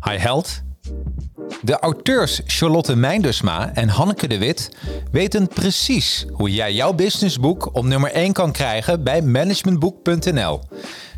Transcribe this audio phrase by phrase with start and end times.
[0.00, 0.62] Hi Held.
[1.62, 4.68] De auteurs Charlotte Meindusma en Hanneke de Wit
[5.10, 10.60] weten precies hoe jij jouw businessboek op nummer 1 kan krijgen bij managementboek.nl.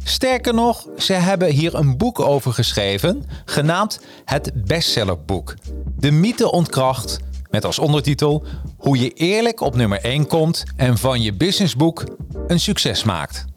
[0.05, 5.55] Sterker nog, ze hebben hier een boek over geschreven, genaamd Het Bestsellerboek.
[5.99, 7.19] De mythe ontkracht,
[7.51, 8.45] met als ondertitel
[8.77, 12.05] Hoe je eerlijk op nummer 1 komt en van je businessboek
[12.47, 13.50] een succes maakt.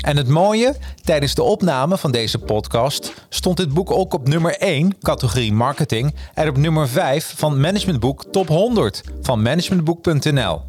[0.00, 4.56] En het mooie, tijdens de opname van deze podcast stond dit boek ook op nummer
[4.56, 10.60] 1, categorie marketing, en op nummer 5 van Managementboek Top 100 van managementboek.nl.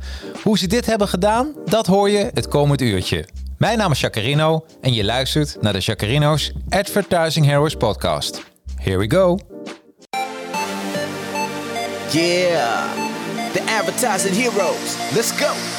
[0.43, 3.27] Hoe ze dit hebben gedaan, dat hoor je het komend uurtje.
[3.57, 8.43] Mijn naam is Jacarino en je luistert naar de Jacarino's Advertising Heroes podcast.
[8.75, 9.39] Here we go.
[12.11, 12.93] Yeah,
[13.53, 14.95] the advertising heroes.
[15.13, 15.78] Let's go.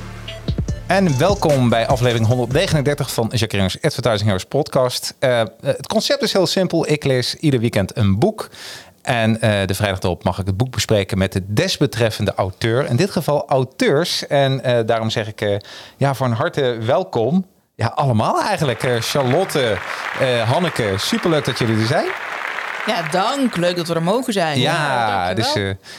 [0.91, 5.15] En welkom bij aflevering 139 van Jacqueline's Advertising Heroes podcast.
[5.19, 6.89] Uh, het concept is heel simpel.
[6.89, 8.49] Ik lees ieder weekend een boek.
[9.01, 12.85] En uh, de vrijdag erop mag ik het boek bespreken met de desbetreffende auteur.
[12.85, 14.27] In dit geval auteurs.
[14.27, 15.61] En daarom zeg ik
[15.97, 17.45] ja, van harte welkom.
[17.75, 18.81] Ja, allemaal eigenlijk.
[18.99, 19.77] Charlotte,
[20.45, 22.07] Hanneke, superleuk dat jullie er zijn.
[22.85, 23.55] Ja, dank.
[23.55, 24.59] Leuk dat we er mogen zijn.
[24.59, 25.53] Ja, ja dus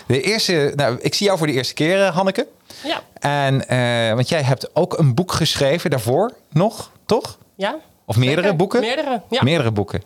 [0.07, 0.73] de eerste.
[0.77, 2.47] Nou, ik zie jou voor de eerste keer, Hanneke.
[2.85, 3.01] Ja.
[3.19, 7.39] En, uh, want jij hebt ook een boek geschreven daarvoor nog, toch?
[7.55, 7.77] Ja.
[8.05, 8.57] Of meerdere Zeker.
[8.57, 8.81] boeken?
[8.81, 9.43] Meerdere, ja.
[9.43, 10.03] Meerdere boeken.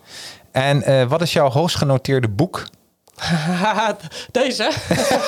[0.52, 2.66] En uh, wat is jouw hoogst genoteerde boek?
[4.30, 4.70] Deze.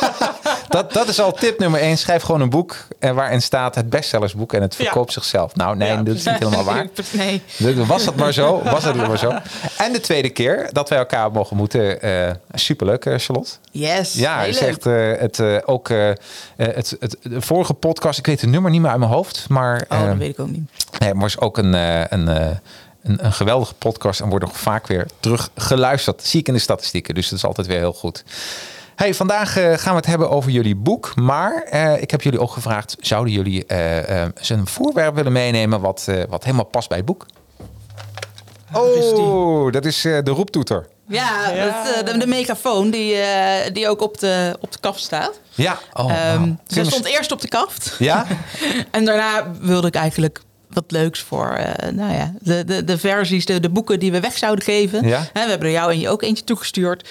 [0.69, 1.99] dat, dat is al tip nummer één.
[1.99, 5.21] Schrijf gewoon een boek waarin staat het bestsellersboek en het verkoopt ja.
[5.21, 5.54] zichzelf.
[5.54, 6.03] Nou, nee, ja.
[6.03, 6.87] dat is niet helemaal waar.
[7.12, 7.43] Nee.
[7.87, 8.62] Was dat maar zo?
[8.62, 9.32] Was het maar zo?
[9.78, 12.06] En de tweede keer dat wij elkaar mogen moeten.
[12.06, 13.50] Uh, superleuk, Charlotte.
[13.71, 14.15] Yes.
[14.15, 16.21] Ja, is echt uh, het uh, ook het,
[16.56, 18.19] het, het, de vorige podcast.
[18.19, 19.84] Ik weet het nummer niet meer uit mijn hoofd, maar.
[19.88, 20.71] Oh, dat weet ik ook niet.
[20.98, 21.72] Nee, maar is ook een.
[22.12, 22.60] een
[23.03, 26.22] een, een, geweldige podcast en wordt nog vaak weer terug geluisterd.
[26.22, 28.25] Zie ik in de statistieken, dus dat is altijd weer heel goed.
[28.98, 31.12] Hey, vandaag uh, gaan we het hebben over jullie boek.
[31.16, 36.09] Maar uh, ik heb jullie ook gevraagd: zouden jullie uh, een voorwerp willen meenemen wat,
[36.28, 37.26] wat helemaal past bij het boek?
[38.72, 40.86] Oh, dat is de roeptoeter.
[41.06, 41.65] Ja, ja.
[41.65, 43.16] Dat, de, de, megafoon die,
[43.72, 45.41] die ook op de, op de kaft staat.
[45.54, 46.56] Ja, oh, um, wow.
[46.66, 47.97] Ze stond eerst op de kaft.
[47.98, 48.26] Ja?
[48.91, 50.41] en daarna wilde ik eigenlijk
[50.81, 54.21] wat leuks voor uh, nou ja, de, de, de versies, de, de boeken die we
[54.21, 55.06] weg zouden geven.
[55.09, 55.19] Ja?
[55.33, 57.09] He, we hebben er jou en je ook eentje toegestuurd.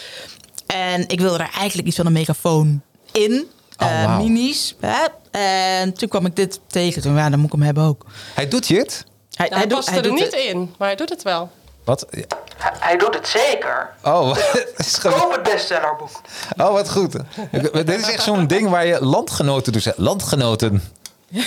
[0.67, 3.47] En ik wilde er eigenlijk iets van een megafoon in.
[3.78, 4.17] Oh, uh, wow.
[4.22, 4.75] Minis.
[4.79, 5.05] Hè?
[5.39, 7.01] En toen kwam ik dit tegen.
[7.01, 8.05] Toen, ja, dan moet ik hem hebben ook.
[8.33, 9.03] Hij doet je het?
[9.33, 10.34] Hij, Nou, hij doet- past hij er doet niet het.
[10.34, 11.49] in, maar hij doet het wel.
[11.84, 12.07] Wat?
[12.57, 13.89] Hij doet het zeker.
[14.03, 14.97] Oh, het is.
[14.99, 16.22] Koop het bestsellerboek.
[16.57, 17.11] oh wat goed.
[17.73, 19.94] Dit is echt zo'n ding waar je landgenoten doet.
[19.95, 20.81] Landgenoten.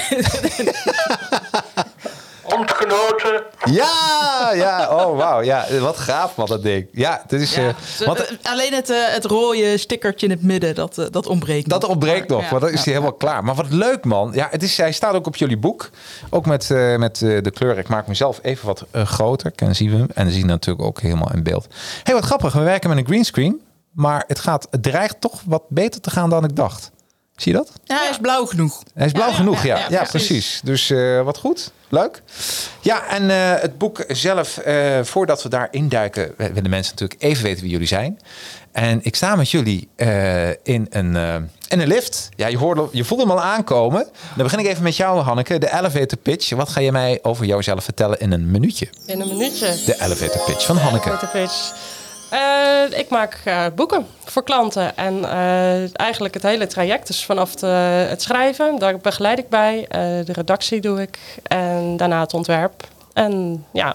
[2.59, 3.43] Ontgenoten.
[3.65, 4.89] Ja, ja.
[4.91, 5.43] Oh, wauw.
[5.43, 6.87] Ja, wat gaaf man, dat ding.
[6.93, 7.55] Ja, dit is...
[7.55, 11.07] Ja, eh, want, eh, alleen het, eh, het rode stickertje in het midden, dat, eh,
[11.11, 11.91] dat ontbreekt Dat nog.
[11.91, 13.45] ontbreekt Maar, nog, ja, want dan is ja, hij helemaal klaar.
[13.45, 14.31] Maar wat leuk, man.
[14.35, 15.91] Ja, het is, hij staat ook op jullie boek.
[16.31, 17.79] Ook met, eh, met eh, de kleur.
[17.79, 19.53] Ik maak mezelf even wat eh, groter.
[19.55, 20.09] Dan zien we hem.
[20.15, 21.67] En dan zien we natuurlijk ook helemaal in beeld.
[22.03, 22.53] hey, wat grappig.
[22.53, 23.61] We werken met een greenscreen.
[23.91, 26.91] Maar het, gaat, het dreigt toch wat beter te gaan dan ik dacht.
[27.41, 27.71] Zie je dat?
[27.85, 28.83] Ja, hij is blauw genoeg.
[28.95, 29.77] Hij is blauw Ja, genoeg, ja.
[29.77, 30.27] ja, Ja, ja, precies.
[30.27, 30.61] precies.
[30.65, 31.71] Dus eh, wat goed.
[31.89, 32.23] Leuk.
[32.81, 37.43] Ja, en eh, het boek zelf, eh, voordat we daar induiken, willen mensen natuurlijk even
[37.45, 38.19] weten wie jullie zijn.
[38.73, 41.35] En ik sta met jullie eh, in, een, eh,
[41.69, 42.29] in een lift.
[42.37, 44.09] Ja, je, hoorde, je voelde hem al aankomen.
[44.35, 45.59] Dan begin ik even met jou, Hanneke.
[45.59, 46.51] De elevator pitch.
[46.51, 48.89] Wat ga je mij over jouzelf vertellen in een minuutje?
[49.07, 49.67] In een minuutje.
[49.87, 51.09] De elevator pitch van Hanneke.
[51.09, 51.73] Elevator pitch.
[52.31, 54.97] Eh, ik maak eh, boeken voor klanten.
[54.97, 57.07] En eh, eigenlijk het hele traject.
[57.07, 57.67] Dus vanaf de-
[58.09, 59.87] het schrijven, daar begeleid ik bij.
[60.25, 61.19] De redactie doe ik.
[61.43, 62.87] En daarna het ontwerp.
[63.13, 63.95] En ja,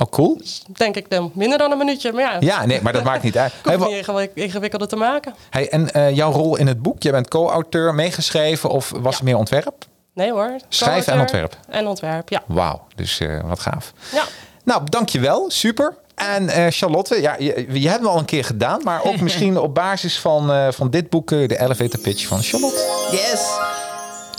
[0.00, 0.40] Oh, cool.
[0.76, 2.12] Denk ik dan minder dan een minuutje.
[2.12, 3.52] Maar ja, Ja, nee, maar dat maakt niet uit.
[3.64, 3.76] ik Hey,
[4.06, 5.34] niet ingewikkelder te maken.
[5.50, 9.36] hey, en jouw rol in het boek, jij bent co-auteur, meegeschreven of was het meer
[9.36, 9.84] ontwerp?
[10.14, 10.56] Nee hoor.
[10.68, 11.56] Schrijven en ontwerp.
[11.68, 12.42] En ontwerp, ja.
[12.46, 13.92] Wauw, dus wat gaaf.
[14.12, 14.22] Ja.
[14.64, 15.50] Nou, dankjewel.
[15.50, 15.94] Super.
[16.20, 19.58] En eh, Charlotte, ja, je, je hebt hem al een keer gedaan, maar ook misschien
[19.58, 23.08] op basis van, eh, van dit boek, eh, de elevator pitch van Charlotte.
[23.10, 23.40] Yes.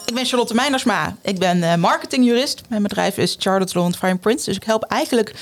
[0.05, 1.15] Ik ben Charlotte Meinersma.
[1.21, 2.61] Ik ben marketingjurist.
[2.69, 4.45] Mijn bedrijf is Charlotte Law Fine Prince.
[4.45, 5.33] Dus ik help eigenlijk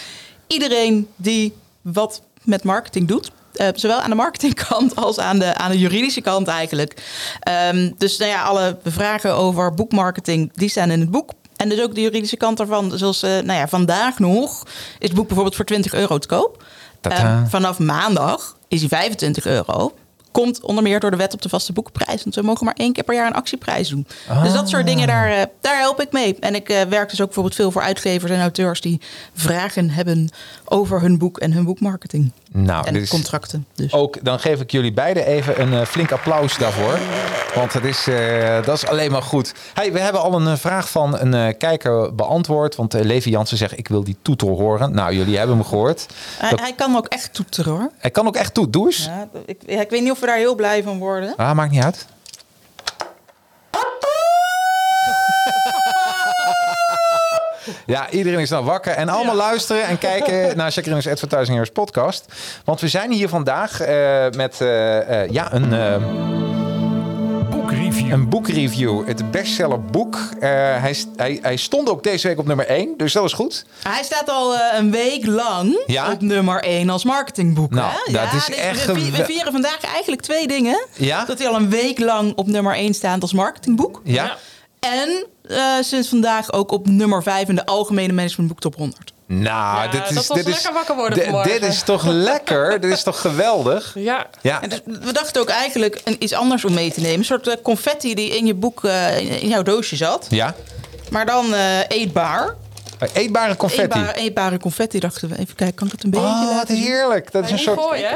[0.47, 3.31] iedereen die wat met marketing doet.
[3.75, 7.01] Zowel aan de marketingkant als aan de, aan de juridische kant eigenlijk.
[7.39, 11.31] Ehm, dus nou ja, alle vragen over boekmarketing, die staan in het boek.
[11.59, 12.97] En dus ook de juridische kant daarvan.
[12.97, 14.63] Zoals eh, nou ja, vandaag nog
[14.99, 16.63] is het boek bijvoorbeeld voor 20 euro te koop.
[17.01, 19.93] Ehm, vanaf maandag is hij 25 euro.
[20.31, 22.23] Komt onder meer door de wet op de vaste boekenprijs.
[22.23, 24.07] Want we mogen maar één keer per jaar een actieprijs doen.
[24.43, 26.35] Dus dat soort dingen, daar, eh, daar help ik mee.
[26.39, 28.81] En ik eh, werk dus ook bijvoorbeeld veel voor uitgevers en auteurs...
[28.81, 29.01] die
[29.33, 30.29] vragen hebben
[30.65, 32.31] over hun boek en hun boekmarketing.
[32.51, 33.65] Nou, en is contracten.
[33.75, 33.93] Dus.
[33.93, 36.99] ook, dan geef ik jullie beiden even een eh, flink applaus daarvoor.
[37.55, 39.53] Want het is, eh, dat is alleen maar goed.
[39.73, 42.75] Hey, we hebben al een eh, vraag van een kijker beantwoord.
[42.75, 44.93] Want Levi Jansen zegt, ik wil die toeter horen.
[44.93, 46.05] Nou, jullie hebben hem gehoord.
[46.37, 47.91] hij, Dat- hij kan ook echt toeteren hoor.
[47.97, 48.69] hij kan ook echt toe.
[48.69, 49.05] Doe eens.
[49.05, 51.33] Ja, ik, ik weet niet of we daar heel blij van worden.
[51.35, 52.05] Ah, maakt niet uit.
[57.85, 62.25] Ja, iedereen is dan wakker en allemaal luisteren en kijken naar Checkerinners Advertising Heroes podcast.
[62.65, 65.95] Want we zijn hier vandaag eh, met eh, eh, ja, een, eh,
[67.49, 68.11] Boekreview.
[68.11, 69.07] een boekreview.
[69.07, 70.15] Het bestsellerboek.
[70.39, 70.49] Eh
[70.81, 73.65] hij, hij, hij stond ook deze week op nummer 1, dus dat is goed.
[73.83, 76.11] Hij staat al eh, een week lang Ja?
[76.11, 77.71] op nummer 1 als marketingboek.
[77.71, 78.13] Nou, hè?
[78.13, 80.85] dat is dus echt we, we vieren vandaag eigenlijk twee dingen.
[80.93, 81.25] Ja?
[81.25, 84.01] Dat hij al een week lang op nummer 1 staat als marketingboek.
[84.03, 84.23] Ja?
[84.23, 84.37] Ja.
[84.79, 89.13] En eh, sinds vandaag ook op nummer 5 in de Algemene Managementboek Top 100.
[89.27, 89.43] Nou,
[89.83, 91.43] Ja, dit is, dat was dit is, lekker wakker worden.
[91.43, 92.79] Dit is toch lekker?
[92.81, 93.91] dit is toch geweldig?
[93.95, 94.27] Ja.
[94.41, 97.17] Ja, En dus we dachten ook eigenlijk een, iets anders om mee te nemen.
[97.17, 100.25] Een soort eh, confetti die in je boek, eh, in- in jouw doosje zat.
[100.29, 100.55] ja.
[101.09, 102.55] Maar dan eh, eetbaar.
[103.13, 103.99] Eetbare confetti.
[103.99, 105.37] Eetbare, eetbare confetti dachten we.
[105.39, 107.31] Even kijken, kan ik het een beetje Oh, wat heerlijk.
[107.31, 107.99] Dat is En een soort...
[108.01, 108.15] hè?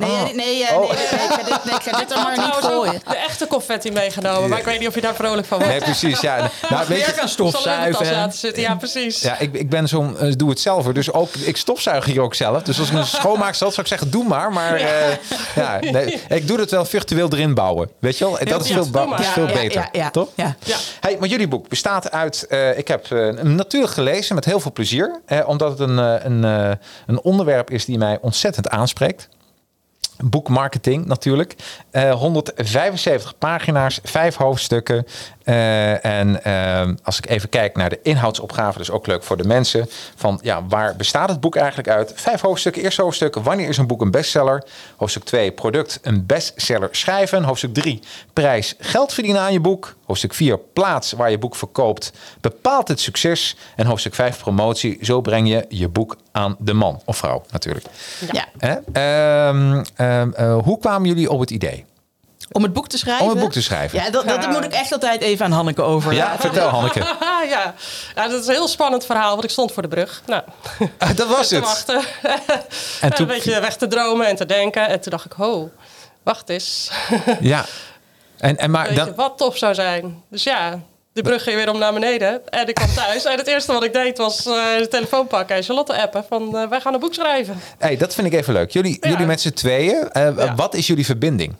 [0.00, 0.22] Nee, Oh.
[0.24, 2.36] nee, nee, ja, nee, nee, nee, ik ga dit, nee, ik ga dit dan maar
[2.38, 3.00] niet gooien.
[3.08, 4.48] de echte confetti meegenomen.
[4.48, 5.72] Maar ik weet niet of je daar vrolijk van wordt.
[5.72, 6.20] Nee, precies.
[6.20, 6.50] Ja.
[6.70, 8.12] Nou, weet je, stofzuigen.
[8.12, 8.62] laten zitten.
[8.62, 9.20] Ja, precies.
[9.20, 10.86] ja, ik, ik ben zo'n uh, doe het zelf.
[10.86, 12.62] Dus ook ik stofzuig hier ook zelf.
[12.62, 14.52] Dus als ik een schoonmaak zat, zou ik zeggen, doe maar.
[14.52, 14.86] Maar eh,
[15.54, 17.90] ja, nee, ik doe het wel virtueel erin bouwen.
[17.98, 18.38] Weet je wel?
[18.44, 19.80] Dat is veel, dat is veel beter.
[19.80, 20.10] ja, ja.
[20.10, 20.28] Toch?
[20.34, 20.56] Ja.
[20.64, 20.76] Ja.
[21.00, 22.46] Hey, maar jullie boek bestaat uit.
[22.46, 25.20] eh, ik heb eh, hem natuurlijk gelezen met heel veel plezier.
[25.26, 26.70] Eh, omdat het een, eh, een, eh,
[27.06, 29.28] een onderwerp is die mij ontzettend aanspreekt.
[30.24, 31.56] Boekmarketing natuurlijk.
[31.90, 35.06] Eh 175 pagina's, vijf hoofdstukken.
[35.50, 39.44] Eh, en eh, als ik even kijk naar de inhoudsopgave, dus ook leuk voor de
[39.44, 39.88] mensen.
[40.16, 42.12] Van ja, waar bestaat het boek eigenlijk uit?
[42.14, 42.82] Vijf hoofdstukken.
[42.82, 44.64] Eerste hoofdstuk, wanneer is een boek een bestseller?
[44.96, 47.42] Hoofdstuk 2, product een bestseller schrijven.
[47.42, 48.02] Hoofdstuk 3,
[48.32, 49.96] prijs geld verdienen aan je boek.
[50.06, 52.12] Hoofdstuk 4, plaats waar je boek verkoopt.
[52.40, 53.56] Bepaalt het succes.
[53.76, 54.98] En hoofdstuk 5, promotie.
[55.00, 57.86] Zo breng je je boek aan de man of vrouw natuurlijk.
[58.32, 58.44] Ja.
[58.58, 58.72] Hè?
[58.92, 61.84] Ehm, ehm, eh, hoe kwamen jullie op het idee?
[62.52, 63.24] Om het boek te schrijven?
[63.24, 63.98] Om het boek te schrijven.
[64.02, 66.12] Ja, dat, dat moet ik echt altijd even aan Hanneke over.
[66.12, 66.98] Ja, vertel Hanneke.
[67.48, 67.74] Ja.
[68.14, 70.22] ja, dat is een heel spannend verhaal, want ik stond voor de brug.
[70.26, 70.42] Nou,
[70.98, 71.64] Ah, dat was te het.
[71.64, 72.00] wachten.
[73.00, 74.88] En toen- Een beetje weg te dromen en te denken.
[74.88, 75.70] En toen dacht ik, ho,
[76.22, 76.90] wacht eens.
[77.40, 77.64] Ja.
[78.38, 80.22] En, en maar Weet dan, je, wat tof zou zijn.
[80.30, 80.80] Dus ja,
[81.12, 82.48] de brug ging weer om naar beneden.
[82.48, 83.24] En ik kwam thuis.
[83.24, 86.24] En het eerste wat ik deed was eh, de telefoon pakken en Charlotte appen.
[86.28, 87.60] Van, eh, wij gaan een boek schrijven.
[87.78, 88.70] hey, dat vind ik even leuk.
[88.70, 89.08] Jullie, Ja.
[89.10, 90.08] jullie met z'n tweeën.
[90.12, 90.54] eh, Ja.
[90.54, 91.54] Wat is jullie verbinding?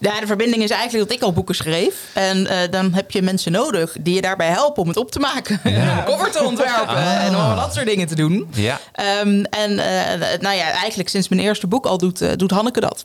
[0.00, 1.94] Ja, de verbinding is eigenlijk dat ik al boeken schreef.
[2.14, 5.18] En eh, dan heb je mensen nodig die je daarbij helpen om het op te
[5.18, 5.60] maken.
[5.62, 6.96] En om een cover te ontwerpen.
[6.96, 8.48] En om dat soort dingen te doen.
[8.54, 8.80] Ja.
[8.92, 12.80] Ehm, en eh, nou ja, eigenlijk sinds mijn eerste boek al doet, eh, doet Hanneke
[12.80, 13.04] dat.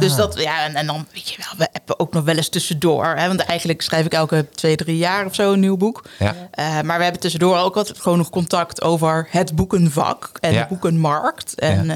[0.00, 2.48] Dus dat, ja, en, en dan weet je wel, we appen ook nog wel eens
[2.48, 3.06] tussendoor.
[3.06, 6.04] Hè, want eigenlijk schrijf ik elke twee, drie jaar of zo een nieuw boek.
[6.18, 6.34] Ja.
[6.82, 10.60] Maar we hebben tussendoor ook altijd gewoon nog contact over het boekenvak en Ja.
[10.62, 11.54] de boekenmarkt.
[11.54, 11.86] En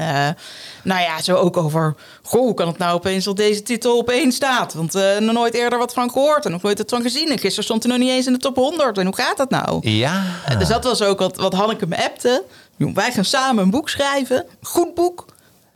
[0.83, 4.13] nou ja, zo ook over, goh, hoe kan het nou opeens dat deze titel op
[4.13, 4.73] één staat?
[4.73, 7.29] Want eh nog nooit eerder wat van gehoord en nog nooit het van gezien.
[7.29, 8.97] En gisteren stond hij nog niet eens in de top 100.
[8.97, 9.89] En hoe gaat dat nou?
[9.89, 10.23] Ja.
[10.57, 12.43] Dus dat was ook wat, wat Hanneke me appte.
[12.77, 14.45] Wij gaan samen een boek schrijven.
[14.61, 15.25] Goed boek.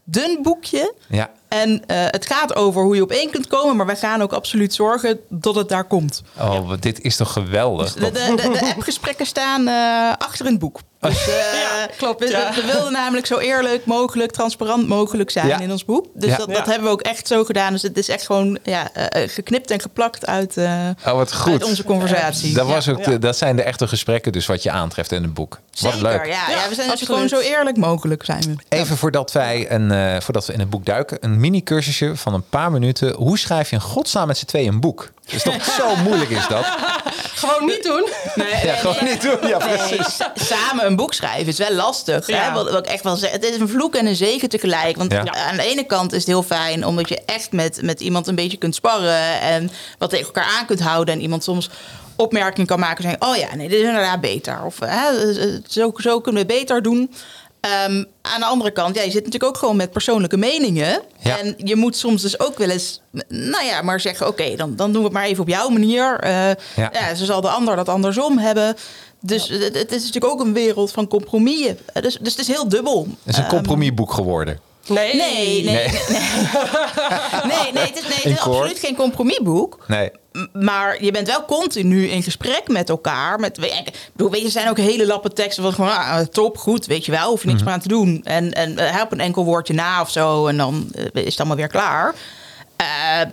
[0.03, 0.93] Dun boekje.
[1.07, 1.29] Ja.
[1.48, 4.33] En eh, het gaat over hoe je op één kunt komen, maar wij gaan ook
[4.33, 6.24] absoluut zorgen dat het daar komt.
[6.39, 7.93] Oh, dit is toch geweldig?
[7.93, 10.79] De, de, de, de appgesprekken staan eh, achter in het boek.
[11.00, 12.51] Dus, eh, Ja, klopt, We, ja.
[12.56, 15.60] we wilden namelijk zo eerlijk mogelijk, transparant mogelijk zijn Ja.
[15.60, 16.06] in ons boek.
[16.13, 16.38] Dus Ja.
[16.38, 16.63] dat, dat Ja.
[16.65, 17.74] hebben we ook echt zo gedaan.
[17.74, 21.34] Dus het is echt gewoon ja, eh, eh, geknipt en geplakt uit, eh, Oh, wat
[21.36, 21.51] goed.
[21.51, 22.53] uit onze conversatie.
[22.53, 25.34] Dat, was ook de- dat zijn de echte gesprekken dus wat je aantreft in het
[25.34, 25.60] boek.
[25.72, 26.25] Zeker, wat leuk.
[26.25, 28.56] Ja, ja, Ja, we zijn dus gewoon zo eerlijk mogelijk zijn we.
[28.77, 32.44] Even voordat, wij een, eh, voordat we in het boek duiken, een mini-cursusje van een
[32.50, 33.13] paar minuten.
[33.13, 35.12] Hoe schrijf je in godsnaam met z'n tweeën een boek?
[35.25, 36.65] Dat is toch zo moeilijk is dat?
[37.39, 38.08] Gewoon niet doen.
[38.63, 39.48] Ja, gewoon niet doen.
[39.48, 40.15] Ja, precies.
[40.15, 42.27] sa- samen een boek schrijven is wel lastig.
[42.27, 42.51] Hè?
[42.51, 44.98] Wat, wat ik echt wel zeg, het is een vloek en een zegen tegelijk.
[44.98, 45.24] Want Ja.
[45.34, 48.36] aan de ene kant is het heel fijn omdat je echt met, met iemand een
[48.36, 51.13] beetje kunt sparren en wat tegen elkaar aan kunt houden.
[51.13, 51.69] En iemand soms
[52.15, 54.63] opmerkingen kan maken en zeggen: Oh ja, nee, dit is inderdaad beter.
[54.65, 55.34] Of hè,
[55.67, 57.13] zo, zo kunnen we beter doen.
[57.61, 61.01] Ehm, aan de andere kant, ja, je zit natuurlijk ook gewoon met persoonlijke meningen.
[61.19, 61.39] Ja.
[61.39, 64.91] En je moet soms dus ook wel eens, nou ja, maar zeggen: Oké, dan, dan
[64.91, 66.19] doen we het maar even op jouw manier.
[66.19, 66.31] Eh,
[66.75, 66.89] Ja.
[66.93, 68.75] ja, zo zal de ander dat andersom hebben.
[69.21, 71.77] Dus het, het is natuurlijk ook een wereld van compromissen.
[71.93, 73.07] Eh, Dus, dus het is heel dubbel.
[73.23, 74.59] Het is een Ehm, compromisboek geworden.
[74.87, 75.15] Nee.
[75.15, 75.87] Nee, nee, nee.
[75.87, 75.87] Nee,
[77.51, 79.83] nee, nee, het is, nee, het is absoluut geen compromisboek.
[79.87, 80.11] Nee.
[80.53, 83.39] Maar je bent wel continu in gesprek met elkaar.
[83.39, 85.89] Met, weet je, ik bedoel, weet je, er zijn ook hele lappe teksten van gewoon
[85.89, 88.22] ah, top, goed, weet je wel, hoef je niks meer aan te doen.
[88.24, 91.38] En, en eh, help een enkel woordje na of zo en dan eh, is het
[91.38, 92.13] allemaal weer klaar.
[92.75, 92.86] Eh,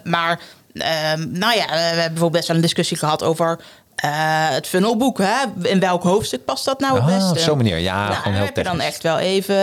[0.05, 0.41] maar,
[0.75, 3.59] ehm, nou ja, we hebben bijvoorbeeld best wel een discussie gehad over
[3.97, 5.19] het funnelboek.
[5.19, 5.45] Hè?
[5.63, 7.31] In welk hoofdstuk past dat nou het Ah, beste?
[7.31, 7.79] op zo'n manier.
[7.79, 9.57] Ja, Nou, gewoon daar heb je dan echt wel even,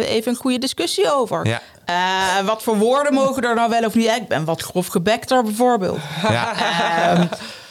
[0.00, 1.46] even een goede discussie over.
[1.46, 1.60] Ja.
[1.90, 4.06] Eh, wat voor woorden mogen er nou wel of niet?
[4.06, 5.98] Ik ben wat grof gebekter bijvoorbeeld.
[6.28, 6.52] Ja.
[7.10, 7.26] Ehm,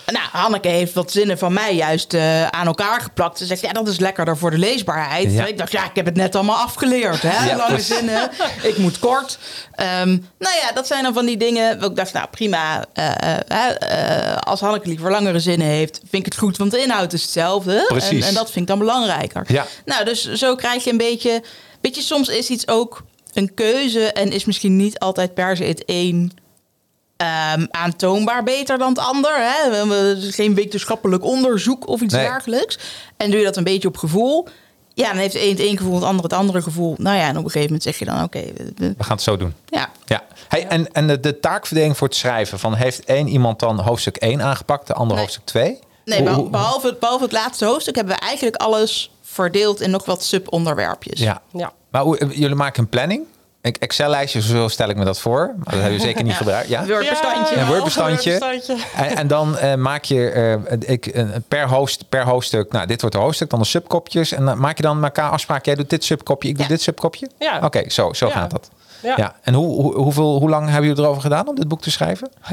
[0.05, 3.37] nou, Hanneke heeft wat zinnen van mij juist eh, aan elkaar geplakt.
[3.37, 5.31] Ze zegt, ja, dat is lekkerder voor de leesbaarheid.
[5.31, 5.45] Ja.
[5.45, 7.21] Ik dacht, ja, ik heb het net allemaal afgeleerd.
[7.21, 7.45] Hè?
[7.49, 9.37] Ja, Lange zinnen, ik moet kort.
[9.75, 11.83] Ehm, nou ja, dat zijn dan van die dingen.
[11.83, 12.85] Ik dacht, nou prima.
[12.93, 13.11] eh,
[13.47, 16.57] eh, eh, als Hanneke liever langere zinnen heeft, vind ik het goed.
[16.57, 17.83] Want de inhoud is hetzelfde.
[17.87, 18.21] Precies.
[18.21, 19.43] En, en dat vind ik dan belangrijker.
[19.47, 19.65] Ja.
[19.85, 21.43] Nou, dus zo krijg je een beetje...
[21.81, 24.11] Weet je, soms is iets ook een keuze...
[24.13, 26.31] en is misschien niet altijd per se het een
[27.17, 29.31] ehm, aantoonbaar beter dan het ander.
[29.35, 29.69] Hè?
[29.69, 32.25] We hebben geen wetenschappelijk onderzoek of iets Nee.
[32.25, 32.77] dergelijks.
[33.17, 34.47] En doe je dat een beetje op gevoel...
[34.93, 36.95] Ja, dan heeft de een het een gevoel, het ander het andere gevoel.
[36.97, 39.15] Nou ja, en op een gegeven moment zeg je dan, oké, we- we- We gaan
[39.15, 39.53] het zo doen.
[39.65, 39.89] ja.
[40.05, 40.23] Ja.
[40.47, 42.59] Hey, en, en de, de taakverdeling voor het schrijven.
[42.59, 45.19] Van, heeft één iemand dan hoofdstuk 1 aangepakt, de ander Nee.
[45.25, 45.79] hoofdstuk 2?
[46.05, 50.23] Nee, behal- behalve, behalve het laatste hoofdstuk hebben we eigenlijk alles verdeeld in nog wat
[50.23, 51.19] subonderwerpjes.
[51.19, 51.41] Ja.
[51.53, 51.71] Ja.
[51.89, 53.25] Maar jullie maken een planning?
[53.61, 55.53] Een Excel-lijstje, zo stel ik me dat voor.
[55.55, 56.69] Maar dat hebben we zeker niet gebruikt.
[56.69, 56.85] Ja?
[56.85, 57.55] Word-bestandje.
[57.55, 58.39] Een Ja, Word-bestandje.
[58.39, 58.85] Word-bestandje.
[58.95, 63.01] En, en dan eh, maak je eh, ik, eh, per, hoofd, per hoofdstuk, nou dit
[63.01, 64.31] wordt een hoofdstuk, dan de subkopjes.
[64.31, 66.81] En dan maak je dan met elkaar afspraak, jij doet dit subkopje, ik doe dit
[66.81, 67.29] subkopje?
[67.39, 67.59] Ja.
[67.63, 68.69] Oké, zo, zo gaat dat.
[69.01, 69.13] Ja.
[69.17, 69.35] Ja.
[69.41, 72.29] En hoe, hoe, hoeveel, hoe lang hebben jullie erover gedaan om dit boek te schrijven?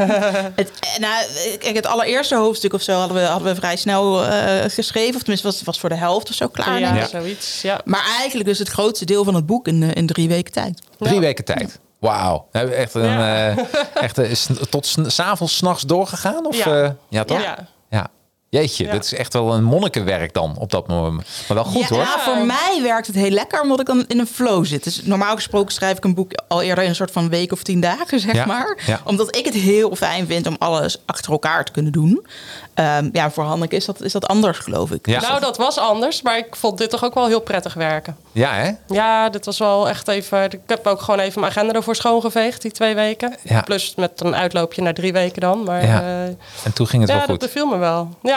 [0.54, 1.24] Het, eh, nou,
[1.58, 5.14] kijk, het allereerste hoofdstuk of zo hadden we, hadden we vrij snel eh, geschreven.
[5.14, 6.80] Of tenminste, was, was voor de helft of zo klaar.
[6.80, 7.62] Ja, zoiets.
[7.62, 7.80] Ja.
[7.84, 10.82] Maar eigenlijk is het grootste deel van het boek in, eh, in drie weken tijd.
[10.98, 11.78] Drie weken tijd.
[12.00, 12.46] Wauw.
[12.52, 13.48] Hebben we Echt, een, Ja.
[13.50, 16.46] eh, echt eh, s- tot s- s'avonds, s'nachts doorgegaan?
[16.46, 16.82] Of, Ja.
[16.82, 17.42] eh, ja, toch?
[17.42, 17.56] Ja.
[17.90, 18.06] Ja.
[18.48, 18.92] Jeetje, Ja.
[18.92, 21.26] dit is echt wel een monnikenwerk dan op dat moment.
[21.48, 22.04] Maar wel goed ja, hoor.
[22.04, 24.84] nou, voor mij werkt het heel lekker omdat ik dan in een flow zit.
[24.84, 27.62] Dus normaal gesproken schrijf ik een boek al eerder in een soort van week of
[27.62, 28.78] tien dagen, zeg Ja, maar.
[28.86, 29.00] ja.
[29.04, 32.26] Omdat ik het heel fijn vind om alles achter elkaar te kunnen doen.
[32.74, 35.06] Ehm, ja, voor Hanneke is dat, is dat anders, geloof ik.
[35.06, 35.20] Ja.
[35.20, 38.16] Nou, dat was anders, maar ik vond dit toch ook wel heel prettig werken.
[38.32, 38.70] Ja, hè?
[38.94, 40.44] Ja, dit was wel echt even.
[40.44, 43.34] Ik heb ook gewoon even mijn agenda ervoor schoongeveegd, die twee weken.
[43.42, 43.60] Ja.
[43.60, 45.62] Plus met een uitloopje naar drie weken dan.
[45.64, 46.24] Maar Ja, ja,
[46.64, 47.46] En toen ging het ja wel dat goed.
[47.52, 48.08] beviel me wel.
[48.22, 48.35] Ja.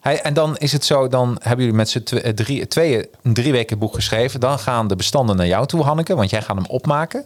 [0.00, 3.34] Hey, en dan is het zo, dan hebben jullie met z'n eh, drie, tweeën een
[3.34, 4.40] drie weken boek geschreven.
[4.40, 7.24] Dan gaan de bestanden naar jou toe, Hanneke, want jij gaat hem opmaken,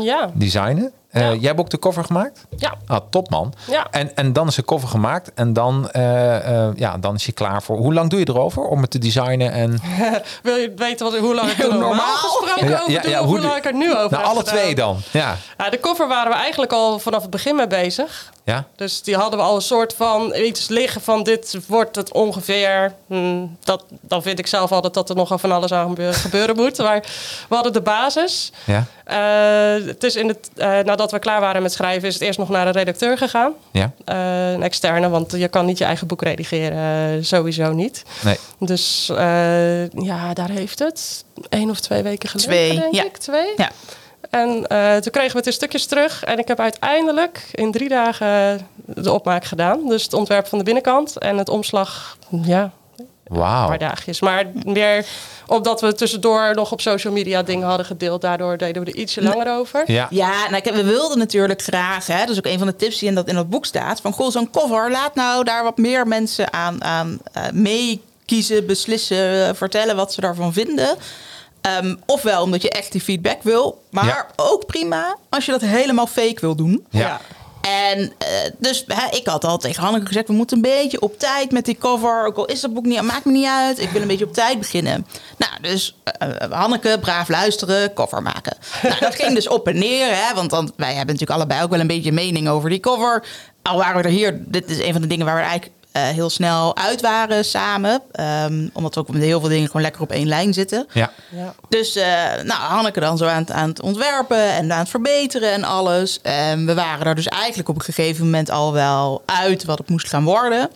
[0.00, 0.30] ja.
[0.34, 0.92] designen.
[1.10, 1.32] Eh, Ja.
[1.34, 2.44] Jij hebt ook de cover gemaakt?
[2.56, 2.74] Ja.
[2.86, 3.54] Ah, top man.
[3.70, 3.86] Ja.
[3.90, 7.32] En, en dan is de cover gemaakt en dan, eh, eh, ja, dan is je
[7.32, 7.76] klaar voor.
[7.76, 9.52] Hoe lang doe je erover om het te designen?
[9.52, 9.78] En,
[10.42, 13.10] Wil je weten wat, hoe lang ik er normaal, gesproken Ja, over ja, doe?
[13.10, 14.54] ja, of hoe hoe lang ik er nu over nou, alle gedaan?
[14.54, 14.96] twee dan.
[15.10, 15.36] Ja.
[15.70, 18.32] De cover waren we eigenlijk al vanaf het begin mee bezig.
[18.44, 18.64] Ja.
[18.76, 22.92] Dus die hadden we al een soort van iets liggen van dit wordt het ongeveer.
[23.06, 26.56] Hm, dat, dan vind ik zelf altijd dat er nogal van alles aan gebe- gebeuren
[26.56, 26.78] moet.
[26.88, 27.00] Maar
[27.48, 28.52] we hadden de basis.
[28.64, 28.84] Ja.
[29.86, 32.48] Het is in het, eh, nadat we klaar waren met schrijven, is het eerst nog
[32.48, 33.52] naar een redacteur gegaan.
[33.70, 33.92] Ja.
[34.04, 38.02] Eh, een externe, want je kan niet je eigen boek redigeren, eh, sowieso niet.
[38.24, 38.36] Nee.
[38.58, 43.04] Dus eh, ja, daar heeft het één of twee weken geleden, Twee, denk ja.
[43.04, 43.16] ik.
[43.16, 43.52] Twee.
[43.56, 43.70] Ja.
[44.30, 46.24] En eh, toen kregen we het in stukjes terug.
[46.24, 49.88] En ik heb uiteindelijk in drie dagen de opmaak gedaan.
[49.88, 52.72] Dus het ontwerp van de binnenkant en het omslag, ja,
[53.28, 53.62] Wauw.
[53.62, 54.20] een paar dagjes.
[54.20, 55.06] Maar meer
[55.46, 58.20] omdat we tussendoor nog op social media dingen hadden gedeeld.
[58.20, 59.82] Daardoor deden we er ietsje langer over.
[59.86, 60.06] Ja.
[60.10, 63.08] Ja, nou, we wilden natuurlijk graag, hè, dat is ook een van de tips die
[63.08, 66.06] in dat, in dat boek staat, van goh, zo'n cover, laat nou daar wat meer
[66.06, 70.96] mensen aan, aan eh, meekiezen, beslissen, vertellen wat ze daarvan vinden.
[71.60, 74.26] Ehm, ofwel omdat je echt die feedback wil, maar Ja.
[74.36, 76.86] ook prima als je dat helemaal fake wil doen.
[76.90, 77.20] Ja.
[77.60, 80.26] En eh, dus hè, ik had al tegen Hanneke gezegd...
[80.26, 82.26] we moeten een beetje op tijd met die cover.
[82.26, 83.80] Ook al is dat boek niet, maakt me niet uit.
[83.80, 85.06] Ik wil een beetje op tijd beginnen.
[85.36, 88.56] Nou, dus eh, eh, Hanneke, braaf luisteren, cover maken.
[88.82, 90.16] Nou, dat ging dus op en neer.
[90.16, 93.24] Hè, want dan, wij hebben natuurlijk allebei ook wel een beetje mening over die cover.
[93.62, 94.40] Al waren we er hier...
[94.44, 98.02] Dit is een van de dingen waar we eigenlijk heel snel uit waren samen.
[98.12, 100.86] Ehm, omdat we ook met heel veel dingen gewoon lekker op één lijn zitten.
[100.92, 101.12] Ja.
[101.30, 101.54] Ja.
[101.68, 102.04] Dus eh,
[102.42, 106.20] nou, Hanneke dan zo aan het, aan het ontwerpen en aan het verbeteren en alles.
[106.22, 109.88] En we waren er dus eigenlijk op een gegeven moment al wel uit wat het
[109.88, 110.70] moest gaan worden.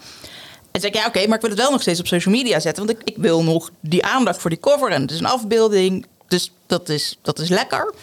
[0.73, 2.61] En zei ik, ja oké, maar ik wil het wel nog steeds op social media
[2.61, 2.87] zetten.
[2.87, 4.91] Want ik, ik wil nog die aandacht voor die cover.
[4.91, 7.95] En het is een afbeelding, dus dat is, dat is lekker.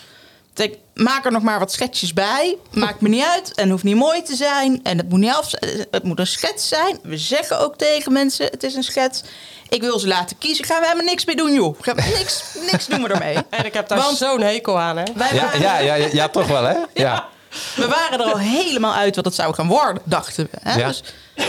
[0.59, 2.57] Ik maak er nog maar wat schetsjes bij.
[2.71, 4.79] Maakt me niet uit en hoeft niet mooi te zijn.
[4.83, 5.51] En het moet niet af,
[5.91, 6.99] het moet een schets zijn.
[7.03, 9.23] We zeggen ook tegen mensen, het is een schets.
[9.69, 10.65] Ik wil ze laten kiezen.
[10.65, 11.77] Gaan we helemaal niks mee doen, joh.
[11.81, 13.37] Gaan we niks, niks doen we ermee.
[13.49, 15.03] En ik heb daar Want- zo'n hekel aan, hè?
[15.15, 16.75] Wij Ja, waren, ja, ja, ja, ja, toch wel, hè?
[17.03, 17.27] Ja.
[17.75, 20.57] We waren er al helemaal uit wat het zou gaan worden, dachten we.
[20.69, 20.79] Hè?
[20.79, 20.87] Ja.
[20.87, 21.03] Dus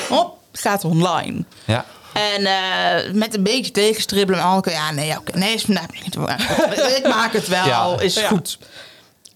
[0.09, 1.45] hop, gaat online.
[1.65, 1.85] Ja.
[2.13, 4.41] En eh, met een beetje tegenstribbelen.
[4.41, 5.87] En Anneke, ja, nee, oké, nee, is, nou,
[6.97, 7.97] ik maak het wel, Ja.
[8.01, 8.29] is Ja.
[8.29, 8.59] goed.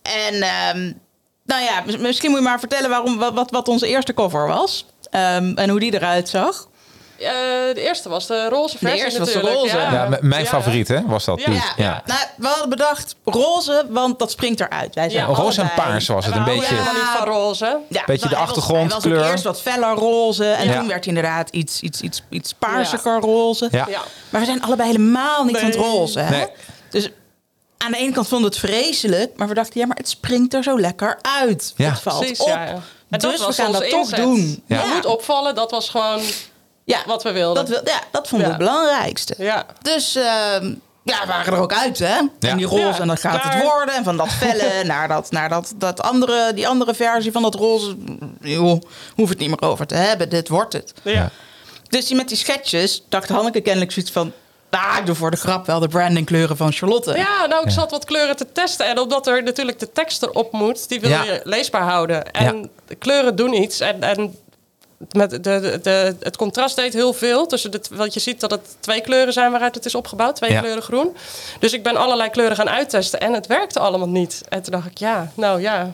[0.05, 0.93] En ehm,
[1.45, 4.87] nou ja, mis- misschien moet je maar vertellen waarom, wat, wat, onze eerste cover was.
[5.11, 6.69] Ehm, en hoe die eruit zag.
[7.19, 7.31] Eh,
[7.75, 9.77] de eerste was de roze versie eerste was de roze.
[9.77, 10.49] Ja, mijn Ja.
[10.49, 11.45] favoriet, hè, was dat Ja.
[11.45, 11.55] toen.
[11.55, 12.03] Ja, Ja.
[12.07, 14.95] Nou, we hadden bedacht roze, want dat springt eruit.
[14.95, 16.75] Wij zijn Ja, Roze en paars was het een houden beetje.
[16.75, 17.79] helemaal niet van roze.
[17.89, 19.03] Ja, Beetje de achtergrondkleur.
[19.03, 20.45] Hij was ook eerst wat feller roze.
[20.51, 20.79] En Ja.
[20.79, 23.69] toen werd hij inderdaad iets, iets, iets, iets paarsiger roze.
[23.71, 23.87] Ja.
[23.91, 24.01] Ja.
[24.31, 26.19] Maar we zijn allebei helemaal niet van het roze.
[26.21, 26.31] Hè?
[26.31, 26.47] Nee.
[26.91, 27.11] Dus
[27.85, 29.37] aan de ene kant vonden we het vreselijk.
[29.37, 31.73] Maar we dachten, ja, maar het springt er zo lekker uit.
[31.77, 31.91] Ja.
[31.91, 32.49] Het valt Precies, op.
[32.49, 32.65] ja.
[32.65, 32.73] ja.
[33.11, 34.63] En dat Dus we gaan dat toch doen.
[34.67, 34.77] Ja.
[34.77, 36.21] Het moet opvallen, dat was gewoon
[36.85, 37.67] Ja, wat we wilden.
[37.67, 38.59] dat, wil, ja, dat vonden we Ja.
[38.61, 39.35] het belangrijkste.
[39.39, 39.67] Ja.
[39.83, 40.75] Dus ehm,
[41.05, 42.07] ja, we waren er ook uit, hè?
[42.17, 42.29] Ja.
[42.41, 43.95] En die roze, Ja, en dat gaat het worden.
[43.95, 47.55] En van dat felle naar, dat, naar dat, dat andere, die andere versie van dat
[47.55, 47.97] roze.
[48.41, 48.81] Joh,
[49.15, 50.29] hoef het niet meer over te hebben.
[50.29, 50.93] Dit wordt het.
[51.03, 51.31] Ja.
[51.89, 54.33] Dus die met die sketches dacht Hanneke kennelijk zoiets van...
[54.75, 57.17] Ah, ik doe voor de grap wel de brandingkleuren van Charlotte.
[57.17, 58.87] Ja, nou, ik zat wat kleuren te testen.
[58.87, 61.23] En omdat er natuurlijk de tekst erop moet, die wil Ja.
[61.25, 62.31] je leesbaar houden.
[62.33, 63.81] En de kleuren doen iets.
[63.81, 64.37] En, en
[65.13, 67.47] met de, de, de- het contrast deed heel veel.
[67.47, 70.37] Tussen de, want je ziet dat het twee kleuren zijn waaruit het is opgebouwd.
[70.37, 70.61] Twee Ja.
[70.61, 71.17] kleuren groen.
[71.61, 73.21] Dus ik ben allerlei kleuren gaan uittesten.
[73.21, 74.43] En het werkte allemaal niet.
[74.49, 75.93] En toen dacht ik, ja, nou ja.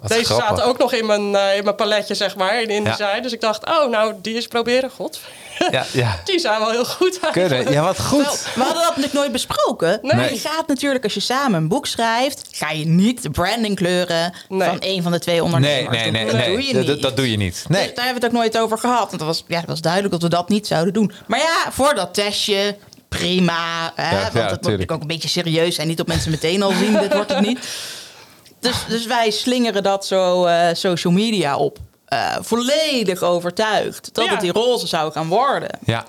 [0.00, 0.48] Wat Deze grappig.
[0.48, 3.22] zaten ook nog in mijn, eh, in mijn paletje, zeg maar, in InDesign.
[3.22, 4.90] Dus ik dacht, oh, nou, die eens proberen.
[4.90, 5.20] God,
[5.70, 6.20] Ja, ja.
[6.24, 7.54] die zijn wel heel goed eigenlijk.
[7.62, 7.72] Kunnen.
[7.72, 8.46] Ja, wat goed.
[8.54, 9.98] we hadden dat natuurlijk nooit besproken.
[10.02, 10.14] Nee.
[10.14, 12.48] Maar je gaat natuurlijk, als je samen een boek schrijft...
[12.52, 14.68] ga je niet de brandingkleuren Nee.
[14.68, 16.12] van een van de twee Nee, ondernemers nee, doen.
[16.12, 16.24] nee.
[16.24, 16.46] Dat nee.
[16.56, 17.02] doe je Dat- niet.
[17.02, 17.52] Dat doe je niet.
[17.54, 17.92] Dus Nee.
[17.94, 18.98] daar hebben we het ook nooit over gehad.
[19.06, 21.12] Want dat was, ja, dat was duidelijk dat we dat niet zouden doen.
[21.26, 22.76] Maar ja, voor dat testje,
[23.08, 23.92] prima.
[23.94, 24.62] Hè, Ja, want ja, het moet tuurlijk.
[24.62, 25.88] natuurlijk ook een beetje serieus zijn.
[25.88, 27.58] Niet dat mensen meteen al zien, dit wordt het niet.
[28.60, 31.78] Dus, dus wij slingeren dat zo eh, social media op.
[32.04, 34.30] Eh, volledig overtuigd dat Ja.
[34.30, 35.78] het die roze zou gaan worden.
[35.84, 36.06] Ja.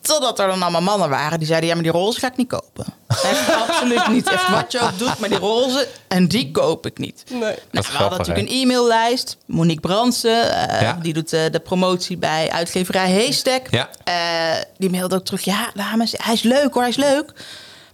[0.00, 1.68] Totdat er dan allemaal mannen waren die zeiden...
[1.68, 2.84] ja, maar die roze ga ik niet kopen.
[3.08, 4.30] Echt absoluut niet.
[4.30, 5.88] Echt wat je ook doet, maar die roze...
[6.08, 7.24] en die koop ik niet.
[7.30, 7.40] Nee.
[7.40, 9.36] Nou, we hadden natuurlijk een e-maillijst.
[9.46, 10.98] Monique Bransen, eh, Ja.
[11.02, 13.66] die doet eh, de promotie bij uitgeverij Haystack.
[13.70, 13.88] Ja.
[14.04, 17.32] Eh, die mailde ook terug, ja dames, hij is leuk hoor, hij is leuk.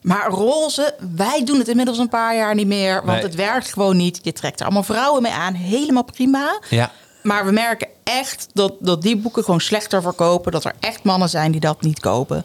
[0.08, 2.94] Maar roze, wij doen het inmiddels een paar jaar niet meer.
[2.94, 3.22] Want Nee.
[3.22, 4.18] het werkt gewoon niet.
[4.22, 5.54] Je trekt er allemaal vrouwen mee aan.
[5.54, 6.58] Helemaal prima.
[6.70, 6.90] Ja.
[7.22, 10.52] Maar we merken echt dat, dat die boeken gewoon slechter verkopen.
[10.52, 12.44] Dat er echt mannen zijn die dat niet kopen.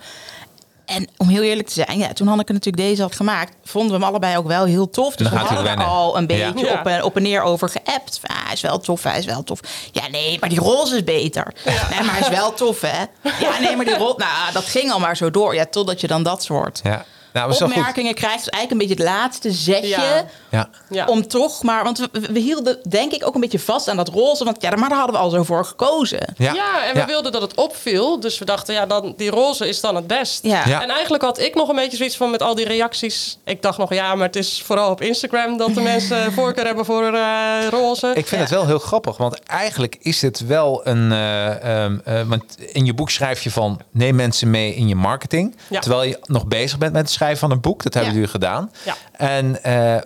[0.86, 3.98] En om heel eerlijk te zijn, ja, toen Hanneke natuurlijk deze had gemaakt, vonden we
[3.98, 5.16] hem allebei ook wel heel tof.
[5.16, 6.80] Dus Dan we gaat hij hadden er al een beetje Ja.
[6.80, 8.20] op, en, op en neer over geappt.
[8.22, 9.60] Van, ah, hij is wel tof, hij is wel tof.
[9.92, 11.54] Ja, nee, maar die roze is beter.
[11.66, 13.00] Nee, maar hij is wel tof, hè?
[13.40, 14.16] Ja, nee, maar die roze...
[14.18, 15.56] Nou, dat ging al maar zo door.
[15.56, 17.06] Ja, totdat je dan dat soort Ja.
[17.34, 18.44] Nou, opmerkingen krijgt.
[18.44, 20.26] Dus eigenlijk een beetje het laatste zetje.
[20.50, 20.70] Ja.
[20.90, 21.06] Ja.
[21.06, 21.84] Om toch maar...
[21.84, 24.44] Want we, we hielden denk ik ook een beetje vast aan dat roze.
[24.44, 26.34] Want ja, maar daar hadden we al zo voor gekozen.
[26.38, 26.54] Ja.
[26.54, 27.06] Ja, en we Ja.
[27.06, 28.20] wilden dat het opviel.
[28.20, 30.44] Dus we dachten, ja, dan, die roze is dan het best.
[30.44, 30.62] Ja.
[30.66, 30.82] Ja.
[30.82, 33.38] En eigenlijk had ik nog een beetje zoiets van met al die reacties.
[33.46, 36.86] Ik dacht nog, ja, maar het is vooral op Instagram dat de mensen voorkeur hebben
[36.86, 38.12] voor eh, roze.
[38.16, 41.12] Ik vind het wel heel grappig, want eigenlijk is het wel een.
[41.12, 44.96] eh, ehm, eh, want in je boek schrijf je van neem mensen mee in je
[44.96, 45.56] marketing.
[45.70, 45.80] Ja.
[45.80, 47.84] Terwijl je nog bezig bent met het schrijven van een boek.
[47.84, 48.72] Dat hebben jullie gedaan.
[48.86, 48.96] Ja.
[49.12, 50.02] En eh,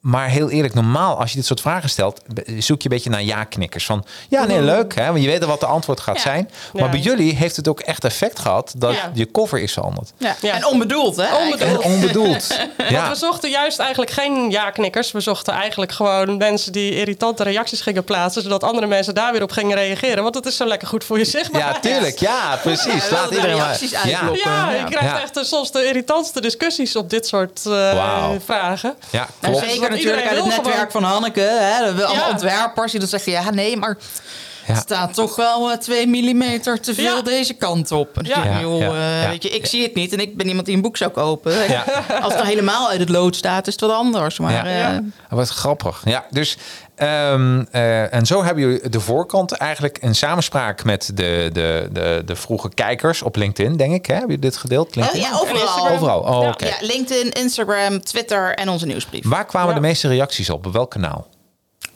[0.00, 2.20] maar heel eerlijk, normaal als je dit soort vragen stelt,
[2.58, 3.86] zoek je een beetje naar ja-knikkers.
[3.86, 6.22] Van ja, nee, leuk, hè, want je weet al wat de antwoord gaat Ja.
[6.22, 6.50] zijn.
[6.72, 6.88] Maar Ja.
[6.90, 9.10] bij jullie heeft het ook echt effect gehad dat Ja.
[9.14, 10.12] je cover is veranderd.
[10.18, 10.36] Ja.
[10.40, 10.54] Ja.
[10.54, 11.26] En onbedoeld, hè?
[11.44, 11.82] Onbedoeld.
[11.84, 12.46] En onbedoeld.
[12.90, 15.12] Want we zochten juist eigenlijk geen ja-knikkers.
[15.12, 18.42] We zochten eigenlijk gewoon mensen die irritante reacties gingen plaatsen.
[18.42, 20.22] Zodat andere mensen daar weer op gingen reageren.
[20.22, 21.84] Want het is zo lekker goed voor je zichtbaarheid.
[21.84, 22.18] ja, tuurlijk.
[22.18, 23.08] Ja, precies.
[23.08, 23.66] Ja, Laat de iedereen maar.
[23.66, 24.00] reacties Ja.
[24.00, 24.50] uitlokken.
[24.50, 24.78] Ja, Ja.
[24.78, 25.20] je krijgt Ja.
[25.22, 28.40] echt eh, soms de irritantste discussies op dit soort eh, Wauw.
[28.44, 28.94] vragen.
[29.10, 29.70] Ja, Nou, klopt.
[29.70, 31.40] zeker natuurlijk uit het netwerk van Hanneke.
[31.40, 31.84] Hè?
[31.84, 32.28] Allemaal Ja.
[32.30, 33.32] ontwerpers die dan zeggen...
[33.32, 33.96] ja, nee, maar
[34.66, 34.74] Ja.
[34.74, 37.22] het staat toch wel eh, twee millimeter te veel Ja.
[37.22, 38.08] deze kant op.
[38.22, 38.60] Ja.
[38.60, 39.28] joh, ja, eh, ja.
[39.28, 41.52] Weet je, ik zie het niet en ik ben iemand die een boek zou kopen.
[41.68, 41.84] Ja.
[42.22, 44.38] Als het dan helemaal uit het lood staat, is het wat anders.
[44.38, 44.64] Maar Ja.
[44.66, 45.00] eh, Ja.
[45.28, 46.00] Wat grappig.
[46.04, 46.56] Ja, dus
[46.98, 52.22] ehm, eh, en zo hebben jullie de voorkant eigenlijk in samenspraak met de, de, de,
[52.26, 54.06] de vroege kijkers op LinkedIn, denk ik.
[54.06, 54.12] Hè?
[54.14, 54.88] Hebben jullie dit gedeeld?
[54.88, 55.20] oh, LinkedIn?
[55.20, 55.88] ja, overal.
[55.88, 56.20] Overal.
[56.20, 56.48] Oh, Ja.
[56.48, 56.66] oké.
[56.66, 59.24] Ja, LinkedIn, Instagram, Twitter en onze nieuwsbrief.
[59.28, 59.74] Waar kwamen Ja.
[59.74, 60.66] de meeste reacties op?
[60.66, 61.26] Op welk kanaal?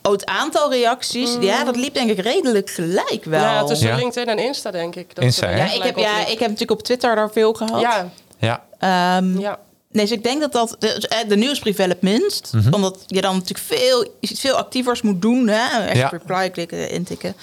[0.02, 3.40] Oh, het aantal reacties, ja, dat liep denk ik redelijk gelijk wel.
[3.40, 3.96] Ja, tussen Ja.
[3.96, 5.14] LinkedIn en Insta, denk ik.
[5.14, 5.50] Dat Insta?
[5.50, 7.80] Ja, ik heb, ja, ik heb natuurlijk op Twitter daar veel gehad.
[7.80, 8.62] Ja, Ja.
[8.78, 9.58] Ehm, ja.
[9.92, 12.52] Nee, dus ik denk dat dat de, eh, de nieuwsbrief wel het minst.
[12.52, 12.74] Mhm.
[12.74, 15.48] Omdat je dan natuurlijk veel, iets veel actievers moet doen.
[15.48, 15.78] Hè?
[15.86, 16.08] Echt Ja.
[16.08, 17.34] reply klikken, intikken.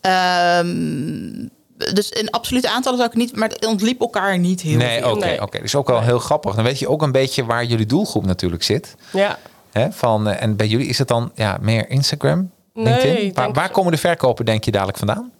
[0.00, 1.46] Ehm,
[1.94, 3.36] dus in absolute aantallen zou ik niet...
[3.36, 5.10] Maar het ontliep elkaar niet heel Nee, veel.
[5.10, 5.24] oké.
[5.24, 5.42] Nee.
[5.42, 5.60] oké.
[5.60, 6.54] Dus ook wel heel grappig.
[6.54, 8.94] Dan weet je ook een beetje waar jullie doelgroep natuurlijk zit.
[9.12, 9.38] ja.
[9.72, 9.92] Hè?
[9.92, 12.84] Van, eh, en bij jullie is het dan ja, meer Instagram, Nee,
[13.22, 13.52] LinkedIn?
[13.52, 15.32] waar, komen de verkopen denk je dadelijk vandaan?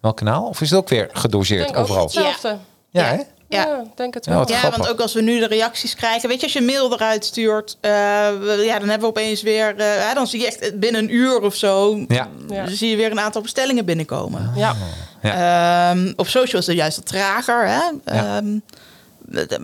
[0.00, 0.46] Welk kanaal?
[0.46, 2.02] Of is het ook weer gedoseerd overal?
[2.04, 2.48] hetzelfde.
[2.90, 3.16] Ja, Ja.
[3.16, 3.22] hè?
[3.50, 3.82] Ja.
[3.94, 4.48] Denk het Ja, wel.
[4.48, 6.28] Ja, want ook als we nu de reacties krijgen...
[6.28, 7.76] Weet je, als je een mail eruit stuurt...
[7.80, 7.90] eh,
[8.64, 9.76] ja, dan hebben we opeens weer...
[9.76, 12.04] eh, dan zie je echt binnen een uur of zo...
[12.08, 12.28] Ja.
[12.66, 14.52] Zie je weer een aantal bestellingen binnenkomen.
[14.56, 14.74] Ja.
[15.22, 17.66] Ehm, op social is het juist wat trager.
[17.66, 17.80] Hè?
[18.14, 18.36] Ja.
[18.36, 18.58] Ehm,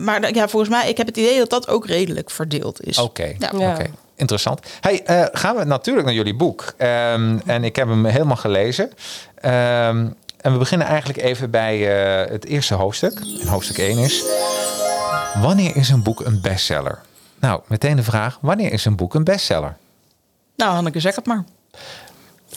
[0.05, 2.99] maar ja, volgens mij, ik heb het idee dat dat ook redelijk verdeeld is.
[2.99, 3.51] Oké, Ja.
[3.59, 3.71] Ja.
[3.73, 3.87] oké.
[4.17, 4.61] interessant.
[4.81, 6.75] Hey, eh, gaan we natuurlijk naar jullie boek.
[6.77, 8.91] Ehm, en ik heb hem helemaal gelezen.
[9.41, 10.07] Ehm,
[10.47, 13.21] en we beginnen eigenlijk even bij eh, het eerste hoofdstuk.
[13.41, 14.25] En hoofdstuk 1 is...
[15.41, 17.01] Wanneer is een boek een bestseller?
[17.41, 18.39] Nou, meteen de vraag.
[18.41, 19.77] Wanneer is een boek een bestseller?
[20.57, 21.45] Nou, Hanneke, zeg het maar.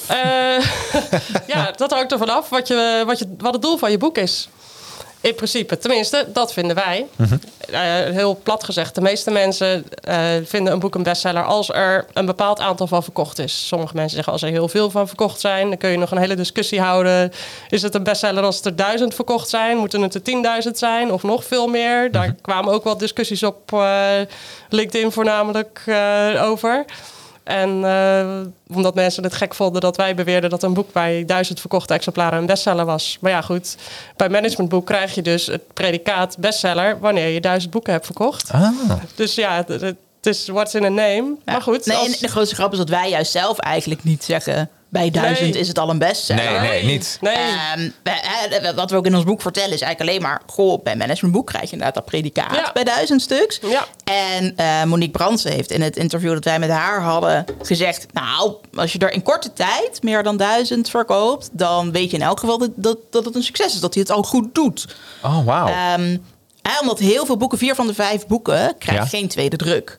[0.07, 0.65] Eh,
[1.53, 4.17] ja, dat hangt ervan af wat, je, wat, je, wat het doel van je boek
[4.17, 4.49] is.
[5.21, 7.05] In principe, tenminste, dat vinden wij.
[7.69, 7.81] Eh,
[8.15, 12.25] heel plat gezegd, de meeste mensen eh, vinden een boek een bestseller als er een
[12.25, 13.67] bepaald aantal van verkocht is.
[13.67, 16.17] Sommige mensen zeggen als er heel veel van verkocht zijn, dan kun je nog een
[16.17, 17.31] hele discussie houden.
[17.69, 19.77] Is het een bestseller als er duizend verkocht zijn?
[19.77, 22.11] Moeten het er tienduizend zijn of nog veel meer?
[22.11, 24.09] Daar kwamen ook wel discussies op eh,
[24.69, 25.83] LinkedIn voornamelijk
[26.41, 26.85] over.
[27.49, 31.59] En eh, omdat mensen het gek vonden dat wij beweerden dat een boek bij duizend
[31.59, 33.17] verkochte exemplaren een bestseller was.
[33.21, 33.77] Maar ja, goed.
[34.15, 38.51] Bij managementboek krijg je dus het predicaat bestseller wanneer je duizend boeken hebt verkocht.
[38.51, 38.67] Ah,
[39.15, 41.35] Dus ja, het, is what's in a name.
[41.45, 41.85] Maar goed.
[41.85, 44.69] Nee, als- en de grootste grap is dat wij juist zelf eigenlijk niet zeggen...
[44.89, 45.61] bij duizend Nee.
[45.61, 46.43] is het al een bestseller.
[46.61, 47.17] nee, nee, niet.
[47.21, 47.33] Nee.
[47.35, 50.41] Ehm, eh, wat we ook in ons boek vertellen is eigenlijk alleen maar...
[50.47, 52.69] Goh, bij managementboek krijg je inderdaad dat predicaat Ja.
[52.73, 53.59] bij duizend stuks.
[53.61, 53.85] Ja.
[54.03, 58.05] En eh, Monique Brandsen heeft in het interview dat wij met haar hadden gezegd...
[58.13, 61.49] nou, als je er in korte tijd meer dan duizend verkoopt...
[61.51, 63.79] dan weet je in elk geval dat, dat, dat het een succes is.
[63.79, 64.95] Dat hij het al goed doet.
[65.23, 65.67] Oh, wauw.
[65.67, 66.17] Ehm,
[66.61, 69.09] hè, omdat heel veel boeken, vier van de vijf boeken, krijgen Ja.
[69.09, 69.97] geen tweede druk.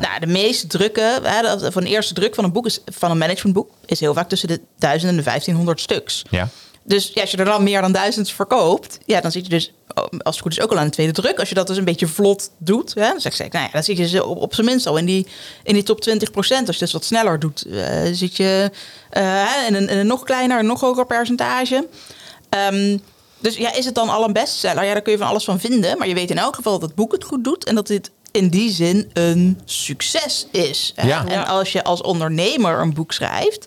[0.00, 3.10] Nou, de meeste drukken, hè, dat- van de eerste druk van een boek is van
[3.10, 6.22] een managementboek, is heel vaak tussen de 1000 en de 1500 stuks.
[6.30, 6.48] ja.
[6.86, 9.72] Dus ja, als je er dan meer dan duizend verkoopt, ja, dan zit je dus,
[9.94, 11.38] oh, als het goed is, ook al aan de tweede druk.
[11.38, 13.82] Als je dat dus een beetje vlot doet, hè, dan zeg ik, nou ja, dan
[13.82, 15.26] zit je ze op, op zijn minst al in die,
[15.62, 18.70] in die top 20% Als je dus wat sneller doet, eh, zit je
[19.10, 21.88] eh, in, een, in een nog kleiner, een nog hoger percentage.
[22.48, 22.98] Ehm,
[23.38, 24.84] dus ja, is het dan al een bestseller?
[24.84, 25.98] Ja, daar kun je van alles van vinden.
[25.98, 28.10] Maar je weet in elk geval dat het boek het goed doet en dat dit
[28.34, 30.92] in die zin een succes is.
[30.96, 31.06] hè.
[31.06, 31.26] Ja.
[31.26, 33.66] En als je als ondernemer een boek schrijft,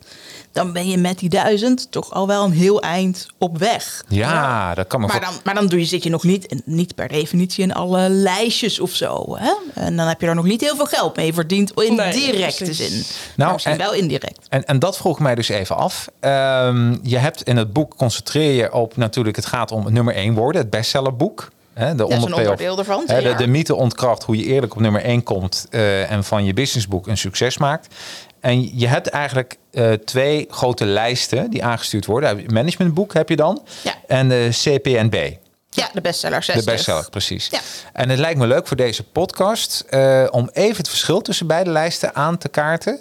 [0.52, 4.04] dan ben je met die duizend toch al wel een heel eind op weg.
[4.08, 6.62] Ja, dat kan me Maar dan, maar dan doe je, zit je nog niet, in-
[6.66, 9.38] niet per definitie in alle lijstjes of zo.
[9.38, 9.52] Hè?
[9.74, 12.64] En dan heb je er nog niet heel veel geld mee verdiend in Nee, directe
[12.64, 12.90] precies.
[12.90, 13.04] zin.
[13.36, 14.40] Nou, misschien en- wel indirect.
[14.50, 16.08] En, en dat vroeg mij dus even af.
[16.20, 20.34] Ehm, je hebt in het boek concentreer je op natuurlijk, het gaat om nummer één
[20.34, 21.52] worden, het bestsellerboek.
[21.78, 23.04] Hè, de Dat is een onderdeel ervan.
[23.06, 26.54] Hè, de, mythe ontkracht hoe je eerlijk op nummer één komt eh, en van je
[26.54, 27.96] businessboek een succes maakt.
[28.40, 32.44] En je hebt eigenlijk eh, twee grote lijsten die aangestuurd worden.
[32.54, 33.94] Managementboek heb je dan Ja.
[34.08, 35.32] en de CPNB.
[35.70, 36.66] ja, de bestseller 60.
[36.66, 37.48] De bestseller, precies.
[37.52, 37.60] Ja.
[37.94, 41.70] En het lijkt me leuk voor deze podcast eh, om even het verschil tussen beide
[41.70, 43.00] lijsten aan te kaarten.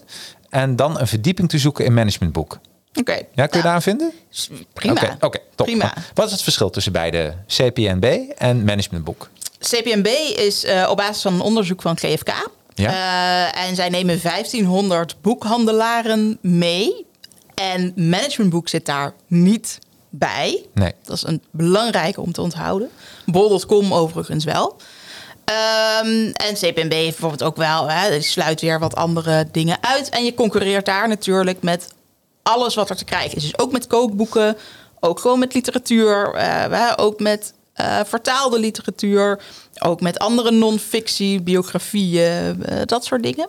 [0.49, 2.59] En dan een verdieping te zoeken in managementboek.
[2.97, 3.13] Oké.
[3.13, 4.13] Ja, kun je Nou, daar aan vinden?
[4.73, 5.17] Prima.
[5.21, 5.67] Oké, top.
[5.67, 5.95] Prima.
[6.15, 8.05] Wat is het verschil tussen beide CPNB
[8.37, 9.29] en managementboek?
[9.59, 10.07] CPMB
[10.37, 12.33] is eh, op basis van een onderzoek van GFK.
[12.75, 12.91] Ja?
[12.91, 17.07] Eh, en zij nemen 1500 boekhandelaren mee.
[17.55, 19.79] En Managementboek zit daar niet
[20.11, 20.67] bij.
[20.75, 20.93] Nee.
[21.05, 22.91] Dat is een belangrijke om te onthouden.
[23.27, 24.77] Bol.com overigens wel.
[25.45, 30.09] Ehm, en CPMB heeft bijvoorbeeld ook wel, hè, die sluit weer wat andere dingen uit.
[30.09, 31.95] En je concurreert daar natuurlijk met
[32.47, 33.43] alles wat er te krijgen is.
[33.43, 34.57] Dus ook met kookboeken,
[35.01, 39.41] ook gewoon met literatuur, eh, ook met eh, vertaalde literatuur,
[39.79, 43.49] ook met andere non-fictie, biografieën, eh, dat soort dingen.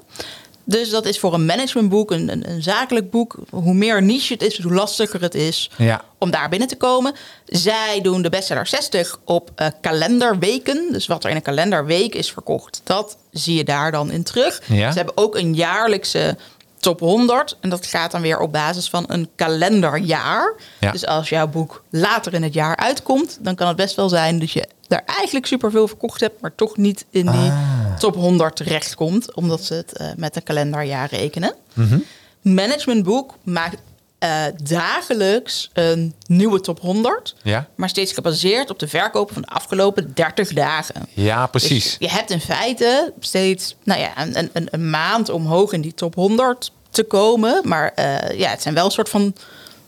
[0.63, 3.35] Dus dat is voor een managementboek, een, een, een zakelijk boek.
[3.49, 6.01] Hoe meer niche het is, hoe lastiger het is Ja.
[6.17, 7.13] om daar binnen te komen.
[7.45, 10.87] Zij doen de bestseller 60 op kalenderweken.
[10.91, 14.61] Dus wat er in een kalenderweek is verkocht, dat zie je daar dan in terug.
[14.65, 14.91] Ja.
[14.91, 16.37] Ze hebben ook een jaarlijkse
[16.79, 17.57] top 100.
[17.59, 20.53] En dat gaat dan weer op basis van een kalenderjaar.
[20.79, 20.91] Ja.
[20.91, 24.39] Dus als jouw boek later in het jaar uitkomt, dan kan het best wel zijn
[24.39, 27.95] dat je daar eigenlijk superveel verkocht hebt, maar toch niet in die Ah.
[27.99, 31.53] top 100 terechtkomt, omdat ze het eh, met een kalenderjaar rekenen.
[31.73, 31.97] Mhm.
[32.41, 33.77] Managementboek maakt
[34.19, 37.35] eh, dagelijks een nieuwe top 100.
[37.43, 37.67] Ja?
[37.75, 41.07] Maar steeds gebaseerd op de verkopen van de afgelopen 30 dagen.
[41.13, 41.83] Ja, precies.
[41.83, 45.93] Dus je hebt in feite steeds nou ja, een, een, een maand omhoog in die
[45.93, 47.61] top 100 te komen.
[47.63, 49.35] Maar eh, ja, het zijn wel een soort van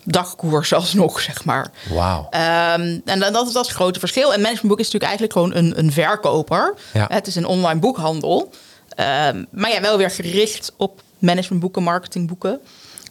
[0.04, 1.68] dagkoers alsnog, zeg maar.
[1.90, 2.28] Wauw.
[2.30, 4.34] Ehm, en dan- dat is dat is het grote verschil.
[4.34, 6.74] En managementboek is natuurlijk eigenlijk gewoon een, een verkoper.
[6.94, 7.06] Ja.
[7.12, 8.50] Het is een online boekhandel.
[8.96, 12.60] Ehm, maar ja, wel weer gericht op managementboeken, marketingboeken,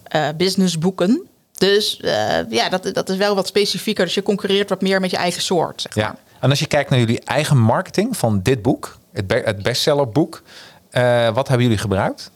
[0.09, 1.29] eh businessboeken.
[1.53, 4.05] Dus eh, ja, dat, dat is wel wat specifieker.
[4.05, 5.83] Dus je concurreert wat meer met je eigen soort.
[5.83, 6.05] Zeg maar.
[6.05, 6.17] Ja.
[6.41, 10.43] En als je kijkt naar jullie eigen marketing van dit boek, het, be- het bestsellerboek,
[10.91, 12.31] eh, wat hebben jullie gebruikt?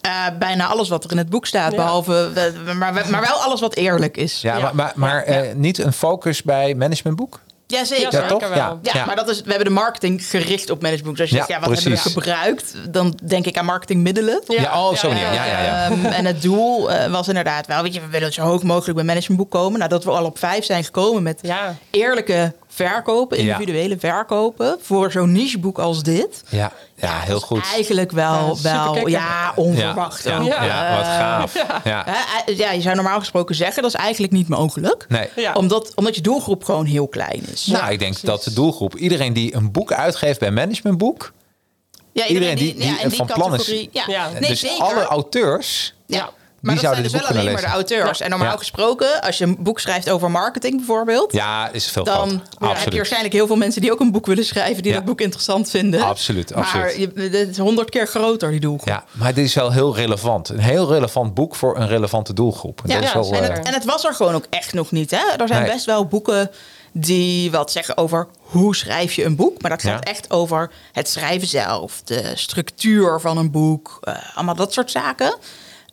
[0.00, 1.76] Eh, bijna alles wat er in het boek staat, Ja.
[1.76, 4.40] behalve, eh, maar, maar wel alles wat eerlijk is.
[4.40, 4.62] Ja, Ja.
[4.62, 7.40] maar, maar, maar eh, niet een focus bij managementboek?
[7.76, 8.02] Jazeker.
[8.02, 8.48] Ja, Ja, zeker toch?
[8.48, 8.78] wel.
[8.82, 8.92] Ja.
[8.94, 11.16] ja, maar dat is, we hebben de marketing gericht op management.
[11.16, 12.74] Dus als je Ja, zegt, ja, wat hebben we gebruikt?
[12.90, 14.42] Dan denk ik aan marketingmiddelen.
[14.46, 15.18] Ja, oh, zo niet.
[15.20, 15.84] Ja, ja, ja.
[15.84, 18.94] Ehm, en het doel eh, was inderdaad wel, weet je, we willen zo hoog mogelijk
[18.96, 19.78] bij managementboek komen.
[19.78, 21.74] Nou, dat we al op vijf zijn gekomen met Ja.
[21.90, 22.52] eerlijke
[22.86, 23.52] verkopen, Ja.
[23.58, 26.42] individuele verkopen voor zo'n nicheboek als dit.
[26.48, 27.64] Ja, ja heel goed.
[27.72, 30.24] Eigenlijk wel, Ja, wel ja, onverwacht.
[30.24, 30.96] Ja, ja, Ja.
[30.96, 31.54] wat gaaf.
[31.84, 32.04] Ja.
[32.06, 35.06] Hè, eh, ja, je zou normaal gesproken zeggen, dat is eigenlijk niet mogelijk.
[35.08, 35.28] Nee.
[35.36, 35.52] Ja.
[35.52, 37.66] Omdat, omdat je doelgroep gewoon heel klein is.
[37.66, 41.32] Nou, ik denk dat de doelgroep, iedereen die een boek uitgeeft bij managementboek,
[42.12, 44.28] Ja, iedereen die- die in van plan is- categorie- Ja, Ja.
[44.30, 44.84] nee, dus zeker.
[44.84, 46.30] alle auteurs, Ja.
[46.60, 48.18] Die Maar dat zouden zijn dit dus boek kunnen alleen maar de auteurs.
[48.18, 48.24] Ja.
[48.24, 48.56] En normaal Ja.
[48.56, 51.32] gesproken, als je een boek schrijft over marketing bijvoorbeeld...
[51.32, 54.26] Ja, is veel dan ja, heb je waarschijnlijk heel veel mensen die ook een boek
[54.26, 54.82] willen schrijven...
[54.82, 56.02] die dat boek interessant vinden.
[56.02, 56.96] Absoluut, Maar absoluut.
[56.96, 58.88] je, dit is honderd keer groter, die doelgroep.
[58.88, 60.48] Ja, maar dit is wel heel relevant.
[60.48, 62.80] Een heel relevant boek voor een relevante doelgroep.
[62.84, 64.90] Ja, dat is wel, eh, en, het, en het was er gewoon ook echt nog
[64.90, 65.10] niet.
[65.10, 65.16] Hè?
[65.38, 65.70] Er zijn Nee.
[65.72, 66.50] best wel boeken
[66.92, 69.62] die wat zeggen over hoe schrijf je een boek.
[69.62, 70.12] Maar dat gaat Ja.
[70.12, 75.36] echt over het schrijven zelf, de structuur van een boek, eh, allemaal dat soort zaken.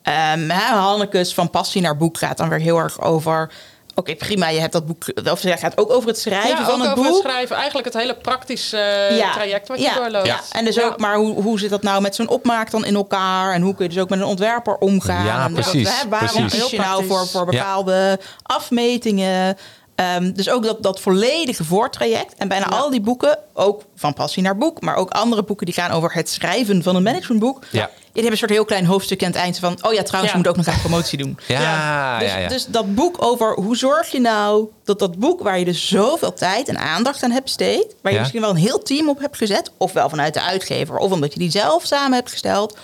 [0.05, 3.51] Ehm hè, Hannekes van passie naar boek gaat dan weer heel erg over.
[3.97, 5.03] Oké, prima, je hebt dat boek.
[5.31, 7.13] Of het gaat ook over het schrijven Ja, van ook het over boek.
[7.13, 7.55] het schrijven.
[7.55, 10.25] Eigenlijk het hele praktische eh, traject wat je ja, doorloopt.
[10.27, 10.85] Ja, en dus Ja.
[10.85, 13.53] ook, maar hoe, hoe zit dat nou met zo'n opmaak dan in elkaar?
[13.53, 15.25] En hoe kun je dus ook met een ontwerper omgaan?
[15.25, 16.61] Ja, En dat- precies, hè, waarom precies.
[16.61, 17.59] kies je nou voor, voor Ja.
[17.59, 19.57] bepaalde afmetingen?
[19.95, 22.33] Ehm, dus ook dat, dat volledige voortraject.
[22.37, 22.75] En bijna Ja.
[22.77, 26.13] al die boeken, ook van passie naar boek, maar ook andere boeken die gaan over
[26.13, 27.63] het schrijven van een managementboek.
[27.71, 27.89] Ja.
[28.15, 30.39] Die hebben een soort heel klein hoofdstukje aan het eind van, oh ja, trouwens, Ja.
[30.39, 31.37] we moeten ook nog aan promotie doen.
[31.47, 32.47] ja, ja, Dus, ja.
[32.47, 36.33] dus dat boek over hoe zorg je nou dat dat boek waar je dus zoveel
[36.33, 38.19] tijd en aandacht aan hebt besteed, waar je Ja.
[38.19, 41.39] misschien wel een heel team op hebt gezet, ofwel vanuit de uitgever, of omdat je
[41.39, 42.77] die zelf samen hebt gesteld,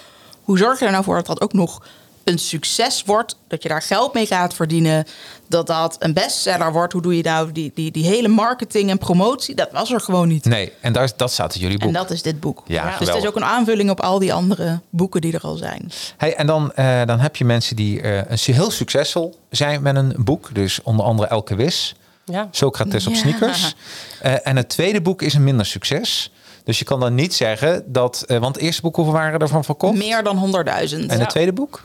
[0.44, 1.82] hoe zorg je er nou voor dat dat ook nog
[2.24, 5.06] een succes wordt, dat je daar geld mee gaat verdienen,
[5.52, 6.94] dat dat een bestseller wordt?
[6.94, 9.56] Hoe doe je nou die, die, die hele marketing en promotie?
[9.56, 10.46] Dat was er gewoon niet.
[10.46, 11.88] Nee, en daar, dat staat in jullie boek.
[11.88, 12.64] En dat is dit boek.
[12.66, 15.56] Ja, dus het is ook een aanvulling op al die andere boeken die er al
[15.56, 15.92] zijn.
[16.18, 19.96] Hey, en dan, eh, dan heb je mensen die eh, een- heel succesvol zijn met
[19.96, 20.50] een boek.
[20.54, 22.48] Dus onder andere Elke Wis, Ja.
[22.52, 23.20] Socrates op Ja.
[23.20, 23.76] sneakers.
[24.22, 26.32] Eh, en het tweede boek is een minder succes.
[26.64, 28.24] Dus je kan dan niet zeggen dat...
[28.28, 29.98] eh, want het eerste boek, hoeveel waren ervan verkocht?
[29.98, 31.10] Meer dan 100.000.
[31.12, 31.22] En Ja.
[31.22, 31.84] het tweede boek?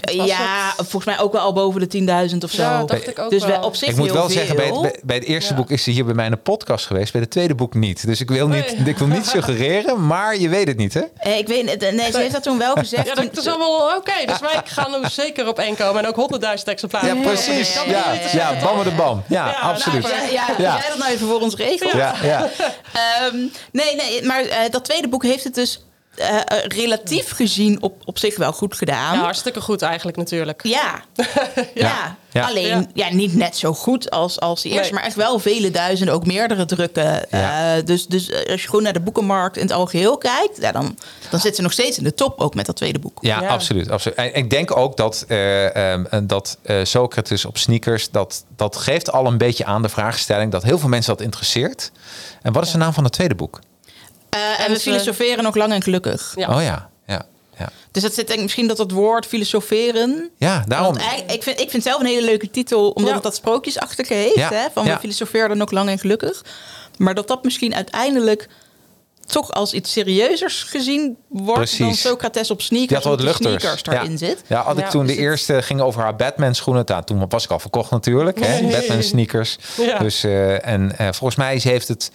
[0.00, 2.62] Ja, volgens mij ook wel al boven de 10.000 of zo.
[2.62, 3.62] Ja, dacht ik ook dus wel.
[3.62, 4.32] op zich Ik moet heel wel veel.
[4.34, 5.58] zeggen, bij het, bij- bij het eerste Ja.
[5.58, 7.12] boek is hij hier bij mij in de podcast geweest.
[7.12, 8.06] Bij het tweede boek niet.
[8.06, 8.88] Dus ik wil niet, Nee.
[8.88, 11.00] ik wil niet suggereren, maar je weet het niet, hè?
[11.16, 11.80] Eh, Ik weet het.
[11.94, 13.06] Nee, ze heeft dat toen wel gezegd.
[13.06, 14.12] Ja, dat is allemaal oké.
[14.26, 16.04] Dus wij gaan er zeker op één komen.
[16.04, 17.16] En ook 100.000 exemplaren.
[17.16, 17.72] Ja, precies.
[17.74, 19.22] ja, Ja, ja, ja, bammen de bam.
[19.28, 20.02] Ja, Ja, absoluut.
[20.02, 20.72] nou, ja, ja, Ja.
[20.72, 21.92] als jij dat nou even voor ons regelt.
[21.92, 22.48] Ja, ja.
[22.92, 23.36] Ehm,
[23.72, 28.02] nee, nee, maar eh, dat tweede boek heeft het dus eh, eh, relatief gezien op,
[28.04, 29.14] op zich wel goed gedaan.
[29.16, 30.60] Ja, hartstikke goed eigenlijk natuurlijk.
[30.66, 31.04] Ja.
[31.74, 32.18] ja.
[32.32, 32.46] Ja.
[32.46, 33.06] alleen Ja.
[33.06, 33.14] ja.
[33.14, 34.92] niet net zo goed als, als de eerste, Nee.
[34.92, 37.26] maar echt wel vele duizenden, ook meerdere drukken.
[37.30, 37.76] Ja.
[37.76, 40.98] Eh, dus, dus als je gewoon naar de boekenmarkt in het algeheel kijkt, ja, dan,
[41.30, 43.18] dan zit ze nog steeds in de top, ook met dat tweede boek.
[43.20, 43.48] Ja, Ja.
[43.48, 43.90] absoluut.
[43.90, 44.18] absoluut.
[44.18, 49.26] En ik denk ook dat, eh, ehm, dat Socrates op sneakers, dat, dat geeft al
[49.26, 51.90] een beetje aan de vraagstelling dat heel veel mensen dat interesseert.
[52.42, 53.60] En wat is de naam van het tweede boek?
[54.30, 56.32] Eh, en En we filosoferen nog lang en gelukkig.
[56.36, 56.56] Ja.
[56.56, 57.26] Oh ja, ja,
[57.58, 57.68] ja.
[57.90, 60.30] Dus dat zit denk ik misschien dat het woord filosoferen.
[60.38, 60.96] Ja, daarom.
[61.26, 63.14] Ik, vind, ik vind zelf een hele leuke titel, omdat Ja.
[63.14, 64.34] het dat sprookjesachtige heeft.
[64.34, 64.94] Ja, Hè, van ja.
[64.94, 66.44] we filosofeerden nog lang en gelukkig.
[66.98, 68.48] Maar dat dat misschien uiteindelijk
[69.30, 71.78] toch als iets serieuzers gezien wordt Precies.
[71.78, 73.62] dan Socrates op Die sneakers, wat luchters.
[73.78, 74.16] sneakers ja.
[74.16, 74.42] zit.
[74.46, 76.82] Ja, had ik Ja, toen de het- eerste ging over haar Batman schoenen.
[76.86, 78.44] Nou, toen was ik al verkocht natuurlijk.
[78.44, 78.60] Hè?
[78.60, 78.70] Nee.
[78.72, 79.58] Batman sneakers.
[79.76, 79.98] Ja.
[79.98, 82.10] Dus, eh, en eh, volgens mij ze heeft het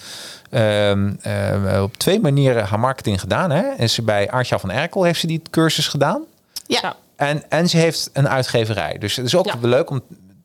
[0.50, 3.52] ehm, eh, op twee manieren haar marketing gedaan.
[3.52, 3.64] Hè?
[3.78, 6.24] Is ze bij Artja van Erkel heeft ze die cursus gedaan.
[6.68, 6.96] Ja.
[7.16, 8.98] En, en ze heeft een uitgeverij.
[8.98, 10.02] Dus het is ook leuk om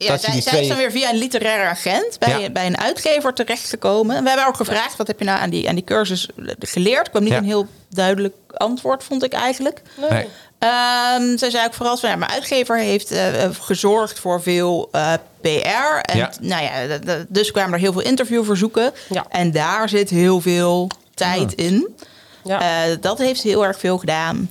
[0.07, 0.63] ja dat je zij, die zij twee...
[0.63, 2.51] is dan weer via een literaire agent bij, Ja.
[2.51, 4.17] bij een uitgever terechtgekomen.
[4.17, 6.29] En we hebben ook gevraagd, wat heb je nou aan die, aan die cursus
[6.61, 7.05] geleerd?
[7.07, 7.39] Er kwam niet Ja.
[7.39, 9.83] een heel duidelijk antwoord, vond ik eigenlijk.
[10.11, 10.27] Nee.
[10.59, 14.89] Ehm zij zei ook vooral van ja, mijn uitgever heeft eh, eh, gezorgd voor veel
[14.93, 15.99] eh, PR.
[16.01, 16.31] En Ja.
[16.41, 18.93] nou ja, dus kwamen er heel veel interviewverzoeken.
[19.09, 19.27] Ja.
[19.29, 21.97] En daar zit heel veel tijd in.
[22.45, 22.61] Ja.
[22.61, 24.51] Eh, dat heeft heel erg veel gedaan.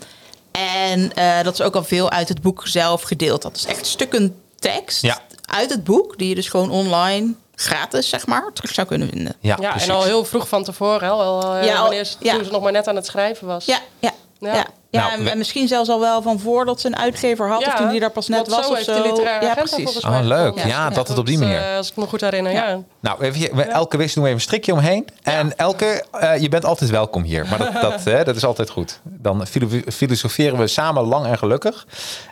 [0.52, 3.42] En eh, dat is ook al veel uit het boek zelf gedeeld.
[3.42, 5.20] Dat is echt stukken tekst Ja.
[5.52, 9.36] Uit het boek, die je dus gewoon online gratis, zeg maar, terug zou kunnen vinden.
[9.40, 12.16] Ja, ja, en al heel vroeg van tevoren, hè, al, eh, Ja, al- wanneer ze,
[12.20, 12.34] ja.
[12.36, 13.66] toen ze nog maar net aan het schrijven was.
[13.66, 14.66] Ja, ja, ja.
[14.92, 15.00] Ja.
[15.00, 15.06] ja.
[15.08, 17.74] Nou, en, we- en misschien zelfs al wel van voordat ze een uitgever had, of
[17.74, 19.22] toen die daar pas net was zo of zo.
[19.42, 20.00] ja, precies.
[20.06, 20.60] Oh, leuk.
[20.66, 21.62] Ja, dat het op die Dat, manier.
[21.64, 22.80] eh, als ik me goed herinner, ja.
[23.00, 25.08] Nou, even, we- elke wist doen we even een strikje omheen.
[25.24, 27.46] En elke, eh, je bent altijd welkom hier.
[27.50, 29.00] Maar dat, dat, hè, dat is altijd goed.
[29.04, 31.86] Dan filo- filosoferen we samen lang en gelukkig.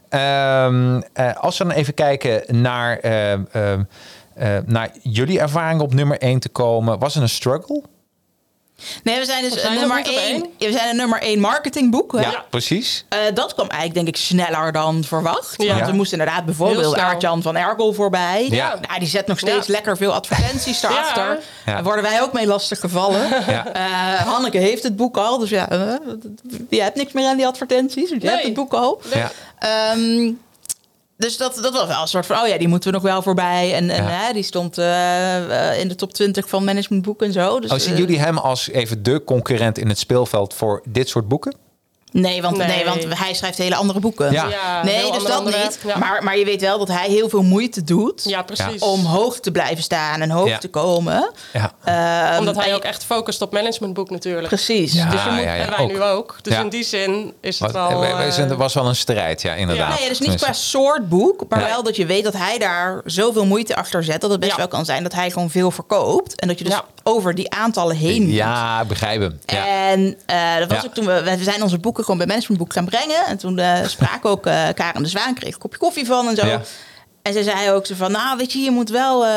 [0.10, 3.82] Ehm, eh, als we dan even kijken naar, ehm, ehm,
[4.36, 7.00] eh, naar jullie ervaring op nummer 1 te komen.
[7.00, 7.84] Was het een struggle?
[9.04, 10.50] Nee, we zijn dus We zijn een nog nummer één.
[10.58, 10.72] één.
[10.72, 12.12] We zijn een nummer één marketingboek.
[12.12, 12.20] hè?
[12.20, 13.06] Ja, precies.
[13.10, 15.62] Eh, dat kwam eigenlijk denk ik sneller dan verwacht.
[15.64, 15.74] Ja.
[15.76, 16.98] Want we moesten inderdaad bijvoorbeeld.
[16.98, 18.48] Aart-Jan van Ergel voorbij.
[18.50, 18.80] Ja.
[18.88, 19.74] Nou, die zet nog steeds Ja.
[19.74, 21.24] lekker veel advertenties erachter.
[21.26, 21.38] Ja.
[21.66, 21.74] Ja.
[21.74, 23.28] Daar worden wij ook mee lastig gevallen.
[23.48, 23.68] Ja.
[23.74, 25.38] Eh, Hanneke heeft het boek al.
[25.38, 25.94] Dus ja, eh,
[26.70, 28.10] je hebt niks meer aan die advertenties.
[28.10, 28.30] Je Nee.
[28.30, 29.02] hebt het boek al.
[29.14, 29.32] Ja.
[31.18, 33.22] Dus dat, dat was wel een soort van, oh ja, die moeten we nog wel
[33.22, 33.74] voorbij.
[33.74, 34.10] En, en Ja.
[34.10, 37.60] hè, die stond eh, eh, in de top 20 van managementboeken en zo.
[37.60, 41.10] Dus, Oh, zien eh, jullie hem als even de concurrent in het speelveld voor dit
[41.10, 41.56] soort boeken?
[42.12, 42.68] Nee want, nee.
[42.68, 42.86] Nee.
[42.86, 44.32] want hij schrijft hele andere boeken.
[44.32, 44.48] Ja.
[44.50, 45.80] Ja, nee, dus dat niet.
[45.86, 45.98] Ja.
[45.98, 48.82] Maar, maar je weet wel dat hij heel veel moeite doet Ja, precies.
[48.82, 50.58] om hoog te blijven staan en hoog Ja.
[50.58, 51.32] te komen.
[51.54, 51.72] Ja.
[51.84, 54.48] Ehm, Omdat hij en- ook echt focust op managementboek natuurlijk.
[54.48, 54.94] Precies.
[54.94, 55.64] Ja, dus je moet, ja, ja.
[55.64, 55.90] en wij ook.
[55.92, 56.36] nu ook.
[56.42, 56.62] Dus Ja.
[56.62, 57.90] in die zin is het wel...
[58.04, 60.00] er was- eh, er was wel een strijd, ja, inderdaad.
[60.00, 61.68] Nee, dus niet qua soort boek, maar Ja.
[61.68, 64.22] wel dat je weet dat hij daar zoveel moeite achter zet.
[64.22, 64.58] Dat het best Ja.
[64.58, 66.40] wel kan zijn dat hij gewoon veel verkoopt.
[66.40, 66.84] En dat je dus Ja.
[67.04, 68.34] over die aantallen heen moet.
[68.34, 69.40] Ja, begrijp hem.
[69.46, 69.68] Ja.
[69.68, 70.84] En eh, dat was Ja.
[70.88, 73.26] ook toen we, we zijn onze boeken gewoon bij Managementboek gaan brengen.
[73.28, 76.36] En toen eh sprak ook eh Karen de Zwaan, kreeg een kopje koffie van en
[76.36, 76.46] zo.
[76.46, 76.62] Ja.
[77.22, 79.32] En ze zei ook zo van, nou weet je, je moet wel, eh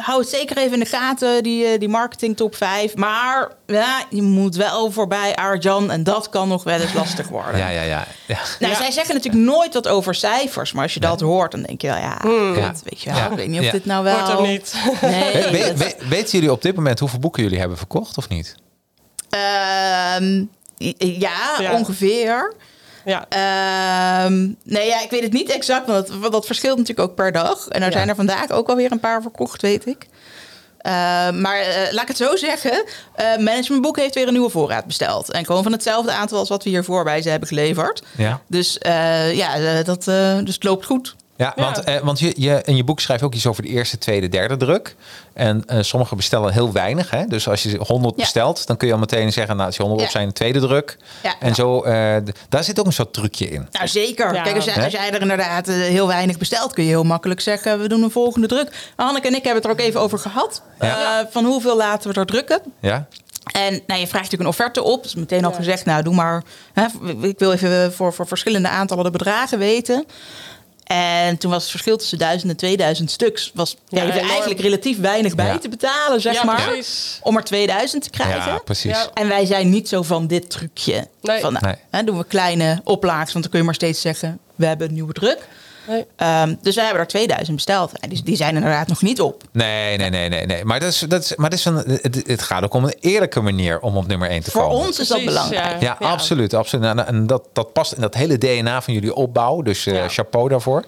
[0.00, 2.94] hou het zeker even in de gaten, die, eh, die marketing top 5.
[2.96, 7.58] Maar ja, je moet wel voorbij Arjan en dat kan nog wel eens lastig worden.
[7.58, 8.06] Ja, ja, ja.
[8.26, 8.38] ja.
[8.58, 8.78] Nou, Ja.
[8.78, 11.86] zij zeggen natuurlijk nooit wat over cijfers, maar als je dat hoort, dan denk je
[11.86, 12.18] wel, ja,
[12.54, 12.72] Ja.
[12.84, 13.18] weet je wel.
[13.18, 13.30] Ja.
[13.30, 13.70] Ik weet niet of Ja.
[13.72, 14.14] dit nou wel...
[14.14, 14.74] Wordt hem niet.
[15.00, 18.16] Nee, We- we- dat- we- weten jullie op dit moment hoeveel boeken jullie hebben verkocht
[18.18, 18.54] of niet?
[19.30, 20.44] Ehm,
[20.98, 21.72] ja, Ja.
[21.72, 22.52] ongeveer.
[23.04, 23.26] Ja.
[23.28, 27.14] Ehm, nee, ja, ik weet het niet exact, want dat, want dat verschilt natuurlijk ook
[27.16, 27.68] per dag.
[27.68, 27.92] En er Ja.
[27.92, 30.06] zijn er vandaag ook alweer een paar verkocht, weet ik.
[30.78, 32.84] Ehm, maar eh, laat ik het zo zeggen.
[33.14, 35.30] eh Managementboek heeft weer een nieuwe voorraad besteld.
[35.30, 38.02] En gewoon van hetzelfde aantal als wat we hiervoor bij ze hebben geleverd.
[38.16, 38.40] Ja.
[38.48, 41.14] Dus eh, ja, dat, eh, dus het loopt goed.
[41.36, 41.62] Ja, Ja.
[41.64, 43.98] want, eh, want je, je, in je boek schrijf je ook iets over de eerste,
[43.98, 44.94] tweede, derde druk.
[45.32, 47.10] En eh, sommigen bestellen heel weinig.
[47.10, 47.26] Hè?
[47.26, 48.22] Dus als je 100 Ja.
[48.22, 49.54] bestelt, dan kun je al meteen zeggen...
[49.54, 50.96] nou, als je 100 op zijn, de tweede druk.
[51.22, 51.34] Ja.
[51.40, 52.16] En zo, eh,
[52.48, 53.68] daar zit ook een soort trucje in.
[53.72, 54.34] Nou, zeker.
[54.34, 54.42] Ja.
[54.42, 57.80] Kijk, als als jij er inderdaad eh, heel weinig bestelt, kun je heel makkelijk zeggen:
[57.80, 58.92] we doen een volgende druk.
[58.96, 60.62] Hanneke en ik hebben het er ook even over gehad.
[60.80, 61.20] Ja.
[61.20, 62.60] eh, van hoeveel laten we er drukken?
[62.80, 63.06] Ja?
[63.52, 65.02] En nou, je vraagt natuurlijk een offerte op.
[65.02, 65.56] Dus meteen al Ja.
[65.56, 66.42] gezegd, nou doe maar.
[66.72, 66.84] Hè,
[67.20, 70.04] ik wil even voor, voor verschillende aantallen de bedragen weten.
[70.84, 73.50] En toen was het verschil tussen 1000 en 2000 stuks.
[73.54, 75.58] Was Ja, je er eigenlijk relatief weinig bij Ja.
[75.58, 76.62] te betalen, zeg Ja, maar.
[76.68, 77.18] precies.
[77.22, 78.52] Om er 2000 te krijgen.
[78.52, 78.90] Ja, precies.
[78.90, 79.10] Ja.
[79.14, 81.06] En wij zijn niet zo van dit trucje.
[81.22, 81.40] Nee.
[81.40, 81.74] Van, nou, Nee.
[81.90, 84.94] hè, doen we kleine oplages, want dan kun je maar steeds zeggen: we hebben een
[84.94, 85.48] nieuwe druk.
[85.88, 86.04] Nee.
[86.16, 87.92] Ehm, dus wij hebben er 2000 besteld.
[88.00, 89.42] En die, die zijn inderdaad nog niet op.
[89.52, 90.64] Nee, nee, nee, nee, nee.
[90.64, 92.94] Maar, dat is, dat is, maar dat is een, het, het gaat ook om een
[93.00, 94.76] eerlijke manier om op nummer 1 te Voor komen.
[94.86, 95.80] ons is dat belangrijk.
[95.82, 96.06] Ja, Ja.
[96.06, 96.54] absoluut.
[96.54, 96.84] absoluut.
[96.86, 99.62] En, en dat, dat past in dat hele DNA van jullie opbouw.
[99.62, 100.08] Dus eh, Ja.
[100.08, 100.84] chapeau daarvoor.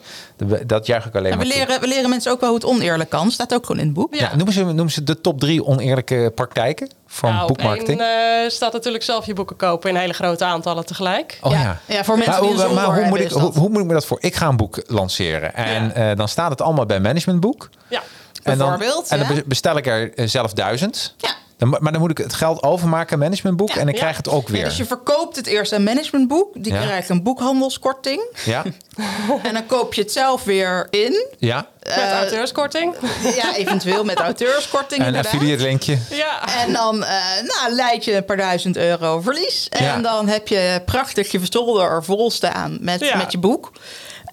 [0.67, 1.65] Dat- juich ik alleen En we maar toe.
[1.67, 3.31] leren, we leren mensen ook wel hoe het oneerlijk kan.
[3.31, 4.15] Staat ook gewoon in het boek.
[4.15, 8.01] Ja, noemen, ze, noemen ze de top drie oneerlijke praktijken van Nou, op boekmarketing?
[8.01, 11.39] één, eh, staat natuurlijk zelf je boeken kopen in hele grote aantallen tegelijk.
[11.43, 11.61] oh ja.
[11.61, 13.81] Ja, ja, voor mensen maar, die hoe, een zolder maar hoe, moet ik, hoe, moet
[13.81, 14.19] ik me dat voor?
[14.21, 15.55] Ik ga een boek lanceren.
[15.55, 17.69] En eh, dan staat het allemaal bij managementboek.
[17.89, 18.03] Ja.
[18.43, 21.15] En dan, Bijvoorbeeld, en dan bestel ik er eh, zelf duizend.
[21.17, 21.31] Ja.
[21.57, 23.69] Dan, maar dan moet ik het geld overmaken in managementboek.
[23.69, 23.81] Ja.
[23.81, 24.01] en ik Ja.
[24.01, 24.65] krijg het ook Ja, weer.
[24.65, 26.49] dus je verkoopt het eerst een managementboek.
[26.55, 26.81] Die Ja.
[26.81, 28.23] krijgt een boekhandelskorting.
[28.45, 28.63] Ja?
[29.43, 31.27] En dan koop je het zelf weer in.
[31.39, 31.67] Ja?
[31.83, 32.95] Met Eh, auteurskorting.
[33.43, 35.33] Ja, eventueel met auteurskorting Een inderdaad.
[35.33, 35.99] affiliate linkje.
[36.11, 36.49] ja.
[36.65, 39.67] En dan eh nou, leid je een paar duizend euro verlies.
[39.71, 39.99] En Ja.
[39.99, 43.17] dan heb je prachtig je verstolder er vol staan met, Ja.
[43.17, 43.73] met je boek.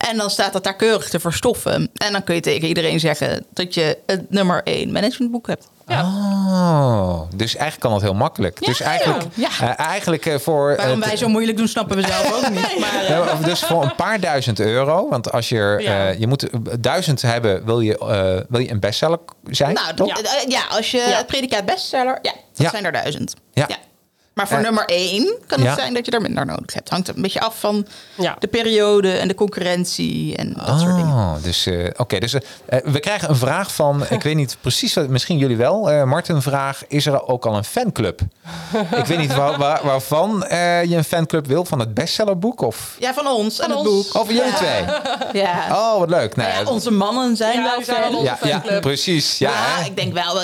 [0.09, 1.89] En dan staat dat daar keurig te verstoffen.
[1.93, 5.67] En dan kun je tegen iedereen zeggen dat je het nummer één managementboek hebt.
[5.87, 6.40] Oh,
[7.35, 8.59] dus eigenlijk kan dat heel makkelijk.
[8.59, 9.49] Ja, dus eigenlijk, ja.
[9.61, 10.75] eh, eigenlijk eh, voor...
[10.75, 12.79] Waarom wij zo moeilijk doen, snappen we zelf ook niet.
[12.79, 15.09] Maar, eh, Ja, dus voor een paar duizend euro.
[15.09, 16.07] Want als je, er, Ja.
[16.09, 16.49] eh, je moet
[16.79, 19.73] duizend hebben, wil je, eh, wil je een bestseller zijn?
[19.73, 20.07] nou, toch?
[20.07, 20.15] ja.
[20.47, 21.17] ja, als je Ja.
[21.17, 22.69] het predicaat bestseller, ja, dat Ja.
[22.69, 23.33] zijn er duizend.
[23.53, 23.67] Ja.
[24.33, 25.75] Maar voor Eh, nummer één kan het ja.
[25.75, 26.89] zijn dat je er minder nodig hebt.
[26.89, 28.35] Hangt een beetje af van Ja.
[28.39, 31.13] de periode en de concurrentie en dat soort dingen.
[31.15, 32.19] Oh, dus eh, oké.
[32.19, 32.39] dus eh,
[32.83, 35.91] we krijgen een vraag van, ik weet niet precies, wat, misschien jullie wel.
[35.91, 38.21] eh Martin vraag: is er ook al een fanclub?
[39.01, 42.95] ik weet niet waar, waar- waarvan eh, je een fanclub wil, van het bestsellerboek of?
[42.99, 43.87] Ja, van ons en het ons.
[44.11, 44.21] boek.
[44.21, 44.55] Of jullie Ja.
[44.55, 44.83] twee?
[45.41, 45.65] Ja.
[45.71, 46.35] Oh, wat leuk.
[46.35, 48.15] Nou, Ja, onze mannen zijn Ja, wel fan.
[48.15, 48.81] onze ja, ja, fanclub.
[48.81, 49.37] precies.
[49.37, 49.85] Ja, Ja, hè?
[49.85, 50.41] ik denk wel.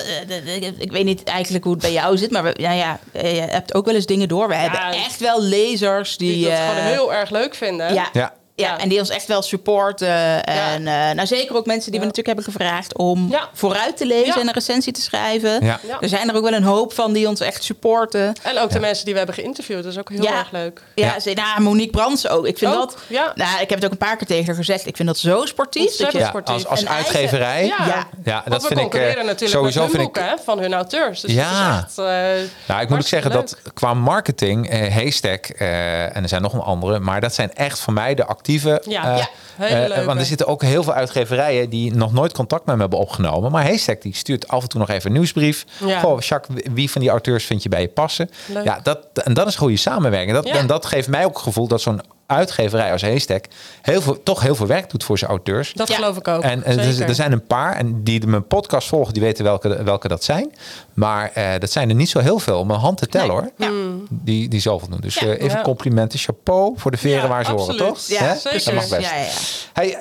[0.78, 3.42] ik weet niet eigenlijk hoe het bij jou zit, maar we, ja, ja, eh, je
[3.42, 4.48] hebt ook wel eens dingen door.
[4.48, 6.34] We hebben echt wel lezers die.
[6.34, 7.94] Die dat eh, gewoon heel erg leuk vinden.
[7.94, 8.34] ja,
[8.66, 8.80] Ja.
[8.80, 10.44] en die ons echt wel supporten.
[10.46, 13.50] En eh, nou, zeker ook mensen die we natuurlijk hebben gevraagd om Ja.
[13.54, 14.40] vooruit te lezen Ja.
[14.40, 15.66] en een recensie te schrijven.
[15.66, 15.80] Ja.
[15.88, 15.98] Ja.
[16.02, 18.34] Er zijn er ook wel een hoop van die ons echt supporten.
[18.44, 19.84] En ook de mensen die we hebben geïnterviewd.
[19.84, 20.38] Dat is ook heel Ja.
[20.38, 20.82] erg leuk.
[20.96, 21.20] Ja, Ja.
[21.20, 22.46] ze- nou, Monique Brands ook.
[22.48, 22.98] Ik vind Ook, dat.
[23.08, 23.32] ja.
[23.36, 24.88] Nou, ik heb het ook een paar keer tegen haar gezegd.
[24.88, 25.96] Ik vind dat zo sportief.
[25.96, 26.66] Dat je, sportief.
[26.66, 27.66] als, uitgeverij.
[27.66, 28.08] Ja, Ja.
[28.24, 30.22] Ja, Want dat we vind ik eh, concurreren natuurlijk sowieso met hun vind ik.
[30.24, 31.22] boeken hè, van hun auteurs.
[31.22, 31.76] Dus Ja.
[31.76, 36.16] dat is echt, eh, Nou, ik moet ook zeggen dat qua marketing, eh, Haystack eh,
[36.16, 38.46] en er zijn nog een andere, maar dat zijn echt voor mij de actieve.
[38.86, 40.06] Ja, eh, ja, hele eh, leuke.
[40.06, 43.52] want er zitten ook heel veel uitgeverijen die nog nooit contact met me hebben opgenomen.
[43.52, 45.66] Maar Haystack die stuurt af en toe nog even een nieuwsbrief.
[45.86, 46.00] Ja.
[46.00, 48.30] Goh, Jacques, wie van die auteurs vind je bij je passen?
[48.46, 48.64] Leuk.
[48.64, 50.34] Ja, dat, en dat is goede samenwerking.
[50.34, 50.46] Dat.
[50.46, 53.46] En dat geeft mij ook het gevoel dat zo'n uitgeverij als Haystack
[53.82, 55.74] heel veel, toch heel veel werk doet voor zijn auteurs.
[55.74, 55.96] Dat Ja.
[55.96, 56.42] geloof ik ook.
[56.44, 59.84] En eh, er, er zijn een paar, en die mijn podcast volgen, die weten welke,
[59.84, 60.54] welke dat zijn.
[60.94, 63.70] Maar eh, dat zijn er niet zo heel veel om een hand te tellen Nee.
[63.70, 63.78] hoor.
[63.80, 64.06] Ja.
[64.10, 65.00] Die, die zoveel doen.
[65.02, 65.22] Dus Ja.
[65.22, 65.62] eh, even Ja.
[65.62, 68.00] complimenten, chapeau voor de veren Ja, waar ze horen, toch?
[68.08, 68.64] Ja, zeker.
[68.66, 69.10] Dat mag best.
[69.10, 69.32] Ja, ja, ja.
[69.74, 69.96] Hey,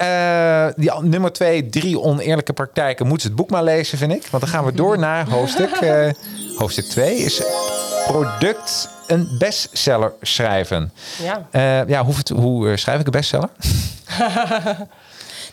[0.69, 3.07] eh, die nummer twee, drie oneerlijke praktijken.
[3.07, 4.27] Moet ze het boek maar lezen, vind ik.
[4.31, 5.71] Want dan gaan we door naar hoofdstuk.
[5.71, 6.09] eh,
[6.57, 7.43] hoofdstuk 2 is
[8.07, 10.93] product een bestseller schrijven.
[11.23, 11.47] Ja.
[11.51, 13.51] Eh, ja, hoe, hoe eh, schrijf ik een bestseller?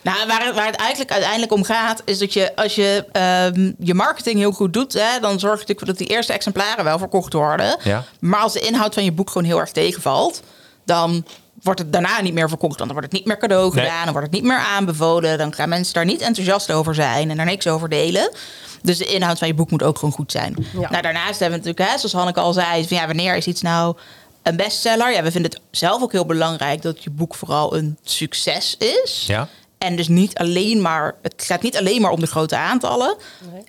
[0.02, 3.72] Nou, waar het, waar het eigenlijk uiteindelijk om gaat, is dat je als je ehm,
[3.78, 6.98] je marketing heel goed doet, hè, dan zorg je natuurlijk dat die eerste exemplaren wel
[6.98, 7.76] verkocht worden.
[7.82, 8.04] Ja.
[8.20, 10.42] Maar als de inhoud van je boek gewoon heel erg tegenvalt,
[10.84, 11.24] dan
[11.64, 12.78] wordt het daarna niet meer verkocht.
[12.78, 13.84] Dan wordt het niet meer cadeau Nee.
[13.84, 15.38] gedaan, dan wordt het niet meer aanbevolen.
[15.38, 18.30] Dan gaan mensen daar niet enthousiast over zijn en er niks over delen.
[18.82, 20.66] Dus de inhoud van je boek moet ook gewoon goed zijn.
[20.72, 20.90] Ja.
[20.90, 23.62] Nou, daarnaast hebben we natuurlijk, hè, zoals Hanneke al zei, van ja, wanneer is iets
[23.62, 23.96] nou
[24.42, 25.12] een bestseller?
[25.12, 29.24] Ja, we vinden het zelf ook heel belangrijk dat je boek vooral een succes is.
[29.26, 29.48] Ja.
[29.78, 33.16] En dus niet alleen maar, het gaat niet alleen maar om de grote aantallen.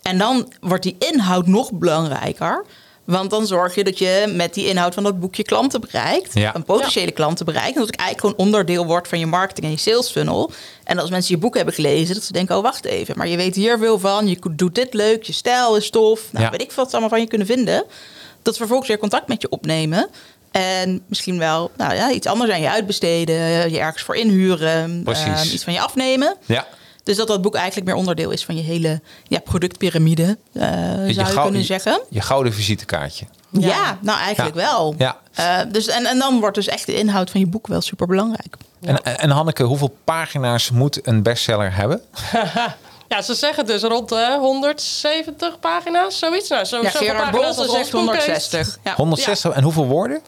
[0.02, 2.66] En dan wordt die inhoud nog belangrijker.
[3.06, 6.34] Want dan zorg je dat je met die inhoud van dat boekje klanten bereikt.
[6.34, 6.56] Ja.
[6.56, 7.74] Een potentiële klanten bereikt.
[7.74, 10.52] En dat het eigenlijk gewoon onderdeel wordt van je marketing en je sales funnel.
[10.84, 13.18] En als mensen je boek hebben gelezen, dat ze denken, oh wacht even.
[13.18, 16.22] Maar je weet hier veel van, je doet dit leuk, je stijl is tof.
[16.32, 16.52] Nou, Ja.
[16.52, 17.84] weet ik wat ze allemaal van je kunnen vinden.
[18.42, 20.10] Dat ze vervolgens weer contact met je opnemen.
[20.52, 23.72] En misschien wel nou ja, iets anders aan je uitbesteden.
[23.72, 25.04] Je ergens voor inhuren.
[25.06, 26.36] Ehm, iets van je afnemen.
[26.46, 26.68] Ja.
[27.06, 30.62] Dus dat dat boek eigenlijk meer onderdeel is van je hele ja, productpyramide, eh,
[31.08, 32.02] zou je, kunnen zeggen.
[32.10, 33.26] Je gouden visitekaartje.
[33.50, 34.62] Ja, nou eigenlijk Ja.
[34.62, 34.96] wel.
[34.98, 35.18] Ja.
[35.34, 38.08] Eh, dus, en, en dan wordt dus echt de inhoud van je boek wel super
[38.08, 38.56] belangrijk.
[38.82, 42.02] En, en Hanneke, hoeveel pagina's moet een bestseller hebben?
[43.08, 46.50] Ja, ze zeggen dus rond de 170 pagina's, zoiets.
[46.50, 48.52] Nou, zo, Ja, Gerard als zegt ons boek heeft.
[48.52, 48.78] 160.
[48.84, 50.22] Ja, 160 en hoeveel woorden?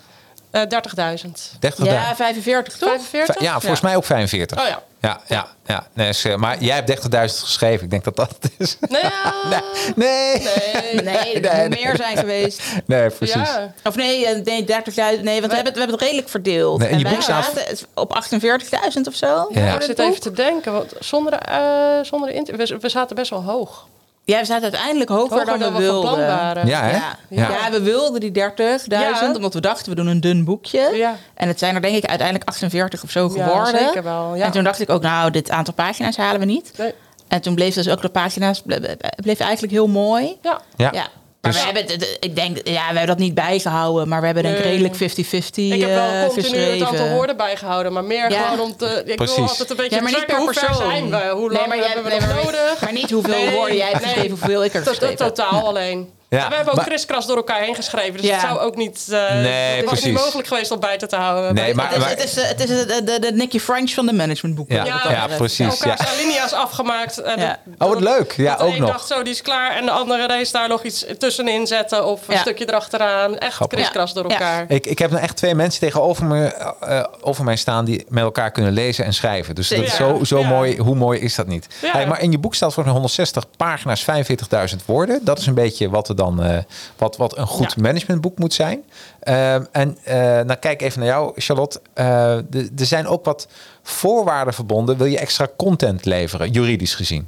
[0.51, 1.57] Eh, 30.000.
[1.59, 2.89] 30 ja 45 toch?
[2.89, 3.39] 45?
[3.41, 4.59] Ja, volgens mij ook 45.
[4.59, 4.81] Oh ja.
[5.01, 5.87] Ja, ja, ja.
[5.93, 7.83] Nee, is, eh, maar jij hebt 30.000 geschreven.
[7.83, 8.77] Ik denk dat dat het is.
[8.79, 9.33] Nou ja,
[9.95, 10.41] Nee.
[10.41, 11.01] nee.
[11.01, 12.61] Nee, er moet meer zijn geweest.
[12.85, 13.35] Nee, precies.
[13.35, 13.73] Ja.
[13.83, 14.65] Of nee, eh, nee 30.000.
[14.95, 16.79] Nee, want we hebben, het, we hebben het redelijk verdeeld.
[16.79, 19.47] Nee, je En boek wij staat- zaten op 48.000 of zo.
[19.51, 19.75] Ja.
[19.75, 23.15] Ik zit even te denken, want zonder de, eh, zonder de inter- we, we zaten
[23.15, 23.87] best wel hoog.
[24.27, 26.13] Ja, we zaten uiteindelijk hoger, Hoger dan, dan we we van wilden.
[26.13, 26.67] plan waren.
[26.67, 26.91] Ja, hè?
[26.91, 27.17] Ja.
[27.29, 27.49] Ja.
[27.49, 27.71] Ja.
[27.71, 29.31] we wilden die 30.000, Ja.
[29.35, 30.89] omdat we dachten we doen een dun boekje.
[30.93, 31.15] Ja.
[31.33, 33.79] En het zijn er denk ik uiteindelijk 48 of zo Ja, geworden.
[33.79, 34.45] zeker wel, ja.
[34.45, 36.71] En toen dacht ik ook, nou, dit aantal pagina's halen we niet.
[36.77, 36.93] Nee.
[37.27, 40.37] En toen bleef dus ook de pagina's ble- bleef eigenlijk heel mooi.
[40.41, 40.61] Ja.
[40.77, 41.07] Ja.
[41.53, 44.25] Maar Dus- we hebben, het- ik denk, ja, we hebben dat niet bijgehouden, maar we
[44.25, 48.03] hebben denk ik redelijk 50-50 Ik heb wel eh, continu het aantal woorden bijgehouden, maar
[48.03, 48.41] meer Ja.
[48.47, 49.03] gewoon om te...
[49.05, 49.35] Ik Precies.
[49.35, 50.89] wil altijd een beetje Ja, maar niet tracken, per hoe ver persoon.
[50.89, 51.29] zijn we?
[51.35, 52.81] Hoe lang nee, maar jij, hebben we nee, nog maar, nodig?
[52.81, 54.13] Maar niet hoeveel Nee, woorden jij hebt nee.
[54.13, 55.15] geschreven, hoeveel ik er heb.
[55.17, 56.09] Totaal alleen.
[56.29, 58.13] Ja, Ja, we hebben ook maar- kriskras door elkaar heen geschreven.
[58.13, 58.31] Dus Ja.
[58.31, 59.07] het zou ook niet...
[59.11, 60.03] eh Nee, het was precies.
[60.05, 61.53] niet mogelijk geweest om bij te houden.
[61.53, 64.05] Nee, maar- het is, het is, eh, het is de, de, de Nicky French van
[64.05, 64.75] de managementboeken.
[64.75, 65.37] Ja, ja, betreft.
[65.37, 65.79] precies.
[65.81, 67.17] elkaars alinea's afgemaakt.
[67.21, 67.59] En Ja.
[67.65, 68.33] dat- Oh, wat leuk.
[68.37, 68.89] Ja, ook een nog.
[68.91, 69.75] dacht zo, die is klaar.
[69.75, 72.05] En de andere race daar nog iets tussenin zetten.
[72.05, 72.39] Of een Ja.
[72.41, 73.37] stukje erachteraan.
[73.37, 74.29] Echt kriskras door Ja.
[74.31, 74.65] elkaar.
[74.67, 76.45] Ik, ik heb nou echt twee mensen tegenover me,
[76.79, 79.55] eh, over mij staan die met elkaar kunnen lezen en schrijven.
[79.55, 80.47] Dus dat is zo, zo Ja.
[80.47, 80.77] mooi.
[80.77, 81.67] Hoe mooi is dat niet?
[81.81, 81.91] Ja.
[81.91, 85.19] Hey, maar in je boek staat voor 160 pagina's 45.000 woorden.
[85.25, 86.57] Dat is een beetje wat er dan eh,
[86.97, 87.81] wat, wat een goed Ja.
[87.81, 88.83] managementboek moet zijn.
[89.19, 91.81] Ehm, en eh nou kijk even naar jou, Charlotte.
[91.93, 93.47] Eh, er zijn ook wat
[93.83, 94.97] voorwaarden verbonden.
[94.97, 97.27] Wil je extra content leveren, juridisch gezien?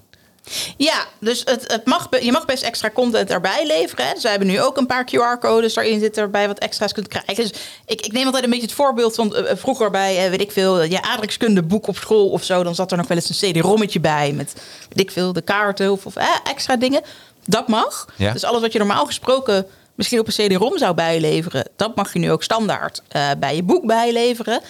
[0.78, 4.06] Ja, dus het, het mag, je mag best extra content erbij leveren.
[4.06, 4.14] Hè.
[4.14, 7.36] Dus wij hebben nu ook een paar QR-codes erin zitten waarbij wat extra's kunt krijgen.
[7.36, 7.52] Dus
[7.86, 10.84] ik, ik neem altijd een beetje het voorbeeld van vroeger bij, eh, weet ik veel,
[10.84, 12.64] je aardrijkskunde boek op school of zo.
[12.64, 14.54] Dan zat er nog wel eens een CD-rommetje bij met,
[14.90, 17.02] weet ik veel, de kaarten of, of extra dingen.
[17.46, 18.08] Dat mag.
[18.16, 18.32] Ja.
[18.34, 19.66] Dus alles wat je normaal gesproken
[19.96, 23.64] misschien op een CD-rom zou bijleveren, dat mag je nu ook standaard eh, bij je
[23.64, 24.62] boek bijleveren.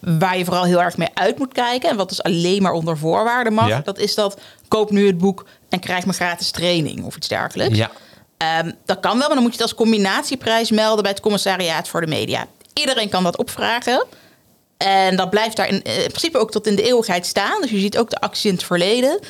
[0.00, 1.90] Waar je vooral heel erg mee uit moet kijken.
[1.90, 3.68] En wat dus alleen maar onder voorwaarden mag.
[3.68, 3.80] Ja.
[3.84, 7.78] Dat is dat koop nu het boek en krijg me gratis training of iets dergelijks.
[7.78, 7.90] Ja.
[8.36, 11.88] Ehm, dat kan wel, maar dan moet je het als combinatieprijs melden bij het commissariaat
[11.88, 12.46] voor de media.
[12.72, 14.06] Iedereen kan dat opvragen.
[14.76, 17.60] En dat blijft daar in, eh, in principe ook tot in de eeuwigheid staan.
[17.60, 19.20] Dus je ziet ook de actie in het verleden.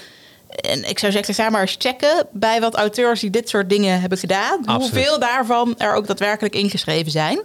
[0.48, 4.00] En ik zou zeggen, ga maar eens checken bij wat auteurs die dit soort dingen
[4.00, 4.58] hebben gedaan.
[4.64, 4.80] Absoluut.
[4.94, 7.40] Hoeveel daarvan er ook daadwerkelijk ingeschreven zijn.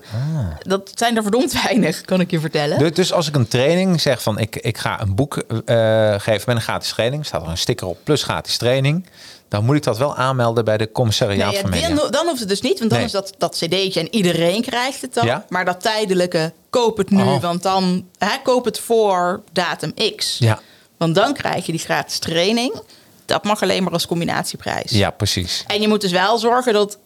[0.59, 2.79] Dat zijn er verdomd weinig, kan ik je vertellen.
[2.79, 6.43] Dus, dus als ik een training zeg van ik, ik ga een boek eh, geven
[6.45, 9.05] met een gratis training, staat er een sticker op plus gratis training,
[9.47, 11.87] dan moet ik dat wel aanmelden bij de commissariaat Nee, van media.
[11.95, 13.07] dan, dan hoeft het dus niet, want dan Nee.
[13.07, 15.25] is dat, dat cd'tje en iedereen krijgt het dan.
[15.25, 15.45] Ja?
[15.49, 17.41] Maar dat tijdelijke, koop het nu, Oh.
[17.41, 20.37] want dan hè, koop het voor datum X.
[20.39, 20.59] Ja.
[21.03, 22.81] Want dan krijg je die gratis training.
[23.25, 24.91] Dat mag alleen maar als combinatieprijs.
[24.91, 25.63] Ja, precies.
[25.67, 26.97] En je moet dus wel zorgen dat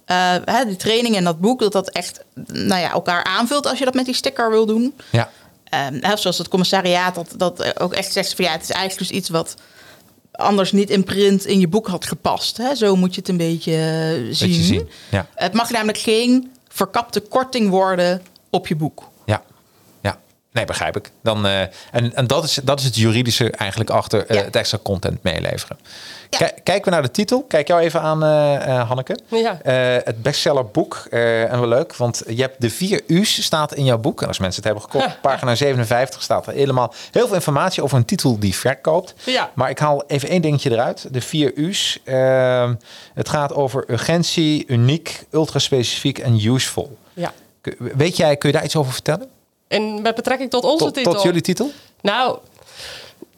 [0.46, 3.86] hè, die training en dat boek, dat dat echt nou ja, elkaar aanvult als je
[3.86, 4.94] dat met die sticker wil doen.
[5.12, 5.30] Ja.
[5.70, 9.18] Hè, zoals het commissariaat dat, dat ook echt zegt van ja, het is eigenlijk dus
[9.18, 9.56] iets wat
[10.32, 12.58] anders niet in print in je boek had gepast.
[12.58, 12.76] Hè?
[12.76, 14.48] Zo moet je het een beetje eh, zien.
[14.48, 15.28] Beetje zien, ja.
[15.36, 19.10] Het mag namelijk geen verkapte korting worden op je boek.
[20.58, 21.12] Nee, begrijp ik.
[21.24, 24.44] Dan, eh, en en dat, is, dat is het juridische eigenlijk achter eh, Ja.
[24.44, 25.78] het extra content meeleveren.
[26.30, 26.38] Ja.
[26.38, 27.44] Kijk- Kijken we naar de titel.
[27.44, 29.18] Kijk jou even aan, eh, Hanneke.
[29.28, 29.60] Ja.
[30.04, 30.96] Het bestsellerboek.
[31.10, 34.22] en wel leuk, want je hebt de vier U's staat in jouw boek.
[34.22, 37.98] En als mensen het hebben gekocht, pagina 57 staat er helemaal heel veel informatie over
[37.98, 39.14] een titel die verkoopt.
[39.26, 39.52] Ja.
[39.56, 41.08] Maar ik haal even één dingetje eruit.
[41.12, 42.00] De vier U's.
[42.04, 42.74] Ehm,
[43.14, 46.98] het gaat over urgentie, uniek, ultraspecifiek en useful.
[47.14, 47.32] Ja.
[47.78, 49.28] Weet jij, kun je daar iets over vertellen?
[49.68, 51.14] En met betrekking tot onze Tot, titel.
[51.14, 51.72] tot jullie titel?
[52.02, 52.38] Nou,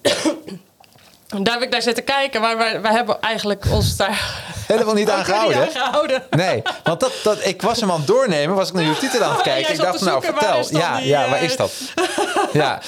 [1.44, 5.10] daar heb ik naar zitten kijken, maar wij, wij hebben eigenlijk ons daar Helemaal niet
[5.10, 5.60] aan gehouden.
[5.60, 6.24] niet aan gehouden.
[6.30, 9.24] Nee, want dat, dat, ik was hem aan het doornemen, was ik naar jullie titel
[9.24, 9.74] aan het en kijken.
[9.74, 10.68] Ik dacht, nou vertel.
[10.70, 11.72] Ja, die, ja, waar is dat?
[12.54, 12.82] Ja,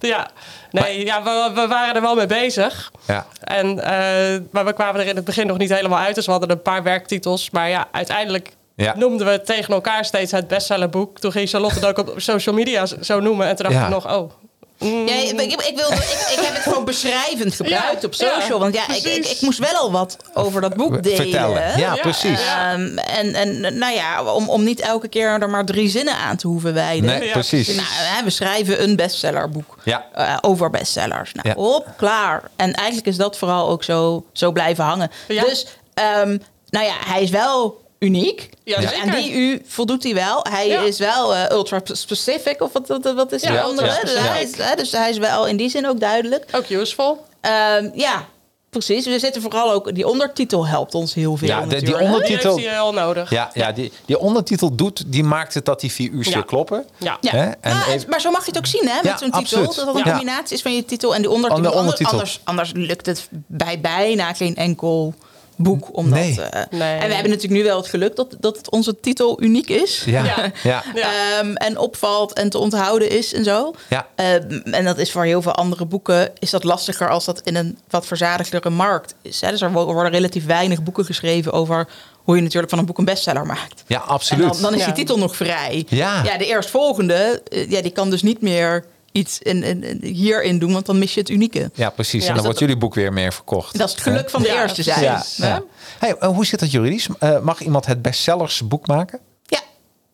[0.00, 0.28] Ja,
[0.70, 2.90] nee, ja, we, we waren er wel mee bezig.
[3.06, 3.26] ja.
[3.40, 6.14] En, eh, maar we kwamen er in het begin nog niet helemaal uit.
[6.14, 7.50] Dus we hadden een paar werktitels.
[7.50, 8.94] Maar ja, uiteindelijk Ja.
[8.96, 11.18] noemden we tegen elkaar steeds het bestsellerboek.
[11.18, 13.46] Toen ging Charlotte het ook op social media zo noemen.
[13.46, 13.84] En toen dacht Ja.
[13.84, 14.30] ik nog, oh...
[14.78, 18.14] mm, Ja, ik, ik, ik, wilde, ik, ik heb het gewoon beschrijvend gebruikt Ja, op
[18.14, 18.40] social.
[18.48, 19.30] ja, want ja, ik, ik, precies.
[19.32, 21.16] ik moest wel al wat over dat boek delen.
[21.16, 21.62] Vertellen.
[21.62, 22.40] Ja, Ja, precies.
[22.40, 26.36] Ehm, en, en nou ja, om, om niet elke keer er maar drie zinnen aan
[26.36, 27.04] te hoeven wijden.
[27.04, 27.66] Nee, Ja, precies.
[27.68, 30.06] Nou, hè, we schrijven een bestsellerboek Ja.
[30.12, 31.32] eh, over bestsellers.
[31.32, 31.54] Nou, Ja.
[31.54, 32.42] op, klaar.
[32.56, 35.10] En eigenlijk is dat vooral ook zo, zo blijven hangen.
[35.28, 35.42] Ja.
[35.44, 36.38] Dus, ehm,
[36.70, 38.48] nou ja, hij is wel uniek.
[38.64, 39.04] Ja, dus zeker.
[39.04, 40.46] aan die U voldoet hij wel.
[40.50, 40.80] Hij Ja.
[40.80, 43.86] is wel eh, ultra specific, of wat, wat, wat is Ja, de andere?
[43.86, 46.44] ultra Dus, hij is, hè, dus hij is wel in die zin ook duidelijk.
[46.52, 47.24] Ook useful.
[47.40, 48.26] Ehm, ja,
[48.70, 49.06] precies.
[49.06, 49.94] We zitten vooral ook...
[49.94, 52.54] Die ondertitel helpt ons heel veel Ja, de- die Die Ondertitel.
[52.56, 53.30] heeft hij heel nodig.
[53.30, 56.40] Ja, ja die, die ondertitel doet, die maakt het dat die vier uur Ja.
[56.42, 56.84] kloppen.
[56.98, 57.18] Ja.
[57.20, 57.42] Ja, Hè?
[57.44, 59.18] En Nou, en- even- maar zo mag je het ook zien, hè, met Ja, zo'n
[59.20, 59.40] titel.
[59.40, 59.66] absoluut.
[59.66, 60.10] Dat dat een Ja.
[60.10, 61.70] combinatie is van je titel en die ondertitel.
[61.70, 62.12] De ondertitel.
[62.12, 65.14] Anders, anders lukt het bij bijna geen enkel
[65.56, 65.88] boek.
[65.96, 66.40] Omdat, Nee.
[66.40, 66.80] eh, Nee.
[66.98, 70.02] En we hebben natuurlijk nu wel het geluk dat, dat onze titel uniek is.
[70.06, 70.50] ja, Ja.
[70.62, 70.82] ja.
[70.94, 71.10] Ja.
[71.40, 73.74] Ehm, en opvalt en te onthouden is en zo.
[73.88, 74.06] Ja.
[74.14, 77.56] Ehm, en dat is voor heel veel andere boeken is dat lastiger als dat in
[77.56, 79.40] een wat verzadigdere markt is.
[79.40, 79.50] Hè?
[79.50, 82.98] Dus er wo- worden relatief weinig boeken geschreven over hoe je natuurlijk van een boek
[82.98, 83.82] een bestseller maakt.
[83.86, 84.52] Ja, En absoluut.
[84.52, 84.86] dan, dan is Ja.
[84.86, 85.84] die titel nog vrij.
[85.88, 86.22] Ja.
[86.24, 88.84] ja de eerstvolgende, eh, ja, die kan dus niet meer
[89.16, 91.70] iets in, in, in- hierin doen, want dan mis je het unieke.
[91.74, 92.12] Ja, precies.
[92.12, 92.18] Ja.
[92.20, 93.78] en dan Dus wordt jullie boek weer meer verkocht.
[93.78, 95.02] Dat is het geluk van de Ja, eerste zijn.
[95.02, 95.62] ja, ja.
[95.98, 97.08] Hey, eh, hoe zit dat juridisch?
[97.18, 99.20] Eh, mag iemand het bestsellersboek maken?
[99.42, 99.58] Ja.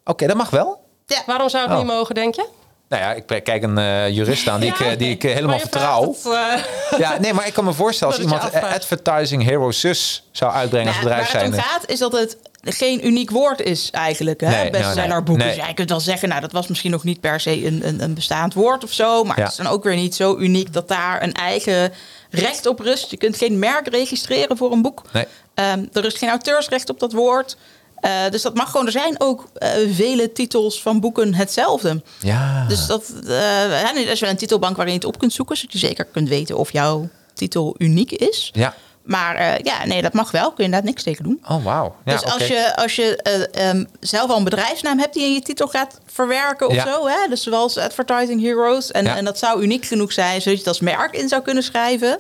[0.04, 0.80] Oké, dat mag wel.
[1.06, 1.22] ja.
[1.26, 1.78] Waarom zou het Oh.
[1.78, 2.46] niet mogen, denk je?
[2.88, 6.14] Nou ja, ik kijk een eh, jurist aan die, ik, die ik helemaal vertrouw.
[6.22, 6.64] het,
[6.98, 8.52] Ja, nee, maar ik kan me voorstellen als iemand.
[8.54, 11.64] Advertising Hero Sus zou uitbrengen als Nou, bedrijf waar het zijn.
[11.64, 14.40] om gaat is dat het geen uniek woord is eigenlijk.
[14.40, 14.48] Hè?
[14.50, 15.46] Nee, Best nou, zijn er boeken.
[15.46, 15.56] Nee.
[15.56, 18.02] Dus je kunt wel zeggen, nou dat was misschien nog niet per se een, een,
[18.02, 19.24] een bestaand woord of zo.
[19.24, 19.42] Maar Ja.
[19.42, 21.92] het is dan ook weer niet zo uniek dat daar een eigen
[22.30, 23.10] recht op rust.
[23.10, 25.02] Je kunt geen merk registreren voor een boek.
[25.12, 25.26] Nee.
[25.54, 27.56] Ehm, er is geen auteursrecht op dat woord.
[28.00, 28.86] Eh, dus dat mag gewoon.
[28.86, 32.02] Er zijn ook eh, vele titels van boeken hetzelfde.
[32.20, 32.64] Ja.
[32.68, 35.78] Dus dat, er is wel een titelbank waarin je het op kunt zoeken, zodat je
[35.78, 38.50] zeker kunt weten of jouw titel uniek is.
[38.52, 38.74] Ja.
[39.02, 40.44] Maar eh, ja, nee, dat mag wel.
[40.44, 41.44] Kun je inderdaad niks tegen doen.
[41.48, 41.94] Oh, wauw.
[42.04, 45.32] Ja, dus als je, als je eh, ehm, zelf al een bedrijfsnaam hebt die in
[45.32, 46.86] je titel gaat verwerken of Ja.
[46.86, 47.06] zo.
[47.06, 47.28] Hè?
[47.28, 48.90] Dus zoals Advertising Heroes.
[48.90, 49.16] En, Ja.
[49.16, 52.18] en dat zou uniek genoeg zijn, zodat je het als merk in zou kunnen schrijven.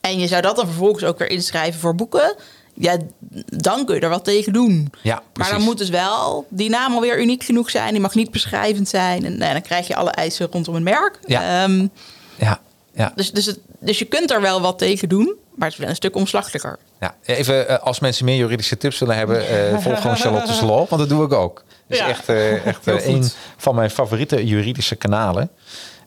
[0.00, 2.34] En je zou dat dan vervolgens ook weer inschrijven voor boeken.
[2.74, 2.96] Ja,
[3.46, 4.92] dan kun je er wat tegen doen.
[5.02, 7.92] Ja, maar dan moet dus wel die naam alweer uniek genoeg zijn.
[7.92, 9.24] Die mag niet beschrijvend zijn.
[9.24, 11.18] En dan krijg je alle eisen rondom een merk.
[11.26, 11.62] Ja.
[11.64, 11.86] Ehm,
[12.36, 12.60] Ja,
[12.94, 13.12] ja.
[13.14, 15.34] dus, dus, het, dus je kunt er wel wat tegen doen.
[15.54, 16.78] Maar het is wel een stuk omslachtiger.
[17.00, 17.14] ja.
[17.24, 20.98] Even eh, als mensen meer juridische tips willen hebben, eh volg gewoon Charlotte's Law, want
[21.00, 21.54] dat doe ik ook.
[21.54, 22.08] Dat is Ja.
[22.08, 23.24] echt, eh, echt een
[23.56, 25.50] van mijn favoriete juridische kanalen.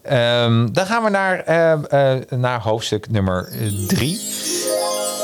[0.02, 1.72] Ehm, dan gaan we naar, eh,
[2.14, 3.50] eh, naar hoofdstuk nummer
[3.88, 4.22] drie.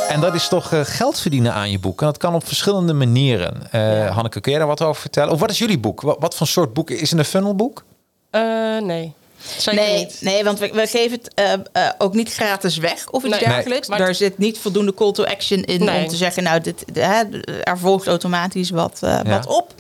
[0.09, 1.99] En dat is toch geld verdienen aan je boek.
[1.99, 3.71] En dat kan op verschillende manieren.
[3.71, 5.33] Eh, Hanneke, kun jij daar wat over vertellen?
[5.33, 6.01] Of wat is jullie boek?
[6.01, 6.89] Wat, wat voor soort boek?
[6.89, 7.83] Is het een funnelboek?
[8.29, 8.41] eh,
[8.81, 9.13] nee.
[9.57, 10.17] Zeker nee, niet.
[10.21, 11.59] nee, want we, we geven het eh, eh,
[11.97, 13.49] ook niet gratis weg of iets Nee.
[13.49, 13.87] dergelijks.
[13.87, 16.01] Nee, er zit niet voldoende call to action in Nee.
[16.03, 17.23] om te zeggen, nou, dit, de- hè,
[17.63, 19.23] er volgt automatisch wat, eh, Ja.
[19.29, 19.73] wat op.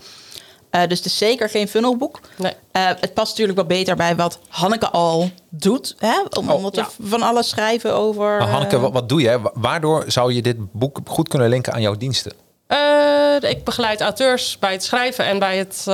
[0.69, 2.19] Eh, dus het is zeker geen funnelboek.
[2.37, 2.53] Nee.
[2.71, 5.95] Eh, het past natuurlijk wat beter bij wat Hanneke al doet.
[5.97, 6.21] Hè?
[6.29, 6.87] Om, Oh, omdat ja.
[6.97, 8.37] we van alles schrijven over...
[8.37, 9.41] Maar Hanneke, wat, wat doe je?
[9.41, 12.31] Wa- Waardoor zou je dit boek goed kunnen linken aan jouw diensten?
[12.71, 15.85] Eh, ik begeleid auteurs bij het schrijven en bij het eh,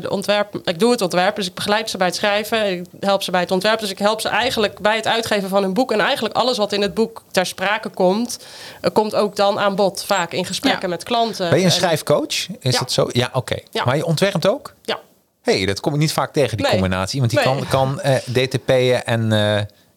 [0.00, 0.60] de ontwerp.
[0.64, 2.70] Ik doe het ontwerp, dus ik begeleid ze bij het schrijven.
[2.72, 3.80] Ik help ze bij het ontwerp.
[3.80, 5.92] Dus ik help ze eigenlijk bij het uitgeven van hun boek.
[5.92, 8.38] En eigenlijk alles wat in het boek ter sprake komt,
[8.80, 10.04] eh, komt ook dan aan bod.
[10.04, 10.88] Vaak in gesprekken Ja.
[10.88, 11.48] met klanten.
[11.48, 12.26] Ben je een En- schrijfcoach?
[12.60, 12.78] Is Ja.
[12.78, 13.08] dat zo?
[13.12, 13.56] Ja, oké.
[13.70, 13.84] Ja.
[13.84, 14.74] Maar je ontwerpt ook?
[14.82, 14.98] Ja.
[15.42, 16.74] hey, dat kom ik niet vaak tegen, die Nee.
[16.74, 17.18] combinatie.
[17.20, 17.48] Want die Nee.
[17.54, 19.56] kan, kan eh, DTP'en en, eh,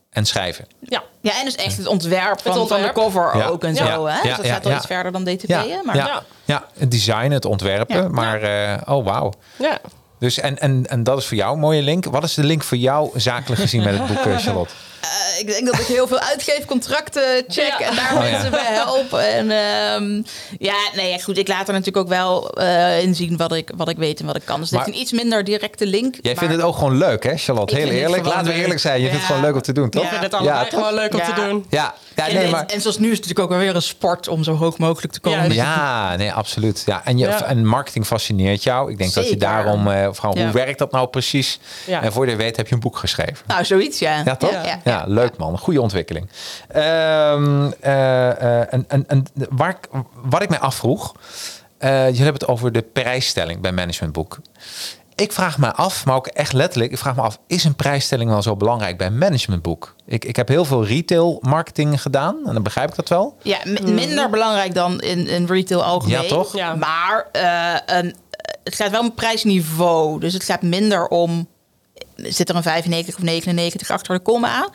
[0.10, 0.66] en schrijven.
[0.80, 1.04] Ja.
[1.28, 2.82] Ja, en dus echt het ontwerp van, ontwerp.
[2.82, 3.46] van de cover Ja.
[3.48, 3.86] ook en Ja.
[3.94, 4.06] zo.
[4.06, 4.16] Hè?
[4.16, 4.78] Ja, Dus dat ja, gaat wel ja.
[4.78, 5.68] iets verder dan DTP'en.
[5.68, 6.24] Ja, maar ja, Ja.
[6.46, 7.96] ja, het design, het ontwerpen.
[7.96, 8.08] Ja.
[8.10, 9.34] Maar, eh, oh wauw.
[9.58, 9.78] ja.
[10.20, 12.06] Dus en, en, en dat is voor jou een mooie link.
[12.06, 14.74] Wat is de link voor jou zakelijk gezien met het boek, eh, Charlotte?
[15.08, 17.89] Eh, ik denk dat ik heel veel uitgeefcontracten check Ja.
[17.89, 18.32] en daar Oh, ja.
[18.32, 19.14] mensen bij help.
[19.14, 20.22] En ehm,
[20.60, 21.38] ja, nee, ja, goed.
[21.38, 24.36] Ik laat er natuurlijk ook wel eh inzien wat ik, wat ik weet en wat
[24.36, 24.60] ik kan.
[24.60, 26.16] Dus het Maar- heeft een iets minder directe link.
[26.22, 27.76] Jij maar- vindt het ook gewoon leuk, hè, Charlotte?
[27.80, 28.26] Ik Heel eerlijk.
[28.26, 29.01] Laten we eerlijk zijn.
[29.01, 29.28] Je vindt het Ja.
[29.28, 30.01] gewoon leuk om te doen, toch?
[30.03, 30.12] Ja.
[30.12, 30.70] Ik vind het Ja, toch?
[30.80, 31.34] gewoon leuk om Ja.
[31.34, 31.66] te doen.
[31.70, 31.93] Ja,
[32.26, 32.65] ja En, nee, maar...
[32.65, 35.13] en zoals nu is het natuurlijk ook wel weer een sport om zo hoog mogelijk
[35.13, 35.53] te komen.
[35.53, 36.84] Ja, nee, absoluut.
[36.86, 37.43] Ja, en, je, Ja.
[37.43, 38.91] en marketing fascineert jou.
[38.91, 39.88] Ik denk dat je daarom...
[39.88, 40.11] eh Ja.
[40.22, 41.59] Hoe werkt dat nou precies?
[41.86, 42.01] Ja.
[42.03, 43.38] En voor je weet heb je een boek geschreven.
[43.47, 44.22] Nou, zoiets, ja.
[44.26, 44.55] Ja, toch?
[44.84, 45.57] Ja, leuk man.
[45.57, 46.30] Goede ontwikkeling.
[46.68, 48.30] Ehm, eh,
[48.61, 51.15] eh, en, en, en waar, ik- wat ik mij afvroeg...
[51.78, 54.39] eh jullie hebben het over de prijsstelling bij Managementboek.
[55.18, 56.91] Ik vraag me af, maar ook echt letterlijk...
[56.91, 59.95] ik vraag me af, is een prijsstelling wel zo belangrijk bij Managementboek?
[60.05, 62.38] Ik, ik heb heel veel retail marketing gedaan.
[62.45, 63.38] En dan begrijp ik dat wel.
[63.41, 66.22] Ja, m- minder belangrijk dan in, in retail algemeen.
[66.22, 66.55] Ja, toch?
[66.55, 66.76] Ja.
[66.76, 68.15] Maar eh, een,
[68.63, 70.20] het gaat wel om prijsniveau.
[70.20, 71.47] Dus het gaat minder om...
[72.15, 74.70] Zit er een 95 of 99 achter de komma?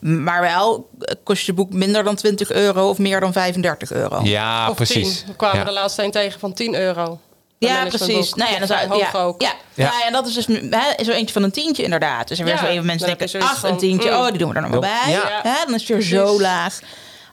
[0.00, 0.88] Maar wel
[1.24, 4.20] kost je boek minder dan 20 euro of meer dan 35 euro.
[4.22, 5.18] Ja, of precies.
[5.18, 5.26] 10.
[5.26, 5.64] We kwamen Ja.
[5.64, 7.18] de laatste een tegen van 10 euro.
[7.58, 8.34] Ja, precies.
[8.34, 9.42] Nou ja, dan zou, hoog ja, ook.
[9.42, 9.84] Ja, Ja.
[9.84, 12.28] Nou ja, en dat is dus hè, zo eentje van een tientje inderdaad.
[12.28, 14.16] Dus er weer Ja, zo even mensen denken, ach, een tientje, mm.
[14.16, 15.12] oh, die doen we er nog maar bij.
[15.12, 15.40] Ja.
[15.42, 16.80] Hè, dan is het weer zo laag.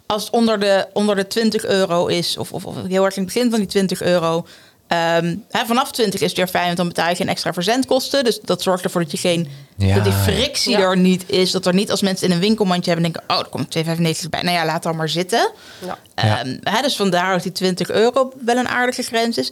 [0.06, 3.24] Als het onder de, onder de 20 euro is, of, of, of heel erg in
[3.24, 4.46] het begin van die 20 euro...
[4.88, 8.24] Ehm, hè, vanaf 20 is het weer fijn, want dan betaal je geen extra verzendkosten.
[8.24, 10.80] Dus dat zorgt ervoor dat je geen Ja, dat die frictie Ja.
[10.80, 11.52] er niet is.
[11.52, 14.42] Dat er niet als mensen in een winkelmandje hebben denken, oh, er komt 2,95 bij.
[14.42, 15.52] Nou ja, laat dan maar zitten.
[15.86, 15.98] Ja.
[16.16, 19.52] Ehm, hè, dus vandaar dat die 20 euro wel een aardige grens is.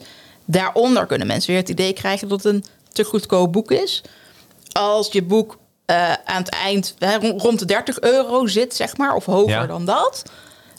[0.52, 4.02] Daaronder kunnen mensen weer het idee krijgen dat het een te goedkoop boek is.
[4.72, 8.96] Als je boek eh, aan het eind hè, rond rond de 30 euro zit, zeg
[8.96, 9.66] maar, of hoger Ja.
[9.66, 10.22] dan dat.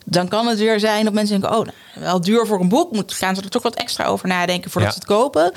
[0.05, 2.91] Dan kan het weer zijn dat mensen denken, oh, nou, wel duur voor een boek.
[2.91, 4.99] Moet, gaan ze er toch wat extra over nadenken voordat Ja.
[4.99, 5.51] ze het kopen.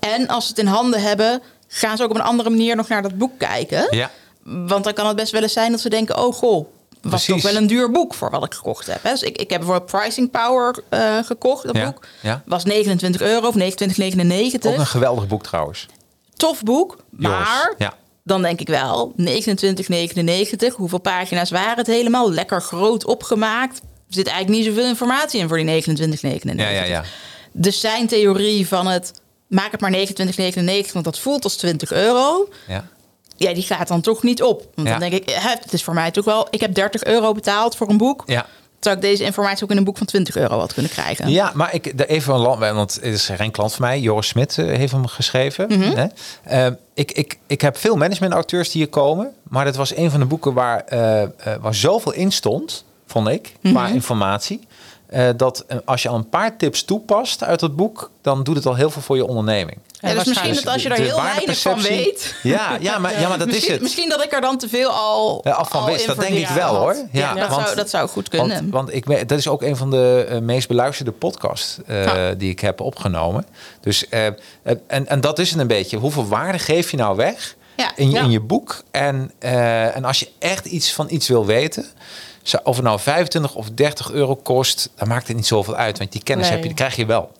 [0.00, 2.88] En als ze het in handen hebben, gaan ze ook op een andere manier nog
[2.88, 3.86] naar dat boek kijken.
[3.96, 4.10] Ja.
[4.42, 6.66] Want dan kan het best wel eens zijn dat ze denken: oh goh,
[7.02, 9.02] was toch wel een duur boek voor wat ik gekocht heb.
[9.02, 9.10] Hè?
[9.10, 12.06] Dus ik, ik heb bijvoorbeeld Pricing Power eh, gekocht, dat Ja, boek.
[12.20, 12.42] ja.
[12.46, 13.62] Was 29 euro of 29,99.
[14.72, 15.86] Ook een geweldig boek trouwens.
[16.36, 17.94] Tof boek, maar Ja.
[18.24, 20.74] dan denk ik wel, 29,99.
[20.74, 22.32] Hoeveel pagina's waren het helemaal?
[22.32, 23.78] Lekker groot opgemaakt.
[23.78, 26.56] Er zit eigenlijk niet zoveel informatie in voor die 29,99.
[26.56, 27.04] Ja, ja, ja.
[27.52, 29.12] Dus zijn theorie van het,
[29.46, 29.92] maak het maar
[30.86, 32.88] 29,99, want dat voelt als 20 euro ja.
[33.48, 34.66] Ja, die gaat dan toch niet op.
[34.74, 34.98] Want Ja.
[34.98, 35.30] dan denk ik,
[35.60, 36.46] het is voor mij toch wel...
[36.50, 38.22] Ik heb 30 euro betaald voor een boek.
[38.26, 38.46] Ja.
[38.78, 41.28] Terwijl ik deze informatie ook in een boek van 20 euro had kunnen krijgen.
[41.30, 44.00] Ja, maar ik even een land, want het is geen klant van mij.
[44.00, 45.66] Joris Smit eh, heeft hem geschreven.
[45.68, 45.96] Mhm.
[45.96, 46.06] hè.
[46.42, 50.20] Eh, ik, ik, ik heb veel managementauteurs die hier komen, maar dat was een van
[50.20, 51.28] de boeken waar, eh, eh,
[51.60, 53.94] waar zoveel in stond, vond ik, qua Mhm.
[53.94, 54.60] informatie.
[55.36, 58.74] dat als je al een paar tips toepast uit het boek, dan doet het al
[58.74, 59.78] heel veel voor je onderneming.
[60.00, 62.34] Ja, dus misschien dat als je er heel weinig van weet...
[62.42, 63.82] Ja, ja, maar, ja, maar dat is misschien, het.
[63.82, 66.34] misschien dat ik er dan te veel al, Ja, af van al wist, dat denk
[66.34, 66.76] ik wel, had.
[66.82, 66.94] hoor.
[66.94, 68.48] Ja, Ja, dat, want- zou, dat zou goed kunnen.
[68.70, 72.50] Want, want ik, dat is ook een van de eh, meest beluisterde podcasts eh, die
[72.50, 73.46] ik heb opgenomen.
[73.80, 74.26] Dus, eh,
[74.86, 75.96] en, en dat is het een beetje.
[75.96, 77.92] Hoeveel waarde geef je nou weg Ja.
[77.96, 78.82] in, in je boek?
[78.90, 81.86] En, eh, en als je echt iets van iets wil weten...
[82.62, 85.98] Of het nou 25 of 30 euro kost, dan maakt het niet zoveel uit.
[85.98, 86.54] Want die kennis Nee.
[86.54, 87.32] heb je, die krijg je wel.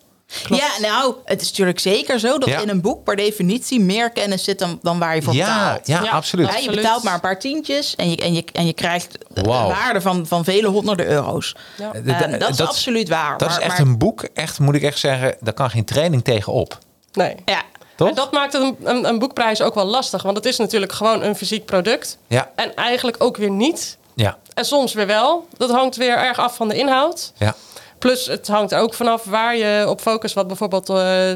[0.48, 2.58] Ja, nou, het is natuurlijk zeker zo dat Ja.
[2.60, 5.86] in een boek per definitie meer kennis zit dan, dan waar je voor betaalt.
[5.86, 6.10] ja, Ja.
[6.10, 6.48] absoluut.
[6.48, 9.44] Ja, je betaalt maar een paar tientjes en je, en je, en je krijgt eh,
[9.44, 9.68] Wauw.
[9.68, 11.56] waarde van, van vele honderden euro's.
[11.76, 11.92] Ja.
[11.92, 13.38] Eh, En dat is absoluut waar.
[13.38, 15.84] Dat maar, is echt maar- een boek, echt moet ik echt zeggen, daar kan geen
[15.84, 16.78] training tegen op.
[17.12, 17.34] Nee.
[17.44, 17.62] Ja,
[17.96, 18.08] Toch?
[18.08, 20.22] En dat maakt het een, een, een boekprijs ook wel lastig.
[20.22, 22.18] Want het is natuurlijk gewoon een fysiek product.
[22.26, 23.96] Ja, En eigenlijk ook weer niet.
[24.14, 25.46] ja, En soms weer wel.
[25.56, 27.32] Dat hangt weer erg af van de inhoud.
[27.38, 27.54] ja.
[28.00, 30.34] Plus het hangt ook vanaf waar je op focust.
[30.34, 31.32] Wat bijvoorbeeld eh,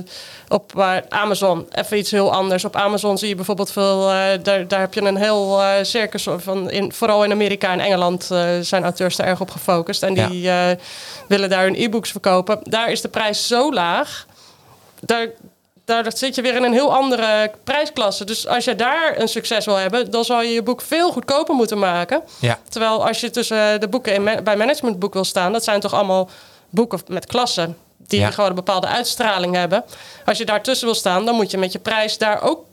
[0.49, 2.65] op waar Amazon, even iets heel anders.
[2.65, 6.27] Op Amazon zie je bijvoorbeeld veel, eh, daar, daar heb je een heel eh, circus
[6.37, 8.25] van, in, vooral in Amerika en Engeland
[8.61, 10.03] zijn auteurs er erg op gefocust.
[10.03, 10.51] En die
[11.29, 12.59] willen daar hun e-books verkopen.
[12.62, 14.27] Daar is de prijs zo laag.
[15.01, 15.29] Daar,
[15.85, 18.25] daar zit je weer in een heel andere prijsklasse.
[18.25, 21.55] Dus als je daar een succes wil hebben, dan zal je je boek veel goedkoper
[21.55, 22.23] moeten maken.
[22.41, 22.59] Ja.
[22.69, 26.29] Terwijl als je tussen de boeken in bij managementboek wil staan, dat zijn toch allemaal
[26.75, 28.31] boeken met klassen die Ja.
[28.31, 29.85] gewoon een bepaalde uitstraling hebben.
[30.25, 32.64] Als je daartussen wil staan, dan moet je met je prijs daar ook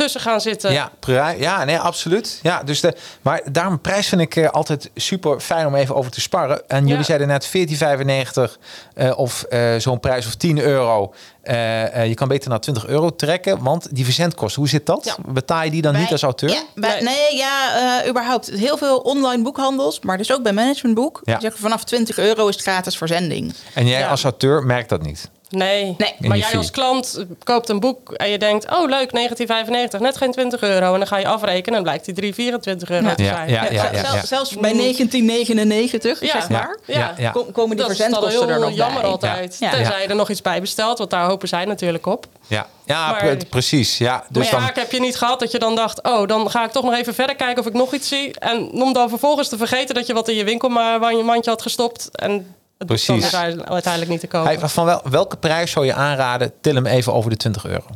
[0.00, 0.72] tussen gaan zitten.
[0.72, 0.90] Ja,
[1.38, 2.38] ja, nee, absoluut.
[2.42, 6.10] Ja, dus de, maar daarom prijs vind ik eh, altijd super fijn om even over
[6.10, 6.68] te sparren.
[6.68, 7.02] En jullie Ja.
[7.02, 8.58] zeiden net 14,95
[8.94, 11.14] eh, of eh, zo'n prijs of 10 euro.
[11.42, 15.04] Eh, eh, je kan beter naar 20 euro trekken, want die verzendkosten, hoe zit dat?
[15.04, 15.32] Ja.
[15.32, 16.48] Betaal je die dan Bij- niet als auteur?
[16.50, 17.02] Ja, bij- Nee.
[17.02, 17.36] nee.
[17.36, 18.50] ja, eh, überhaupt.
[18.50, 21.20] Heel veel online boekhandels, maar dus ook bij managementboek.
[21.24, 21.32] Ja.
[21.32, 23.54] Die zeggen vanaf 20 euro is het gratis verzending.
[23.74, 24.08] En jij Ja.
[24.08, 25.30] als auteur merkt dat niet?
[25.50, 25.94] Nee.
[25.98, 26.14] Nee.
[26.18, 30.32] Maar jij als klant koopt een boek en je denkt, oh leuk, 1995, net geen
[30.32, 30.92] 20 euro.
[30.92, 33.14] En dan ga je afrekenen en blijkt die 324 euro Ja.
[33.14, 33.48] te Ja, zijn.
[33.48, 34.24] ja, ja, Zel- ja, zel- ja.
[34.24, 36.26] Zelfs bij 1999, Ja.
[36.32, 36.98] zeg maar, Ja.
[36.98, 37.30] Ja, ja.
[37.30, 39.10] kom- komen die dat is dan verzendkosten heel er nog jammer bij.
[39.10, 39.56] altijd.
[39.60, 39.70] Ja.
[39.70, 42.26] Tenzij je er nog iets bij bestelt, want daar hopen zij natuurlijk op.
[42.46, 43.98] Ja, ja Maar- pre- precies.
[43.98, 46.02] Ja, dus maar dan, vaak heb je niet gehad dat je dan dacht...
[46.02, 48.38] oh, dan ga ik toch nog even verder kijken of ik nog iets zie.
[48.38, 52.08] En om dan vervolgens te vergeten dat je wat in je winkelmandje had gestopt...
[52.12, 53.22] en het Precies.
[53.30, 54.58] dus uiteindelijk niet te kopen.
[54.58, 56.52] Hey, van wel, welke prijs zou je aanraden?
[56.60, 57.86] Til hem even over de 20 euro.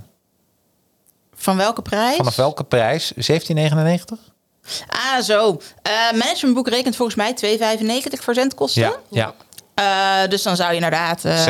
[1.35, 2.16] Van welke prijs?
[2.16, 3.12] Vanaf welke prijs?
[3.14, 3.18] 17,99?
[4.89, 5.61] Ah, zo.
[5.82, 7.35] Eh managementboek rekent volgens mij
[8.16, 8.82] 2,95 verzendkosten.
[8.82, 9.35] Ja, ja.
[9.74, 11.24] Eh, dus dan zou je inderdaad...
[11.24, 11.47] eh,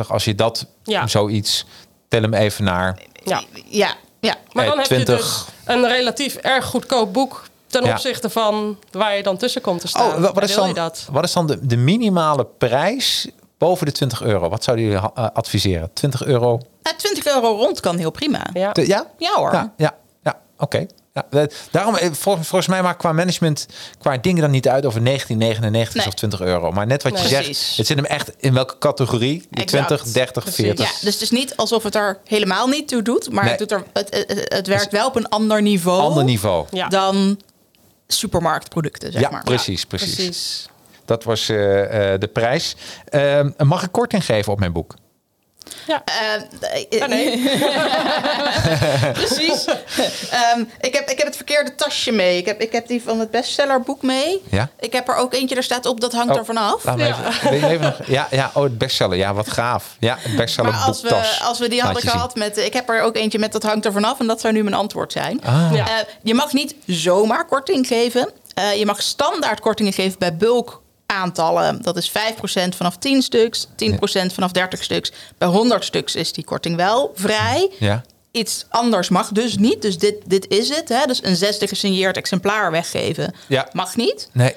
[0.00, 1.06] 16,99 als je dat Ja.
[1.06, 1.64] zoiets.
[2.08, 2.98] Tel hem even naar.
[3.24, 3.42] ja.
[3.68, 4.34] Ja, ja.
[4.52, 5.16] Maar dan heb je 20.
[5.16, 7.48] dus een relatief erg goedkoop boek...
[7.70, 7.92] ten Ja.
[7.92, 10.24] opzichte van waar je dan tussen komt te staan.
[10.24, 11.06] Oh, wat, is wil dan, je dat?
[11.10, 14.48] wat is dan de, de minimale prijs boven de 20 euro?
[14.48, 15.90] Wat zouden jullie eh, adviseren?
[15.92, 16.60] 20 euro?
[16.82, 18.46] Nou, 20 euro rond kan heel prima.
[18.52, 18.70] Ja.
[18.72, 19.06] Ja?
[19.18, 19.52] Ja hoor.
[19.52, 20.86] Ja, ja, ja oké.
[21.14, 23.66] Ja, eh, daarom, eh, volgens, volgens mij maakt qua management,
[23.98, 26.06] qua dingen dan niet uit over 1999 Nee.
[26.06, 26.70] of 20 euro.
[26.72, 27.76] Maar net wat je zegt, Precies.
[27.76, 29.46] het zit hem echt in welke categorie?
[29.50, 29.86] De Exact.
[29.86, 30.64] 20, 30, Precies.
[30.64, 30.84] 40.
[30.86, 33.50] Ja, dus het is niet alsof het er helemaal niet toe doet, maar Nee.
[33.52, 36.66] het, doet er, het, het, het werkt wel op een ander niveau Ander niveau.
[36.70, 36.88] Ja.
[36.88, 37.40] dan
[38.12, 39.42] supermarktproducten, zeg Ja, maar.
[39.44, 40.14] precies, precies.
[40.14, 40.68] Precies.
[41.04, 42.76] Dat was eh, eh, de prijs.
[43.04, 44.94] Eh, mag ik korting geven op mijn boek?
[45.86, 46.02] Ja.
[46.04, 47.42] Eh, Ah, nee.
[49.12, 49.64] Precies.
[50.30, 52.36] Ehm, ik, heb, ik heb het verkeerde tasje mee.
[52.38, 54.42] Ik heb, ik heb die van het bestsellerboek mee.
[54.50, 54.68] Ja?
[54.80, 56.84] Ik heb er ook eentje, daar staat op, dat hangt Oh, er vanaf.
[56.84, 56.96] Ja.
[56.96, 59.16] even, even nog, ja, ja, oh, het bestseller.
[59.16, 59.96] Ja, wat gaaf.
[60.00, 61.40] Ja, het bestseller Maar als we, boektas.
[61.42, 62.10] als we die hadden zien.
[62.10, 62.56] gehad met...
[62.58, 64.20] Ik heb er ook eentje met dat hangt er vanaf.
[64.20, 65.40] En dat zou nu mijn antwoord zijn.
[65.44, 65.70] Ah.
[65.74, 65.86] Ja.
[65.86, 65.92] Eh,
[66.22, 68.28] je mag niet zomaar korting geven.
[68.54, 71.82] Eh, je mag standaard kortingen geven bij bulk aantallen.
[71.82, 72.12] Dat is 5%
[72.76, 75.12] vanaf 10 stuks, 10% vanaf 30 stuks.
[75.38, 77.70] Bij 100 stuks is die korting wel vrij.
[77.78, 78.02] Ja.
[78.32, 79.82] Iets anders mag dus niet.
[79.82, 80.88] Dus dit, dit is het.
[80.88, 81.06] Hè?
[81.06, 83.68] Dus een zesde gesigneerd exemplaar weggeven Ja.
[83.72, 84.28] mag niet.
[84.32, 84.54] Nee.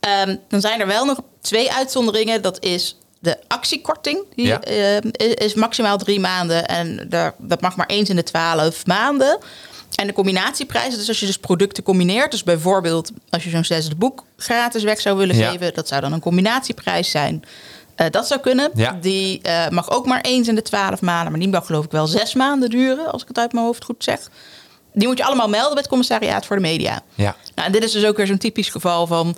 [0.00, 2.42] Ehm, dan zijn er wel nog twee uitzonderingen.
[2.42, 4.24] Dat is de actiekorting.
[4.34, 4.60] Die Ja.
[4.60, 6.66] ehm, is, is maximaal drie maanden.
[6.66, 9.38] En daar, dat mag maar eens in de twaalf maanden.
[9.94, 12.30] En de combinatieprijzen, dus als je dus producten combineert...
[12.30, 15.50] dus bijvoorbeeld als je zo'n zesde boek gratis weg zou willen Ja.
[15.50, 15.74] geven...
[15.74, 17.44] dat zou dan een combinatieprijs zijn.
[17.94, 18.70] Eh, dat zou kunnen.
[18.74, 18.98] Ja.
[19.00, 21.30] Die eh, mag ook maar eens in de twaalf maanden...
[21.30, 23.12] maar die mag geloof ik wel zes maanden duren...
[23.12, 24.30] als ik het uit mijn hoofd goed zeg.
[24.92, 27.00] Die moet je allemaal melden bij het commissariaat voor de media.
[27.14, 27.36] Ja.
[27.54, 29.36] Nou, en dit is dus ook weer zo'n typisch geval van...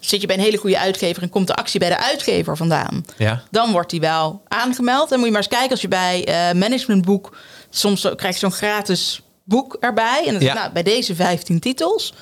[0.00, 3.04] zit je bij een hele goede uitgever en komt de actie bij de uitgever vandaan...
[3.16, 3.42] Ja.
[3.50, 5.10] dan wordt die wel aangemeld.
[5.12, 7.36] En moet je maar eens kijken als je bij eh managementboek...
[7.70, 9.22] soms krijg je zo'n gratis
[9.52, 10.22] boek erbij.
[10.26, 10.54] En dat is, Ja.
[10.54, 12.14] nou, bij deze 15 titels...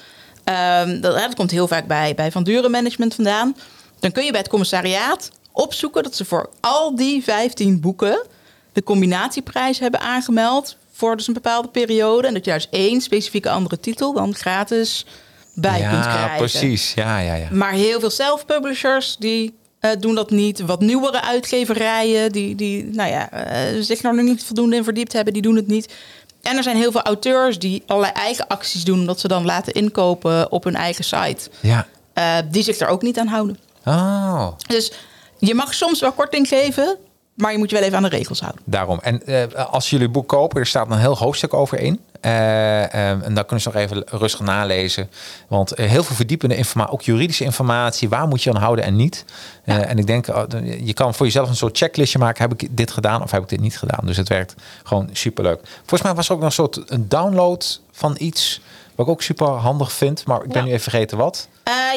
[0.44, 3.56] ehm, dat, dat komt heel vaak bij, bij Van Duren Management vandaan.
[4.00, 6.02] Dan kun je bij het commissariaat opzoeken...
[6.02, 8.26] dat ze voor al die 15 boeken...
[8.72, 10.76] de combinatieprijs hebben aangemeld...
[10.92, 12.26] voor dus een bepaalde periode.
[12.26, 14.12] En dat je daar dus één specifieke andere titel...
[14.12, 15.06] dan gratis
[15.54, 16.36] bij kunt Ja, krijgen.
[16.36, 16.92] precies.
[16.94, 17.48] Ja, ja, ja.
[17.50, 20.60] Maar heel veel self-publishers die eh, doen dat niet.
[20.60, 25.12] Wat nieuwere uitgeverijen die, die nou ja, eh, zich er nog niet voldoende in verdiept
[25.12, 25.94] hebben, die doen het niet.
[26.42, 29.72] En er zijn heel veel auteurs die allerlei eigen acties doen, omdat ze dan laten
[29.72, 31.50] inkopen op hun eigen site.
[31.60, 31.86] Ja.
[32.12, 33.58] Eh, die zich er ook niet aan houden.
[33.84, 34.92] Oh, Dus
[35.38, 36.96] je mag soms wel korting geven,
[37.34, 38.62] maar je moet je wel even aan de regels houden.
[38.64, 38.98] daarom.
[39.02, 42.00] En eh, als jullie boek kopen, er staat een heel hoofdstuk over in.
[42.20, 45.10] Eh, eh, en daar kunnen ze nog even rustig nalezen.
[45.48, 48.08] Want eh, heel veel verdiepende informatie, ook juridische informatie.
[48.08, 49.24] Waar moet je aan houden en niet?
[49.64, 50.42] Eh, en ik denk, oh,
[50.84, 52.42] je kan voor jezelf een soort checklistje maken.
[52.48, 54.06] Heb ik dit gedaan of heb ik dit niet gedaan?
[54.06, 54.54] Dus het werkt
[54.84, 55.60] gewoon superleuk.
[55.78, 58.60] Volgens mij was er ook nog een soort een download van iets...
[58.94, 60.26] wat ik ook super handig vind.
[60.26, 60.62] Maar ik ben Ja.
[60.64, 61.48] nu even vergeten wat.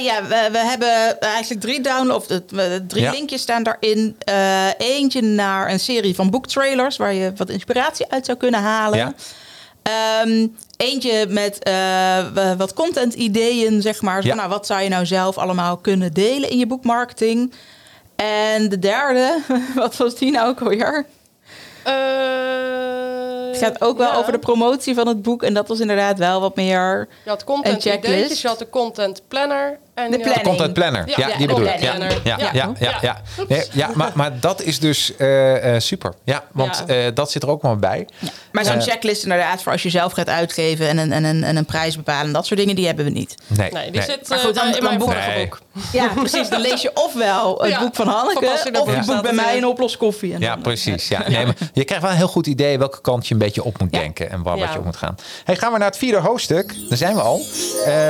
[0.04, 2.28] Ja, we, we hebben eigenlijk drie downloads.
[2.88, 3.12] Drie Ja.
[3.12, 4.18] linkjes staan daarin.
[4.78, 8.98] Eentje naar een serie van boektrailers waar je wat inspiratie uit zou kunnen halen.
[8.98, 9.14] Ja.
[9.84, 14.22] Ehm, eentje met eh, wat content ideeën, zeg maar.
[14.22, 14.36] Zo, Ja.
[14.36, 17.54] Nou, wat zou je nou zelf allemaal kunnen delen in je boekmarketing?
[18.16, 19.40] En de derde,
[19.76, 21.06] wat was die nou ook alweer?
[21.84, 21.94] Eh,
[23.52, 24.18] Het gaat ook wel ja.
[24.18, 25.44] over de promotie van het boek.
[25.44, 27.08] En dat was inderdaad wel wat meer...
[27.24, 29.80] Je had content ideetjes, je had de content planner.
[29.94, 30.48] En De had- planning.
[30.48, 31.04] Content planner.
[31.08, 31.80] Ja, Ja, die bedoel ik.
[31.80, 32.52] Ja, ja, ja, Ja.
[32.54, 32.98] ja, ja.
[33.02, 33.22] Ja.
[33.48, 36.14] Nee, ja maar, maar dat is dus eh, eh, super.
[36.24, 36.94] Ja, want Ja.
[36.96, 38.08] eh, dat zit er ook maar bij.
[38.52, 40.88] Maar zo'n Eh, checklist inderdaad voor als je zelf gaat uitgeven...
[40.88, 42.34] en een, en een, en een prijs bepalen.
[42.34, 43.36] Dat soort dingen, die hebben we niet.
[43.48, 45.44] Nee, Nee, die zit Maar goed, dan- in mijn boek- vorige Nee.
[45.44, 45.60] boek.
[45.92, 46.50] Ja, precies.
[46.50, 48.46] Dan lees je ofwel het Ja, boek van Hanneke...
[48.46, 49.66] Of het boek staat bij mij in.
[49.66, 50.34] Oplos Koffie.
[50.34, 51.08] En Ja, dan- precies.
[51.08, 51.28] Ja.
[51.28, 53.80] Nee, maar je krijgt wel een heel goed idee welke kant je een beetje op
[53.80, 54.00] moet Ja.
[54.00, 55.16] denken en waar wat je op moet gaan.
[55.44, 56.76] Hey, gaan we naar het vierde hoofdstuk.
[56.90, 57.42] Daar zijn we al.
[57.86, 58.10] Eh,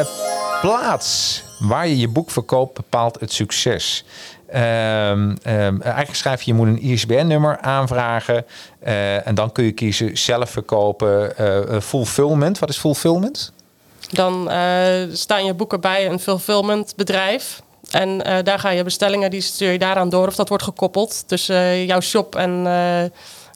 [0.62, 4.06] plaats waar je je boek verkoopt bepaalt het succes.
[4.50, 8.46] Ehm, ehm, eigenlijk schrijf je, je moet een ISBN-nummer aanvragen.
[8.80, 11.38] eh, en dan kun je kiezen zelf verkopen.
[11.38, 12.60] eh, fulfillment.
[12.60, 13.52] Wat is fulfillment?
[14.12, 14.50] Dan
[15.12, 17.62] staan je boeken bij een fulfillment bedrijf.
[17.92, 20.28] En daar ga je bestellingen, die stuur je daaraan door.
[20.28, 22.64] Of dat wordt gekoppeld tussen jouw shop en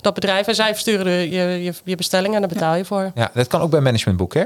[0.01, 0.47] dat bedrijf.
[0.47, 3.11] En zij versturen je, je, je bestellingen en daar betaal je voor.
[3.15, 4.43] Ja, dat kan ook bij managementboek, hè?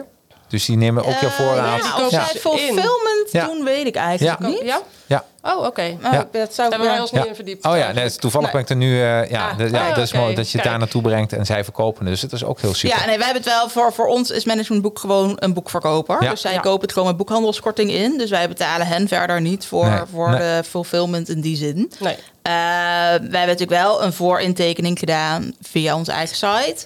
[0.52, 1.80] Dus die nemen ook je Eh, voorraad.
[1.84, 3.46] ja, of kopen zij fulfillment Ja.
[3.46, 4.48] doen, weet ik eigenlijk Ja.
[4.48, 4.62] niet.
[4.64, 4.82] Ja?
[5.06, 5.24] Ja.
[5.44, 5.82] Oh, oké.
[6.06, 6.28] Oh, Ja.
[6.32, 7.18] Dat zou hebben wij ons Ja.
[7.20, 7.66] niet in verdiept.
[7.66, 8.64] Oh ja, nee, toevallig Nee.
[8.66, 9.02] ben ik er nu.
[9.02, 11.34] eh, ja, Ah, de- ja, ah, dat is mooi dat je het daar naartoe brengt
[11.34, 12.06] en zij verkopen.
[12.06, 12.98] Dus het is ook heel super.
[13.00, 16.24] Ja, nee, wij hebben het wel voor, voor ons is managementboek gewoon een boekverkoper.
[16.24, 16.30] Ja.
[16.30, 16.60] Dus zij Ja.
[16.60, 18.18] kopen het gewoon met boekhandelskorting in.
[18.18, 20.40] Dus wij betalen hen verder niet voor, Nee, voor nee.
[20.40, 21.92] de fulfillment in die zin.
[22.00, 22.16] Nee.
[22.42, 26.86] Eh, wij hebben natuurlijk wel een voorintekening gedaan via onze eigen site.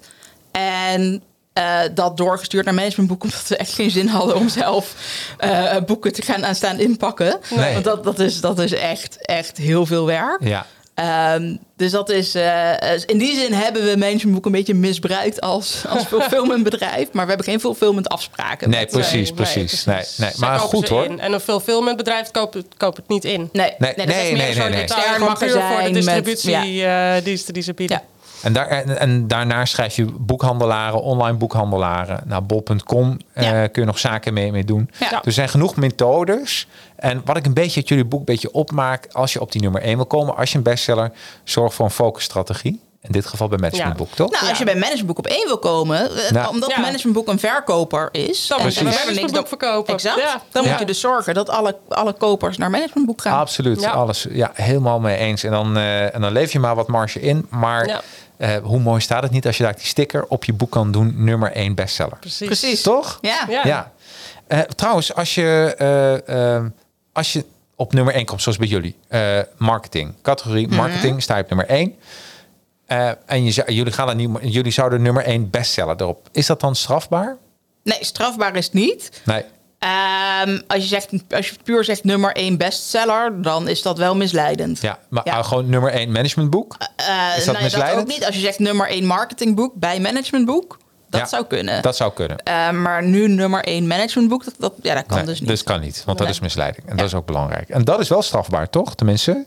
[0.52, 1.24] En
[1.56, 4.94] eh, dat doorgestuurd naar managementboek, omdat we echt geen zin hadden om zelf
[5.38, 7.40] eh, boeken te gaan aan staan inpakken.
[7.56, 7.74] Nee.
[7.74, 10.38] Want dat, dat, is, dat is echt, echt heel veel werk.
[10.44, 12.72] Ja, Ehm, dus dat is, eh,
[13.06, 17.08] in die zin hebben we managementboek een beetje misbruikt als, als fulfillmentbedrijf.
[17.12, 18.70] Maar we hebben geen fulfillment afspraken.
[18.70, 19.86] nee, precies, Nee, precies.
[19.86, 20.18] nee, Nee, precies.
[20.18, 20.32] nee.
[20.32, 21.04] Zij Maar goed hoor.
[21.06, 21.20] in.
[21.20, 23.50] En een fulfillmentbedrijf koopt het, koopt het niet in.
[23.52, 25.24] Nee, nee, Nee, nee, dat nee, is meer nee, een soort nee, extern voor de
[25.26, 25.84] magazijn.
[25.84, 27.16] met- distributie ja.
[27.16, 28.02] eh, die, ze, die ze bieden.
[28.06, 28.15] Ja.
[28.46, 32.22] En, daar, en, en daarna schrijf je boekhandelaren, online boekhandelaren.
[32.26, 34.90] Nou, bol.com eh, kun je nog zaken mee, mee doen.
[35.00, 35.24] Ja.
[35.24, 36.68] Er zijn genoeg methodes.
[36.96, 39.08] En wat ik een beetje uit jullie boek een beetje opmaak...
[39.12, 41.12] als je op die nummer 1 wil komen, als je een bestseller...
[41.44, 42.82] zorg voor een focusstrategie.
[43.06, 44.32] In dit geval bij managementboek, toch?
[44.32, 46.80] Nou, als je bij managementboek op één wil komen, eh, omdat Ja.
[46.80, 49.94] managementboek een verkoper is, Dan en- moet je en een we hebben niks dan- verkopen.
[49.94, 50.20] Exact.
[50.20, 50.42] Ja.
[50.52, 50.70] Dan Ja.
[50.70, 53.40] moet je dus zorgen dat alle, alle kopers naar managementboek gaan.
[53.40, 53.92] Absoluut, Ja.
[53.92, 54.26] alles.
[54.30, 55.44] Ja, helemaal mee eens.
[55.44, 57.46] En dan, eh, en dan leef je maar wat marge in.
[57.50, 58.02] Maar Ja.
[58.38, 60.92] eh, hoe mooi staat het niet als je daar die sticker op je boek kan
[60.92, 62.18] doen, nummer 1 bestseller.
[62.20, 62.46] Precies.
[62.48, 62.82] Precies.
[62.82, 63.18] Toch?
[63.22, 63.46] Ja.
[63.50, 63.62] Ja.
[63.64, 63.92] Ja.
[64.48, 66.76] Eh, trouwens, als je,
[67.14, 67.46] als je
[67.76, 70.76] op nummer 1 komt, zoals bij jullie, eh, marketing, categorie Mhm.
[70.76, 71.96] marketing, sta je op nummer 1.
[72.86, 76.28] Eh, en je, jullie, gaan er niet, jullie zouden nummer 1 bestseller erop.
[76.32, 77.38] Is dat dan strafbaar?
[77.84, 79.22] Nee, strafbaar is het niet.
[79.26, 79.44] Nee.
[79.80, 84.16] Ehm, als, je zegt, als je puur zegt nummer één bestseller, dan is dat wel
[84.16, 84.82] misleidend.
[84.82, 85.42] Ja, maar Ja.
[85.44, 86.78] gewoon nummer 1 managementboek.
[86.96, 88.02] Eh, Is dat nou, misleidend?
[88.02, 88.26] ook niet.
[88.26, 90.78] Als je zegt nummer één marketingboek bij managementboek,
[91.10, 91.82] dat Ja, zou kunnen.
[91.82, 92.38] Dat zou kunnen.
[92.44, 95.64] Eh, maar nu nummer één managementboek, dat, dat, ja, dat kan Nee, dus niet.
[95.64, 96.36] kan niet, want dat Nee.
[96.36, 96.90] is misleiding.
[96.90, 97.70] En dat is ook belangrijk.
[97.70, 98.96] En dat is wel strafbaar, toch?
[98.96, 99.46] Tenminste,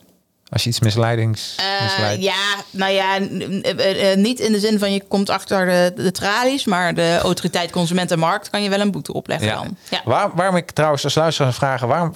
[0.51, 1.55] als je iets misleidings...
[1.57, 2.35] Eh, ja,
[2.71, 6.65] nou ja, eh, eh, niet in de zin van je komt achter de, de tralies,
[6.65, 9.77] maar de autoriteit Consument en Markt kan je wel een boete opleggen dan.
[9.89, 10.01] Ja.
[10.05, 11.89] Waar, waarom ik trouwens als luisteraar vragen...
[11.89, 12.13] waarom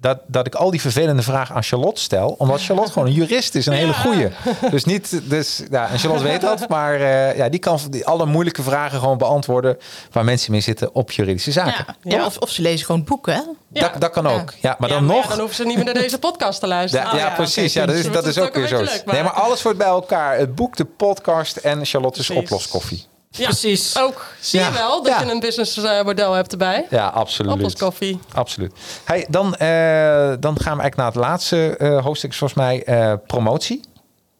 [0.00, 2.34] dat, dat ik al die vervelende vragen aan Charlotte stel...
[2.38, 4.28] omdat Charlotte gewoon een jurist is, een hele goeie.
[4.70, 5.20] Dus niet...
[5.30, 8.98] Dus, ja, en Charlotte weet dat, maar eh, ja, die kan die, alle moeilijke vragen
[8.98, 9.78] gewoon beantwoorden...
[10.12, 11.84] waar mensen mee zitten op juridische zaken.
[12.02, 12.16] Ja.
[12.16, 13.34] Ja, Of, of ze lezen gewoon boeken.
[13.34, 13.40] hè?
[13.72, 13.80] Ja.
[13.88, 14.52] Dat, dat kan ook.
[14.60, 15.26] Ja, maar dan maar nog...
[15.28, 17.06] dan hoeven ze niet meer naar deze podcast te luisteren.
[17.06, 17.72] Ja, Ah, ja, precies.
[17.72, 18.84] Ja, dat is, dat is ook weer zo.
[19.04, 20.38] Nee, maar alles wordt bij elkaar.
[20.38, 23.04] Het boek, de podcast en Charlotte's oploskoffie.
[23.36, 23.98] Ja, Precies.
[23.98, 24.26] Ook.
[24.40, 24.66] Zie Ja.
[24.66, 25.22] je wel dat Ja.
[25.24, 26.86] je een businessmodel hebt erbij.
[26.90, 27.52] Ja, absoluut.
[27.52, 28.18] Oploskoffie.
[28.34, 28.72] Absoluut.
[29.04, 29.68] Hey, dan, eh,
[30.40, 33.80] dan gaan we eigenlijk naar het laatste eh, hoofdstuk, volgens mij eh, promotie.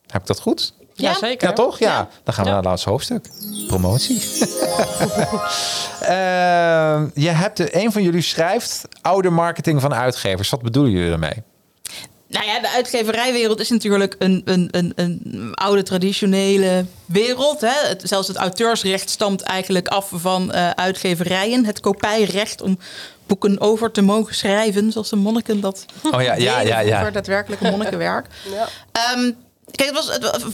[0.06, 0.72] Heb ik dat goed?
[0.94, 1.16] Ja, Ja.
[1.16, 1.48] zeker.
[1.48, 1.78] Ja, toch?
[1.78, 1.88] Ja.
[1.88, 2.08] Ja.
[2.24, 2.54] Dan gaan we Ja.
[2.54, 3.26] naar het laatste hoofdstuk.
[3.66, 4.22] Promotie.
[7.14, 10.50] Je hebt de, een van jullie schrijft oude marketing van uitgevers.
[10.50, 11.42] Wat bedoelen jullie daarmee?
[12.28, 17.60] Nou ja, de uitgeverijwereld is natuurlijk een, een, een, een oude traditionele wereld.
[17.60, 17.88] Hè.
[17.88, 21.64] Het, zelfs het auteursrecht stamt eigenlijk af van eh, uitgeverijen.
[21.64, 22.78] Het kopijrecht om
[23.26, 27.00] boeken over te mogen schrijven, zoals de monniken dat Oh ja, ja, ja, ja.
[27.02, 28.26] Voor daadwerkelijke monnikenwerk.
[28.54, 28.68] Ja.
[28.92, 29.30] Ehm,
[29.70, 30.44] kijk, het was, het,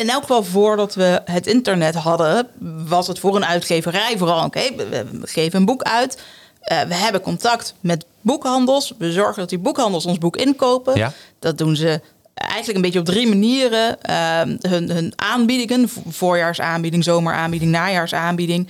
[0.00, 2.48] in elk geval voordat we het internet hadden,
[2.88, 4.74] was het voor een uitgeverij vooral oké.
[4.76, 6.22] we, we geven een boek uit.
[6.60, 8.94] eh, we hebben contact met boekhandels.
[8.98, 10.96] We zorgen dat die boekhandels ons boek inkopen.
[10.96, 11.12] Ja.
[11.38, 12.00] Dat doen ze
[12.34, 14.02] eigenlijk een beetje op drie manieren.
[14.02, 18.68] Ehm, hun, hun aanbiedingen, vo- voorjaarsaanbieding, zomeraanbieding, najaarsaanbieding.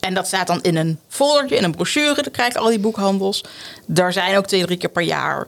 [0.00, 2.22] En dat staat dan in een foldertje, in een brochure.
[2.22, 3.44] Dat krijgen al die boekhandels.
[3.86, 5.46] Daar zijn ook twee, drie keer per jaar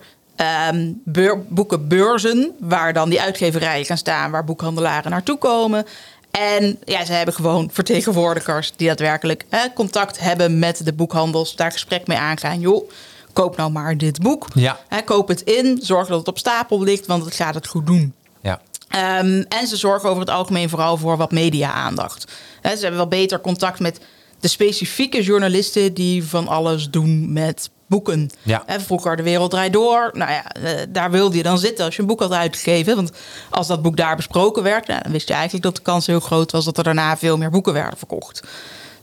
[1.05, 2.53] beur- boekenbeurzen...
[2.59, 4.30] waar dan die uitgeverijen gaan staan...
[4.30, 5.86] waar boekhandelaren naartoe komen.
[6.30, 8.72] En ja, ze hebben gewoon vertegenwoordigers...
[8.76, 11.57] die daadwerkelijk hè, contact hebben met de boekhandels...
[11.57, 12.61] daar gesprek mee aangaan.
[12.61, 12.90] Joh,
[13.33, 14.47] koop nou maar dit boek.
[14.55, 14.78] Ja.
[15.05, 17.07] Koop het in, zorg dat het op stapel ligt...
[17.07, 18.14] want het gaat het goed doen.
[18.41, 18.61] Ja.
[18.89, 22.33] Ehm, en ze zorgen over het algemeen vooral voor wat media-aandacht.
[22.61, 24.01] Hè, ze hebben wel beter contact met
[24.41, 28.31] de specifieke journalisten die van alles doen met boeken.
[28.43, 28.62] Ja.
[28.66, 30.11] Hè, vroeger De Wereld Draait Door.
[30.12, 32.97] Nou ja, eh, daar wilde je dan zitten als je een boek had uitgegeven.
[32.97, 33.12] Want
[33.51, 36.20] als dat boek daar besproken werd, nou, dan wist je eigenlijk dat de kans heel
[36.20, 38.43] groot was dat er daarna veel meer boeken werden verkocht.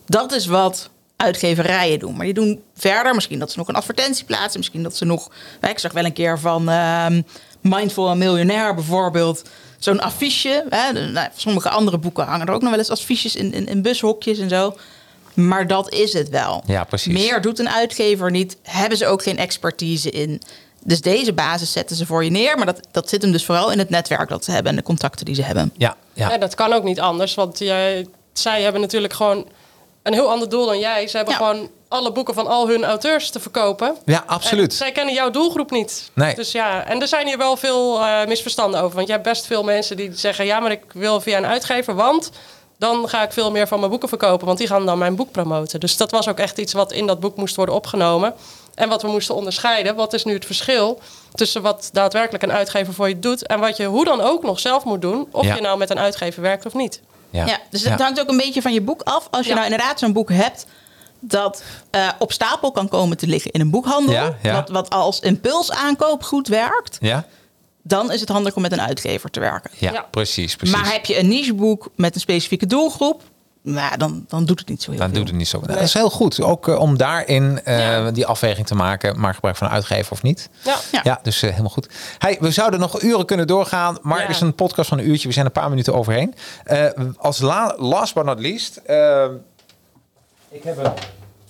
[0.05, 2.15] Dat is wat uitgeverijen doen.
[2.15, 3.15] Maar die doen verder.
[3.15, 4.59] Misschien dat ze nog een advertentie plaatsen.
[4.59, 5.31] Misschien dat ze nog...
[5.69, 7.21] Ik zag wel een keer van ehm,
[7.61, 9.43] Mindful en Miljonair bijvoorbeeld.
[9.79, 10.65] Zo'n affiche.
[10.69, 13.81] Hè, nou, sommige andere boeken hangen er ook nog wel eens affiches in, in, in
[13.81, 14.77] bushokjes en zo.
[15.33, 16.63] Maar dat is het wel.
[16.65, 17.13] Ja, precies.
[17.13, 18.57] Meer doet een uitgever niet.
[18.61, 20.41] Hebben ze ook geen expertise in.
[20.83, 22.57] Dus deze basis zetten ze voor je neer.
[22.57, 24.83] Maar dat, dat zit hem dus vooral in het netwerk dat ze hebben en de
[24.83, 25.71] contacten die ze hebben.
[25.77, 25.95] Ja.
[26.13, 26.29] Ja.
[26.29, 27.35] Ja, dat kan ook niet anders.
[27.35, 29.47] Want jij, zij hebben natuurlijk gewoon
[30.07, 31.07] een heel ander doel dan jij.
[31.07, 31.45] Ze hebben Ja.
[31.45, 33.95] gewoon alle boeken van al hun auteurs te verkopen.
[34.05, 34.71] Ja, absoluut.
[34.71, 36.11] En zij kennen jouw doelgroep niet.
[36.13, 36.35] Nee.
[36.35, 38.95] Dus ja, en er zijn hier wel veel eh, misverstanden over.
[38.95, 40.45] Want je hebt best veel mensen die zeggen...
[40.45, 42.31] ja, maar ik wil via een uitgever, want...
[42.79, 44.45] dan ga ik veel meer van mijn boeken verkopen...
[44.45, 45.79] want die gaan dan mijn boek promoten.
[45.79, 48.33] Dus dat was ook echt iets wat in dat boek moest worden opgenomen.
[48.75, 49.95] En wat we moesten onderscheiden.
[49.95, 50.99] Wat is nu het verschil
[51.33, 53.47] tussen wat daadwerkelijk een uitgever voor je doet...
[53.47, 55.27] en wat je hoe dan ook nog zelf moet doen...
[55.31, 55.55] of Ja.
[55.55, 57.01] je nou met een uitgever werkt of niet.
[57.29, 57.45] Ja.
[57.45, 59.27] Ja, dus het hangt ook een beetje van je boek af.
[59.31, 59.57] Als je Ja.
[59.59, 60.65] nou inderdaad zo'n boek hebt
[61.19, 64.53] dat eh, op stapel kan komen te liggen in een boekhandel, Ja, ja.
[64.53, 67.25] Wat, wat als impulsaankoop goed werkt, Ja?
[67.83, 69.71] dan is het handig om met een uitgever te werken.
[69.77, 70.01] Ja, Ja.
[70.11, 70.75] precies, precies.
[70.75, 73.21] Maar heb je een nicheboek met een specifieke doelgroep,
[73.73, 75.17] nou, dan, dan doet het niet zo heel Dan veel.
[75.17, 75.59] doet het niet zo.
[75.59, 76.41] Nou, Dat is heel goed.
[76.41, 78.11] Ook eh, om daarin eh, Ja.
[78.11, 79.19] die afweging te maken.
[79.19, 80.49] Maar gebruik van een uitgever of niet.
[80.63, 80.75] Ja.
[80.91, 80.99] Ja.
[81.03, 81.89] Ja, dus eh, helemaal goed.
[82.17, 83.97] Hey, we zouden nog uren kunnen doorgaan.
[84.01, 84.25] Maar Ja.
[84.25, 85.27] het is een podcast van een uurtje.
[85.27, 86.35] We zijn een paar minuten overheen.
[86.63, 86.85] Eh,
[87.17, 88.77] als la- last but not least.
[90.49, 90.91] ik heb een,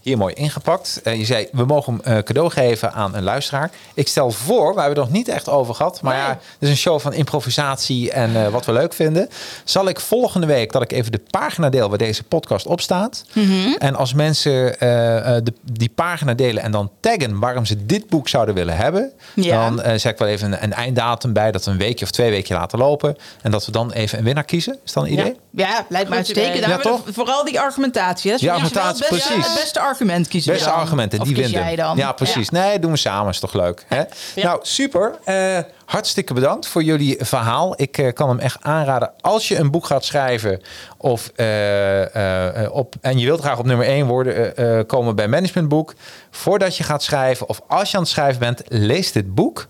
[0.08, 1.00] hier mooi ingepakt.
[1.04, 3.72] Eh, je zei, we mogen hem eh, cadeau geven aan een luisteraar.
[3.94, 6.02] Ik stel voor, we hebben het nog niet echt over gehad.
[6.02, 6.22] Maar Nee.
[6.24, 9.30] ja, het is een show van improvisatie en eh, wat we leuk vinden.
[9.64, 13.24] Zal ik volgende week, dat ik even de pagina deel waar deze podcast op staat.
[13.34, 13.74] Mhm.
[13.78, 18.08] En als mensen eh, eh, de, die pagina delen en dan taggen waarom ze dit
[18.10, 19.12] boek zouden willen hebben.
[19.34, 19.64] Ja.
[19.70, 21.52] Dan eh, zet ik wel even een, een einddatum bij.
[21.52, 23.16] Dat we een weekje of twee weken laten lopen.
[23.42, 24.78] En dat we dan even een winnaar kiezen.
[24.86, 25.26] Is dat een idee?
[25.26, 25.68] Ja.
[25.68, 26.66] Ja, lijkt me uitstekend.
[26.66, 27.02] Ja, we toch?
[27.12, 28.32] vooral die argumentatie.
[28.32, 29.48] Dus je wel argumentatie, het beste, precies.
[29.48, 29.97] Het beste argument
[30.28, 30.80] kiezen we Beste dan.
[30.80, 31.64] argumenten, Of die kies winnen.
[31.64, 31.98] jij dan?
[31.98, 32.50] Ja, precies.
[32.50, 33.86] Nee, doen we samen, is toch leuk.
[33.88, 34.04] Hè?
[34.42, 35.16] Nou, super.
[35.24, 35.58] Eh,
[35.88, 37.74] hartstikke bedankt voor jullie verhaal.
[37.82, 39.12] Ik eh, kan hem echt aanraden.
[39.22, 40.62] Als je een boek gaat schrijven
[40.98, 45.94] of, eh, eh, op, en je wilt graag op nummer 1 worden, komen bij Managementboek.
[46.32, 49.66] Voordat je gaat schrijven of als je aan het schrijven bent, lees dit boek.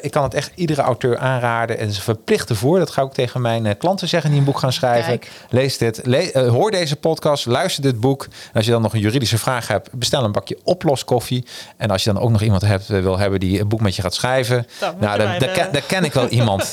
[0.00, 1.78] Ik kan het echt iedere auteur aanraden.
[1.78, 2.78] Het is een verplichte voor.
[2.78, 5.18] Dat ga ik ook tegen mijn klanten zeggen die een boek gaan schrijven.
[5.18, 5.30] Kijk.
[5.50, 6.00] Lees dit.
[6.04, 7.46] Le- hoor deze podcast.
[7.46, 8.24] Luister dit boek.
[8.24, 11.46] En als je dan nog een juridische vraag hebt, bestel een bakje oploskoffie.
[11.76, 14.02] En als je dan ook nog iemand hebt, wil hebben die een boek met je
[14.02, 14.66] gaat schrijven.
[14.78, 16.72] Dan nou, je daar, ken, daar ken ik wel iemand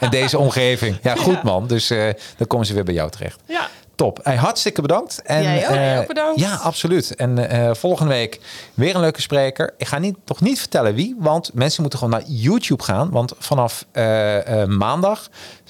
[0.00, 0.98] in deze omgeving.
[1.02, 1.66] Ja, goed man.
[1.66, 2.04] Dus eh,
[2.36, 3.40] dan komen ze weer bij jou terecht.
[3.46, 3.68] Ja.
[3.94, 4.20] Top.
[4.22, 5.22] Hey, hartstikke bedankt.
[5.22, 5.74] En, Jij ook.
[5.76, 6.40] eh, ook bedankt.
[6.40, 7.14] Ja, absoluut.
[7.14, 8.40] En eh, volgende week
[8.74, 9.74] weer een leuke spreker.
[9.78, 13.10] Ik ga niet, nog niet vertellen wie, want mensen moeten gewoon naar YouTube gaan.
[13.10, 15.28] Want vanaf eh, eh, maandag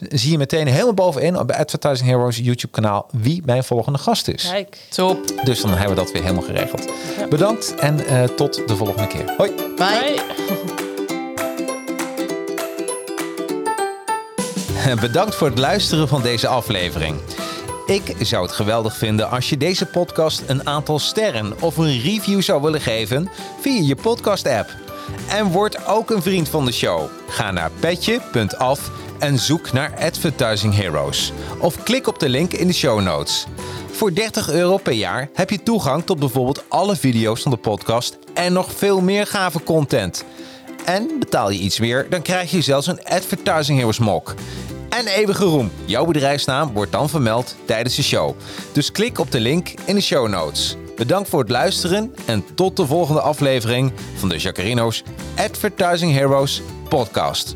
[0.09, 4.49] zie je meteen helemaal bovenin op Advertising Heroes YouTube kanaal wie mijn volgende gast is.
[4.51, 4.77] Kijk.
[4.89, 5.19] Top.
[5.45, 6.89] Dus dan hebben we dat weer helemaal geregeld.
[7.29, 9.35] Bedankt en eh, tot de volgende keer.
[9.37, 9.51] Hoi.
[9.55, 9.75] Bye.
[9.77, 10.66] Bye.
[15.01, 17.21] Bedankt voor het luisteren van deze aflevering.
[17.87, 22.43] Ik zou het geweldig vinden als je deze podcast een aantal sterren of een review
[22.43, 23.29] zou willen geven
[23.61, 24.75] via je podcast-app.
[25.29, 27.09] En word ook een vriend van de show.
[27.29, 31.33] Ga naar petje.af en zoek naar Advertising Heroes.
[31.59, 33.47] Of klik op de link in de show notes.
[33.91, 38.19] Voor 30 euro per jaar heb je toegang tot bijvoorbeeld alle video's van de podcast
[38.35, 40.25] en nog veel meer gave content.
[40.85, 44.35] En betaal je iets meer, dan krijg je zelfs een Advertising Heroes mok.
[44.97, 45.71] En eeuwige roem.
[45.85, 48.35] Jouw bedrijfsnaam wordt dan vermeld tijdens de show.
[48.73, 50.77] Dus klik op de link in de show notes.
[50.97, 55.03] Bedankt voor het luisteren en tot de volgende aflevering van de Jacarino's
[55.37, 57.55] Advertising Heroes podcast.